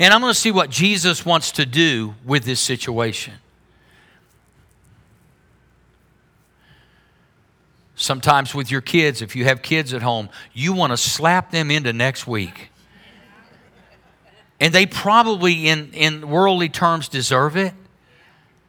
And 0.00 0.12
I'm 0.12 0.20
going 0.20 0.32
to 0.32 0.38
see 0.38 0.50
what 0.50 0.70
Jesus 0.70 1.24
wants 1.24 1.52
to 1.52 1.66
do 1.66 2.14
with 2.24 2.44
this 2.44 2.60
situation. 2.60 3.34
Sometimes 8.04 8.54
with 8.54 8.70
your 8.70 8.82
kids, 8.82 9.22
if 9.22 9.34
you 9.34 9.44
have 9.44 9.62
kids 9.62 9.94
at 9.94 10.02
home, 10.02 10.28
you 10.52 10.74
want 10.74 10.92
to 10.92 10.96
slap 10.98 11.50
them 11.50 11.70
into 11.70 11.92
next 11.94 12.26
week. 12.26 12.68
And 14.60 14.74
they 14.74 14.84
probably, 14.84 15.68
in, 15.68 15.90
in 15.94 16.28
worldly 16.28 16.68
terms, 16.68 17.08
deserve 17.08 17.56
it, 17.56 17.72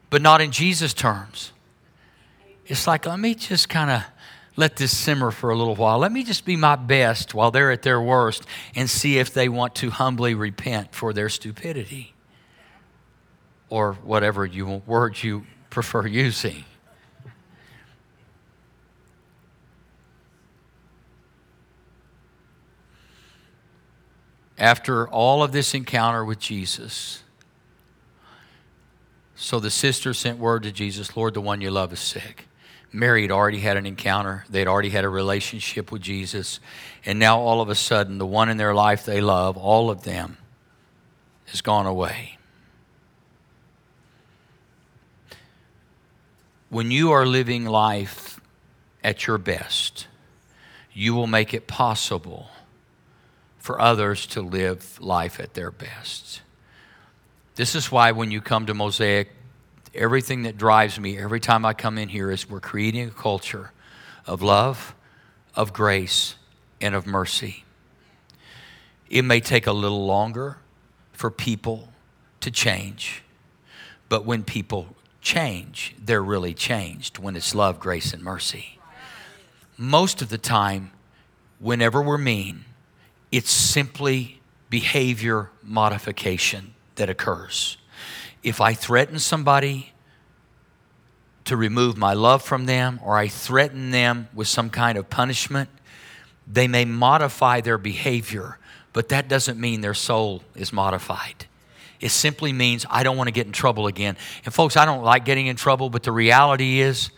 but 0.10 0.22
not 0.22 0.40
in 0.40 0.52
Jesus' 0.52 0.94
terms. 0.94 1.52
It's 2.66 2.88
like, 2.88 3.06
let 3.06 3.20
me 3.20 3.36
just 3.36 3.68
kind 3.68 3.92
of 3.92 4.04
let 4.56 4.78
this 4.78 4.96
simmer 4.96 5.32
for 5.32 5.50
a 5.50 5.58
little 5.58 5.76
while. 5.76 6.00
Let 6.00 6.14
me 6.14 6.24
just 6.24 6.46
be 6.46 6.56
my 6.56 6.78
best 6.78 7.34
while 7.34 7.52
they're 7.52 7.72
at 7.72 7.82
their 7.82 8.00
worst 8.00 8.46
and 8.74 8.90
see 8.90 9.20
if 9.20 9.34
they 9.34 9.50
want 9.50 9.76
to 9.76 9.90
humbly 9.90 10.34
repent 10.34 10.96
for 10.96 11.12
their 11.12 11.28
stupidity 11.28 12.14
or 13.70 13.94
whatever 13.96 14.46
you, 14.46 14.82
word 14.86 15.22
you 15.22 15.46
prefer 15.70 16.08
using. 16.08 16.64
After 24.58 25.08
all 25.08 25.44
of 25.44 25.52
this 25.52 25.74
encounter 25.74 26.24
with 26.24 26.40
Jesus, 26.40 27.24
so 29.36 29.60
the 29.60 29.70
sister 29.70 30.14
sent 30.14 30.40
word 30.40 30.64
to 30.64 30.72
Jesus, 30.72 31.18
Lord, 31.18 31.34
the 31.34 31.42
one 31.42 31.60
you 31.62 31.70
love 31.70 31.92
is 31.92 32.00
sick. 32.00 32.48
Mary 32.92 33.24
had 33.24 33.32
already 33.32 33.60
had 33.60 33.76
an 33.76 33.86
encounter, 33.86 34.46
they'd 34.50 34.68
already 34.68 34.90
had 34.90 35.04
a 35.04 35.10
relationship 35.10 35.92
with 35.92 36.02
Jesus. 36.02 36.62
And 37.06 37.20
now 37.20 37.40
all 37.40 37.60
of 37.60 37.68
a 37.68 37.76
sudden, 37.76 38.18
the 38.18 38.26
one 38.26 38.48
in 38.48 38.56
their 38.56 38.74
life 38.74 39.04
they 39.04 39.20
love, 39.20 39.58
all 39.58 39.90
of 39.90 40.04
them, 40.04 40.38
has 41.48 41.60
gone 41.60 41.86
away. 41.86 42.38
When 46.70 46.90
you 46.90 47.12
are 47.12 47.26
living 47.26 47.66
life 47.66 48.40
at 49.04 49.28
your 49.28 49.38
best, 49.38 50.08
you 50.94 51.14
will 51.14 51.28
make 51.28 51.54
it 51.54 51.68
possible 51.68 52.48
for 53.66 53.82
others 53.82 54.28
to 54.28 54.44
live 54.44 55.02
life 55.02 55.40
at 55.40 55.56
their 55.56 55.72
best. 55.72 56.44
This 57.56 57.74
is 57.74 57.92
why 57.92 58.12
when 58.12 58.30
you 58.30 58.40
come 58.40 58.68
to 58.68 58.76
Mosaic, 58.76 59.32
everything 59.92 60.44
that 60.44 60.56
drives 60.56 61.00
me 61.00 61.18
every 61.18 61.40
time 61.40 61.66
I 61.66 61.74
come 61.74 61.98
in 61.98 62.10
here 62.10 62.30
is 62.30 62.48
we're 62.48 62.60
creating 62.60 63.08
a 63.08 63.12
culture 63.12 63.72
of 64.28 64.44
love, 64.44 64.94
of 65.56 65.74
grace, 65.74 66.36
and 66.80 66.94
of 66.94 67.08
mercy. 67.08 67.64
It 69.10 69.24
may 69.24 69.40
take 69.40 69.66
a 69.66 69.74
little 69.74 70.06
longer 70.06 70.58
for 71.12 71.32
people 71.32 71.90
to 72.42 72.52
change, 72.52 73.24
but 74.10 74.28
when 74.28 74.44
people 74.44 74.96
change, 75.22 75.96
they're 75.98 76.24
really 76.24 76.54
changed 76.54 77.18
when 77.18 77.36
it's 77.36 77.56
love, 77.56 77.80
grace, 77.80 78.14
and 78.14 78.22
mercy. 78.22 78.78
Most 79.76 80.22
of 80.22 80.30
the 80.30 80.38
time, 80.38 80.92
whenever 81.58 82.00
we're 82.00 82.20
mean, 82.20 82.66
it's 83.36 83.52
simply 83.52 84.40
behavior 84.70 85.50
modification 85.62 86.74
that 86.96 87.10
occurs. 87.10 87.76
If 88.44 88.62
I 88.62 88.74
threaten 88.74 89.20
somebody 89.20 89.92
to 91.44 91.58
remove 91.58 91.98
my 91.98 92.14
love 92.14 92.42
from 92.42 92.66
them 92.66 92.98
or 93.04 93.18
I 93.18 93.28
threaten 93.28 93.92
them 93.92 94.30
with 94.34 94.48
some 94.48 94.70
kind 94.70 94.98
of 94.98 95.10
punishment, 95.10 95.70
they 96.48 96.70
may 96.70 96.86
modify 96.86 97.60
their 97.60 97.78
behavior, 97.78 98.58
but 98.94 99.10
that 99.10 99.28
doesn't 99.28 99.60
mean 99.60 99.82
their 99.82 99.94
soul 99.94 100.42
is 100.56 100.72
modified. 100.72 101.46
It 102.00 102.12
simply 102.12 102.54
means 102.54 102.86
I 102.90 103.04
don't 103.04 103.18
want 103.18 103.28
to 103.28 103.34
get 103.34 103.48
in 103.48 103.52
trouble 103.52 103.88
again. 103.88 104.16
And 104.46 104.54
folks, 104.54 104.78
I 104.78 104.86
don't 104.86 105.04
like 105.04 105.26
getting 105.26 105.48
in 105.48 105.58
trouble, 105.58 105.90
but 105.90 106.04
the 106.04 106.12
reality 106.14 106.80
is 106.80 107.10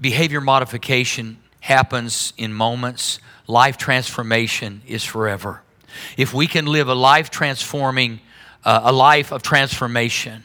behavior 0.00 0.40
modification 0.40 1.38
happens 1.60 2.32
in 2.36 2.52
moments, 2.52 3.20
life 3.48 3.76
transformation 3.76 4.82
is 4.86 5.02
forever. 5.02 5.62
If 6.16 6.32
we 6.32 6.46
can 6.46 6.66
live 6.66 6.88
a 6.88 6.94
life 6.94 7.30
transforming, 7.30 8.20
uh, 8.64 8.82
a 8.84 8.92
life 8.92 9.32
of 9.32 9.42
transformation, 9.42 10.44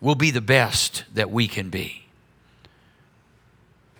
we'll 0.00 0.14
be 0.14 0.30
the 0.30 0.42
best 0.42 1.04
that 1.14 1.30
we 1.30 1.48
can 1.48 1.70
be 1.70 2.04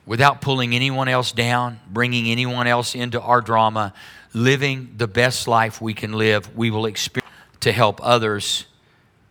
without 0.09 0.41
pulling 0.41 0.75
anyone 0.75 1.07
else 1.07 1.33
down, 1.33 1.79
bringing 1.91 2.29
anyone 2.29 2.67
else 2.67 2.95
into 2.95 3.21
our 3.21 3.43
drama, 3.43 3.93
living 4.33 4.95
the 4.97 5.07
best 5.07 5.47
life 5.47 5.83
we 5.83 5.93
can 5.93 6.15
live, 6.15 6.57
we 6.57 6.71
will 6.71 6.87
experience 6.87 7.31
to 7.61 7.71
help 7.71 8.01
others 8.03 8.65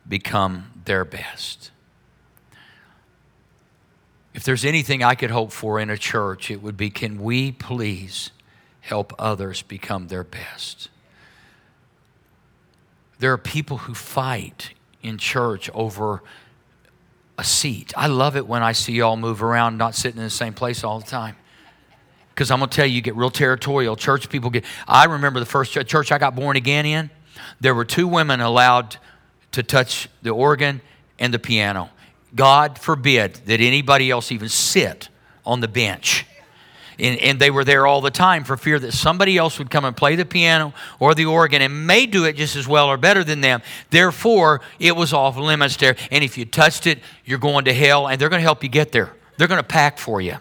become 0.08 0.72
their 0.86 1.04
best. 1.04 1.72
If 4.38 4.44
there's 4.44 4.66
anything 4.66 5.04
I 5.04 5.16
could 5.16 5.32
hope 5.32 5.52
for 5.52 5.80
in 5.80 5.90
a 5.90 5.98
church, 5.98 6.52
it 6.52 6.62
would 6.62 6.78
be 6.78 6.92
can 6.92 7.24
we 7.24 7.52
please 7.52 8.30
help 8.82 9.12
others 9.18 9.64
become 9.64 10.10
their 10.10 10.24
best? 10.24 10.90
There 13.18 13.34
are 13.34 13.40
people 13.40 13.78
who 13.78 13.96
fight 13.96 14.76
in 15.02 15.18
church 15.18 15.72
over 15.74 16.22
a 17.36 17.44
seat. 17.44 17.92
I 17.98 18.06
love 18.06 18.36
it 18.36 18.46
when 18.46 18.62
I 18.62 18.74
see 18.74 18.94
y'all 18.94 19.18
move 19.18 19.42
around, 19.42 19.80
not 19.80 19.96
sitting 19.96 20.20
in 20.20 20.24
the 20.26 20.30
same 20.30 20.54
place 20.54 20.84
all 20.84 21.00
the 21.00 21.08
time. 21.08 21.36
Because 22.30 22.52
I'm 22.52 22.60
going 22.60 22.70
to 22.70 22.76
tell 22.76 22.86
you, 22.86 22.94
you 22.94 23.02
get 23.02 23.16
real 23.16 23.32
territorial. 23.32 23.96
Church 23.96 24.30
people 24.30 24.52
get. 24.52 24.66
I 24.88 25.06
remember 25.06 25.40
the 25.40 25.48
first 25.48 25.74
church 25.88 26.12
I 26.12 26.20
got 26.20 26.36
born 26.36 26.58
again 26.58 26.86
in, 26.86 27.10
there 27.60 27.74
were 27.74 27.86
two 27.86 28.08
women 28.08 28.40
allowed 28.42 28.98
to 29.54 29.64
touch 29.64 30.10
the 30.22 30.30
organ 30.30 30.82
and 31.18 31.34
the 31.34 31.40
piano. 31.40 31.90
God 32.36 32.78
forbid 32.78 33.36
that 33.46 33.62
anybody 33.62 34.12
else 34.12 34.32
even 34.32 34.50
sit 34.50 35.10
on 35.46 35.62
the 35.62 35.68
bench 35.68 36.26
and, 37.00 37.20
and, 37.20 37.40
they 37.40 37.52
were 37.52 37.64
there 37.64 37.86
all 37.86 38.02
the 38.02 38.12
time 38.12 38.44
for 38.44 38.58
fear 38.58 38.80
that 38.80 38.92
somebody 38.92 39.38
else 39.38 39.60
would 39.60 39.70
come 39.70 39.86
and 39.86 39.96
play 39.96 40.16
the 40.16 40.26
piano 40.26 40.74
or 41.00 41.14
the 41.14 41.26
organ 41.26 41.62
and 41.62 41.86
may 41.86 42.08
do 42.08 42.26
it 42.26 42.36
just 42.36 42.56
as 42.56 42.68
well 42.68 42.88
or 42.88 42.98
better 42.98 43.24
than 43.24 43.42
them. 43.42 43.62
Therefore, 43.92 44.62
it 44.80 44.96
was 44.96 45.14
off 45.14 45.38
limits 45.38 45.78
there. 45.78 45.96
And 46.10 46.24
if 46.24 46.38
you 46.38 46.46
touched 46.46 46.88
it, 46.88 47.00
you're 47.24 47.38
going 47.38 47.66
to 47.66 47.74
hell, 47.74 48.08
and 48.08 48.20
they're 48.20 48.30
going 48.30 48.40
to 48.40 48.44
help 48.46 48.64
you 48.64 48.70
get 48.70 48.92
there. 48.92 49.14
They're 49.38 49.48
going 49.48 49.62
to 49.62 49.68
pack 49.68 50.00
for 50.00 50.22
you. 50.22 50.38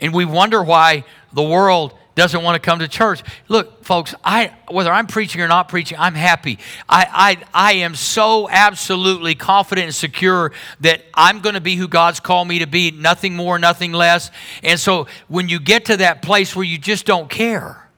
And 0.00 0.12
we 0.12 0.24
wonder 0.24 0.62
why 0.62 1.04
the 1.32 1.42
world 1.42 1.94
doesn't 2.14 2.42
want 2.42 2.54
to 2.54 2.60
come 2.60 2.78
to 2.78 2.88
church. 2.88 3.22
Look, 3.48 3.84
folks, 3.84 4.14
I 4.24 4.52
whether 4.70 4.92
I'm 4.92 5.06
preaching 5.06 5.40
or 5.40 5.48
not 5.48 5.68
preaching, 5.68 5.98
I'm 5.98 6.14
happy. 6.14 6.58
I 6.88 7.38
I, 7.54 7.70
I 7.70 7.72
am 7.74 7.94
so 7.94 8.48
absolutely 8.48 9.34
confident 9.34 9.86
and 9.86 9.94
secure 9.94 10.52
that 10.80 11.02
I'm 11.14 11.40
going 11.40 11.54
to 11.54 11.60
be 11.60 11.76
who 11.76 11.88
God's 11.88 12.20
called 12.20 12.48
me 12.48 12.60
to 12.60 12.66
be, 12.66 12.90
nothing 12.90 13.34
more, 13.34 13.58
nothing 13.58 13.92
less. 13.92 14.30
And 14.62 14.78
so 14.78 15.06
when 15.28 15.48
you 15.48 15.58
get 15.58 15.86
to 15.86 15.96
that 15.98 16.22
place 16.22 16.54
where 16.54 16.64
you 16.64 16.78
just 16.78 17.06
don't 17.06 17.28
care, 17.28 17.88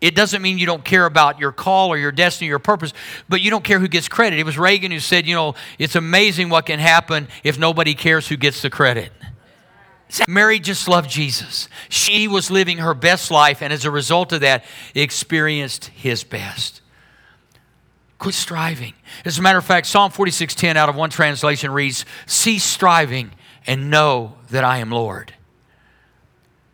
it 0.00 0.14
doesn't 0.14 0.42
mean 0.42 0.58
you 0.58 0.66
don't 0.66 0.84
care 0.84 1.06
about 1.06 1.38
your 1.38 1.50
call 1.50 1.88
or 1.88 1.96
your 1.96 2.12
destiny 2.12 2.48
or 2.48 2.52
your 2.52 2.58
purpose, 2.58 2.92
but 3.26 3.40
you 3.40 3.50
don't 3.50 3.64
care 3.64 3.80
who 3.80 3.88
gets 3.88 4.06
credit. 4.06 4.38
It 4.38 4.44
was 4.44 4.58
Reagan 4.58 4.92
who 4.92 5.00
said, 5.00 5.26
you 5.26 5.34
know, 5.34 5.54
it's 5.78 5.96
amazing 5.96 6.50
what 6.50 6.66
can 6.66 6.78
happen 6.78 7.28
if 7.42 7.58
nobody 7.58 7.94
cares 7.94 8.28
who 8.28 8.36
gets 8.36 8.60
the 8.60 8.68
credit. 8.68 9.10
Mary 10.28 10.58
just 10.58 10.88
loved 10.88 11.10
Jesus. 11.10 11.68
She 11.88 12.28
was 12.28 12.50
living 12.50 12.78
her 12.78 12.94
best 12.94 13.30
life, 13.30 13.62
and 13.62 13.72
as 13.72 13.84
a 13.84 13.90
result 13.90 14.32
of 14.32 14.40
that, 14.40 14.64
experienced 14.94 15.86
his 15.86 16.24
best. 16.24 16.80
Quit 18.18 18.34
striving. 18.34 18.94
As 19.24 19.38
a 19.38 19.42
matter 19.42 19.58
of 19.58 19.64
fact, 19.64 19.86
Psalm 19.86 20.10
46:10 20.10 20.76
out 20.76 20.88
of 20.88 20.94
one 20.94 21.10
translation 21.10 21.70
reads, 21.70 22.04
Cease 22.26 22.64
striving 22.64 23.32
and 23.66 23.90
know 23.90 24.36
that 24.50 24.64
I 24.64 24.78
am 24.78 24.90
Lord. 24.90 25.34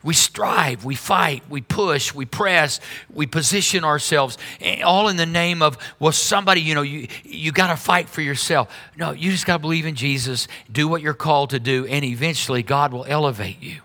We 0.02 0.14
strive, 0.14 0.84
we 0.84 0.94
fight, 0.94 1.42
we 1.50 1.60
push, 1.60 2.14
we 2.14 2.24
press, 2.24 2.80
we 3.12 3.26
position 3.26 3.84
ourselves, 3.84 4.38
eh, 4.60 4.80
all 4.80 5.08
in 5.08 5.16
the 5.16 5.26
name 5.26 5.60
of, 5.60 5.76
well, 5.98 6.12
somebody, 6.12 6.62
you 6.62 6.74
know, 6.74 6.82
you, 6.82 7.06
you 7.22 7.52
got 7.52 7.68
to 7.68 7.76
fight 7.76 8.08
for 8.08 8.22
yourself. 8.22 8.74
No, 8.96 9.10
you 9.12 9.30
just 9.30 9.44
got 9.44 9.56
to 9.56 9.58
believe 9.58 9.84
in 9.84 9.94
Jesus, 9.94 10.48
do 10.72 10.88
what 10.88 11.02
you're 11.02 11.12
called 11.12 11.50
to 11.50 11.60
do, 11.60 11.84
and 11.86 12.02
eventually 12.02 12.62
God 12.62 12.94
will 12.94 13.04
elevate 13.06 13.62
you. 13.62 13.82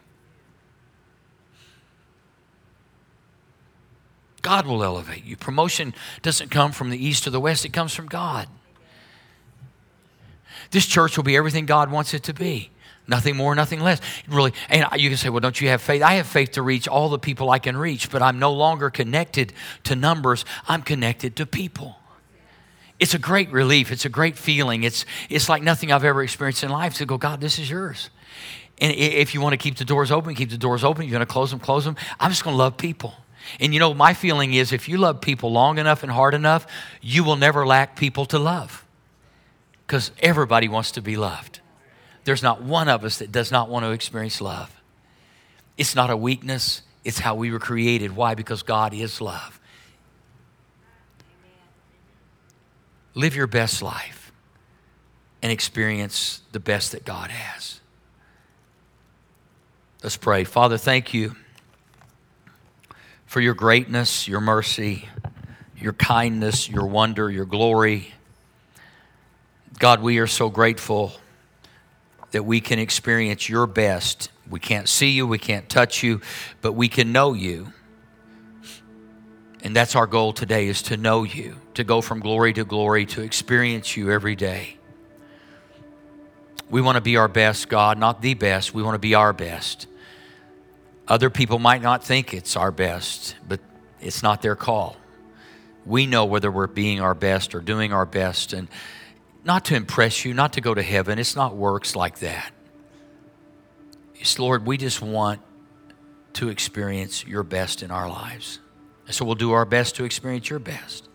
God 4.42 4.68
will 4.68 4.84
elevate 4.84 5.26
you. 5.26 5.36
Promotion 5.36 5.94
doesn't 6.22 6.50
come 6.50 6.72
from 6.72 6.92
the 6.92 7.04
east 7.04 7.28
or 7.28 7.32
the 7.32 7.42
west, 7.42 7.66
it 7.66 7.74
comes 7.74 7.94
from 7.94 8.06
God. 8.08 8.48
This 10.72 10.86
church 10.86 11.18
will 11.18 11.24
be 11.24 11.36
everything 11.36 11.66
God 11.66 11.92
wants 11.92 12.14
it 12.14 12.24
to 12.24 12.34
be. 12.34 12.70
Nothing 13.08 13.36
more, 13.36 13.54
nothing 13.54 13.82
less. 13.82 14.02
Really, 14.28 14.54
and 14.70 14.86
you 14.98 15.10
can 15.10 15.18
say, 15.18 15.30
well, 15.30 15.40
don't 15.40 15.60
you 15.60 15.70
have 15.70 15.82
faith? 15.82 16.02
I 16.02 16.16
have 16.16 16.28
faith 16.28 16.52
to 16.52 16.62
reach 16.62 16.88
all 16.88 17.10
the 17.10 17.20
people 17.20 17.52
I 17.52 17.60
can 17.60 17.78
reach, 17.78 18.10
but 18.10 18.22
I'm 18.22 18.40
no 18.40 18.52
longer 18.52 18.90
connected 18.90 19.54
to 19.84 19.96
numbers. 19.96 20.44
I'm 20.68 20.82
connected 20.82 21.36
to 21.36 21.46
people. 21.46 21.98
It's 23.00 23.14
a 23.14 23.20
great 23.20 23.52
relief. 23.52 23.92
It's 23.92 24.06
a 24.06 24.10
great 24.10 24.38
feeling. 24.38 24.84
It's, 24.84 25.06
it's 25.30 25.50
like 25.50 25.62
nothing 25.62 25.92
I've 25.92 26.04
ever 26.04 26.24
experienced 26.24 26.64
in 26.64 26.70
life 26.70 26.96
to 26.96 27.06
go, 27.06 27.18
God, 27.18 27.42
this 27.42 27.60
is 27.60 27.70
yours. 27.70 28.10
And 28.80 28.94
if 28.96 29.34
you 29.34 29.42
want 29.42 29.54
to 29.54 29.58
keep 29.58 29.78
the 29.78 29.86
doors 29.86 30.12
open, 30.12 30.34
keep 30.36 30.50
the 30.50 30.58
doors 30.58 30.84
open. 30.84 31.04
You're 31.04 31.12
going 31.12 31.20
to 31.20 31.32
close 31.32 31.52
them, 31.52 31.60
close 31.60 31.86
them. 31.86 31.96
I'm 32.20 32.32
just 32.32 32.44
going 32.44 32.56
to 32.56 32.58
love 32.58 32.78
people. 32.78 33.14
And 33.60 33.74
you 33.74 33.80
know, 33.80 33.94
my 33.94 34.14
feeling 34.14 34.54
is 34.54 34.72
if 34.72 34.90
you 34.90 34.98
love 34.98 35.22
people 35.22 35.52
long 35.52 35.78
enough 35.78 36.04
and 36.04 36.12
hard 36.12 36.34
enough, 36.34 36.66
you 37.02 37.24
will 37.24 37.36
never 37.36 37.66
lack 37.66 37.96
people 37.96 38.26
to 38.28 38.40
love 38.40 38.86
because 39.86 40.12
everybody 40.20 40.68
wants 40.68 40.92
to 40.94 41.02
be 41.02 41.16
loved. 41.16 41.60
There's 42.26 42.44
not 42.44 42.62
one 42.62 42.90
of 42.90 43.06
us 43.06 43.20
that 43.20 43.32
does 43.32 43.52
not 43.52 43.70
want 43.70 43.86
to 43.86 43.92
experience 43.92 44.42
love. 44.42 44.70
It's 45.78 45.96
not 45.96 46.10
a 46.10 46.18
weakness, 46.18 46.82
it's 47.04 47.20
how 47.20 47.36
we 47.36 47.52
were 47.52 47.60
created. 47.60 48.16
Why? 48.16 48.34
Because 48.34 48.64
God 48.64 48.94
is 48.94 49.22
love. 49.22 49.60
Live 53.14 53.36
your 53.36 53.48
best 53.48 53.82
life 53.82 54.32
and 55.42 55.52
experience 55.52 56.42
the 56.52 56.60
best 56.60 56.92
that 56.92 57.06
God 57.06 57.30
has. 57.30 57.80
Let's 60.04 60.18
pray. 60.18 60.44
Father, 60.44 60.78
thank 60.78 61.14
you 61.14 61.36
for 63.28 63.40
your 63.40 63.54
greatness, 63.54 64.28
your 64.28 64.42
mercy, 64.42 65.08
your 65.78 65.94
kindness, 65.94 66.68
your 66.68 66.88
wonder, 66.88 67.30
your 67.30 67.46
glory. 67.46 68.14
God, 69.78 70.02
we 70.02 70.18
are 70.18 70.28
so 70.28 70.50
grateful 70.50 71.14
that 72.32 72.44
we 72.44 72.62
can 72.62 72.80
experience 72.80 73.48
your 73.48 73.68
best 73.68 74.30
We 74.50 74.60
can't 74.60 74.88
see 74.88 75.10
you, 75.10 75.26
we 75.26 75.40
can't 75.40 75.68
touch 75.68 76.04
you, 76.04 76.22
but 76.62 76.74
we 76.74 76.88
can 76.88 77.12
know 77.12 77.34
you. 77.34 77.74
And 79.64 79.76
that's 79.76 79.96
our 79.96 80.06
goal 80.06 80.34
today 80.34 80.68
is 80.68 80.84
to 80.84 80.98
know 80.98 81.24
you, 81.24 81.56
to 81.74 81.84
go 81.84 82.02
from 82.02 82.20
glory 82.20 82.54
to 82.54 82.64
glory, 82.64 83.08
to 83.08 83.22
experience 83.22 83.98
you 83.98 84.12
every 84.12 84.36
day. 84.36 84.78
We 86.70 86.82
want 86.82 86.98
to 86.98 87.02
be 87.02 87.18
our 87.18 87.28
best, 87.28 87.70
God, 87.70 87.98
not 87.98 88.22
the 88.22 88.36
best. 88.36 88.74
We 88.74 88.84
want 88.84 88.96
to 88.96 89.00
be 89.00 89.16
our 89.16 89.34
best. 89.34 89.88
Other 91.08 91.30
people 91.30 91.58
might 91.58 91.82
not 91.82 92.04
think 92.04 92.34
it's 92.34 92.56
our 92.56 92.72
best, 92.72 93.36
but 93.48 93.60
it's 94.00 94.22
not 94.22 94.42
their 94.42 94.56
call. 94.56 94.98
We 95.86 96.06
know 96.06 96.26
whether 96.26 96.52
we're 96.52 96.68
being 96.68 97.02
our 97.02 97.14
best 97.14 97.54
or 97.54 97.60
doing 97.60 97.94
our 97.94 98.06
best, 98.06 98.54
and 98.54 98.68
not 99.46 99.66
to 99.66 99.76
impress 99.76 100.26
you, 100.26 100.34
not 100.34 100.54
to 100.54 100.62
go 100.62 100.74
to 100.74 100.82
heaven. 100.82 101.20
It's 101.20 101.36
not 101.36 101.56
works 101.56 101.96
like 101.96 102.20
that. 102.20 102.52
It's, 104.16 104.40
Lord, 104.40 104.66
we 104.66 104.78
just 104.78 105.02
want 105.02 105.40
to 106.34 106.50
experience 106.50 107.26
your 107.26 107.44
best 107.44 107.84
in 107.84 107.92
our 107.92 108.10
lives. 108.10 108.60
And 109.06 109.16
so 109.16 109.24
we'll 109.24 109.36
do 109.36 109.52
our 109.52 109.66
best 109.66 109.96
to 109.98 110.04
experience 110.04 110.50
your 110.50 110.60
best. 110.60 111.08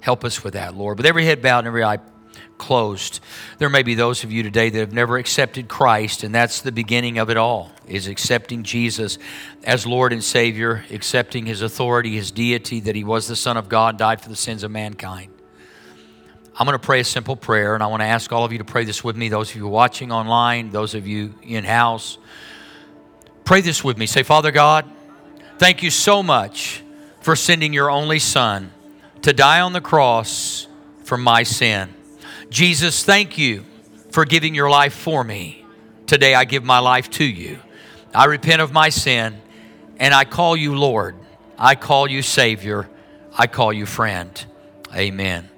Help 0.00 0.24
us 0.24 0.42
with 0.42 0.54
that, 0.54 0.74
Lord. 0.74 0.96
With 0.96 1.06
every 1.06 1.26
head 1.26 1.42
bowed 1.42 1.60
and 1.60 1.66
every 1.68 1.84
eye 1.84 1.98
closed. 2.56 3.20
There 3.58 3.68
may 3.68 3.82
be 3.82 3.94
those 3.94 4.24
of 4.24 4.32
you 4.32 4.42
today 4.42 4.70
that 4.70 4.78
have 4.78 4.92
never 4.92 5.18
accepted 5.18 5.68
Christ, 5.68 6.22
and 6.24 6.34
that's 6.34 6.62
the 6.62 6.72
beginning 6.72 7.18
of 7.18 7.28
it 7.30 7.36
all, 7.36 7.72
is 7.86 8.06
accepting 8.06 8.62
Jesus 8.62 9.18
as 9.64 9.86
Lord 9.86 10.12
and 10.12 10.22
Savior, 10.22 10.84
accepting 10.90 11.46
his 11.46 11.62
authority, 11.62 12.16
his 12.16 12.30
deity, 12.30 12.80
that 12.80 12.94
he 12.94 13.04
was 13.04 13.28
the 13.28 13.36
Son 13.36 13.56
of 13.56 13.68
God, 13.68 13.98
died 13.98 14.20
for 14.20 14.28
the 14.28 14.36
sins 14.36 14.62
of 14.62 14.70
mankind. 14.70 15.32
I'm 16.58 16.66
going 16.66 16.78
to 16.78 16.84
pray 16.84 17.00
a 17.00 17.04
simple 17.04 17.36
prayer, 17.36 17.74
and 17.74 17.82
I 17.82 17.86
want 17.86 18.02
to 18.02 18.06
ask 18.06 18.32
all 18.32 18.44
of 18.44 18.52
you 18.52 18.58
to 18.58 18.64
pray 18.64 18.84
this 18.84 19.02
with 19.02 19.16
me. 19.16 19.28
Those 19.28 19.50
of 19.50 19.56
you 19.56 19.68
watching 19.68 20.12
online, 20.12 20.70
those 20.70 20.94
of 20.94 21.06
you 21.06 21.34
in 21.42 21.64
house, 21.64 22.18
pray 23.44 23.60
this 23.60 23.82
with 23.82 23.96
me. 23.96 24.06
Say, 24.06 24.22
Father 24.22 24.50
God, 24.50 24.84
thank 25.58 25.82
you 25.82 25.90
so 25.90 26.22
much 26.22 26.82
for 27.20 27.36
sending 27.36 27.72
your 27.72 27.90
only 27.90 28.18
Son 28.18 28.72
to 29.22 29.32
die 29.32 29.60
on 29.60 29.72
the 29.72 29.80
cross 29.80 30.66
for 31.04 31.16
my 31.16 31.42
sin. 31.42 31.94
Jesus, 32.50 33.04
thank 33.04 33.38
you 33.38 33.64
for 34.10 34.24
giving 34.24 34.54
your 34.54 34.70
life 34.70 34.94
for 34.94 35.22
me. 35.22 35.64
Today 36.06 36.34
I 36.34 36.44
give 36.44 36.64
my 36.64 36.80
life 36.80 37.10
to 37.10 37.24
you. 37.24 37.58
I 38.12 38.24
repent 38.24 38.60
of 38.60 38.72
my 38.72 38.88
sin 38.88 39.40
and 39.98 40.12
I 40.12 40.24
call 40.24 40.56
you 40.56 40.74
Lord. 40.74 41.14
I 41.56 41.74
call 41.74 42.10
you 42.10 42.22
Savior. 42.22 42.88
I 43.36 43.46
call 43.46 43.72
you 43.72 43.86
friend. 43.86 44.44
Amen. 44.94 45.48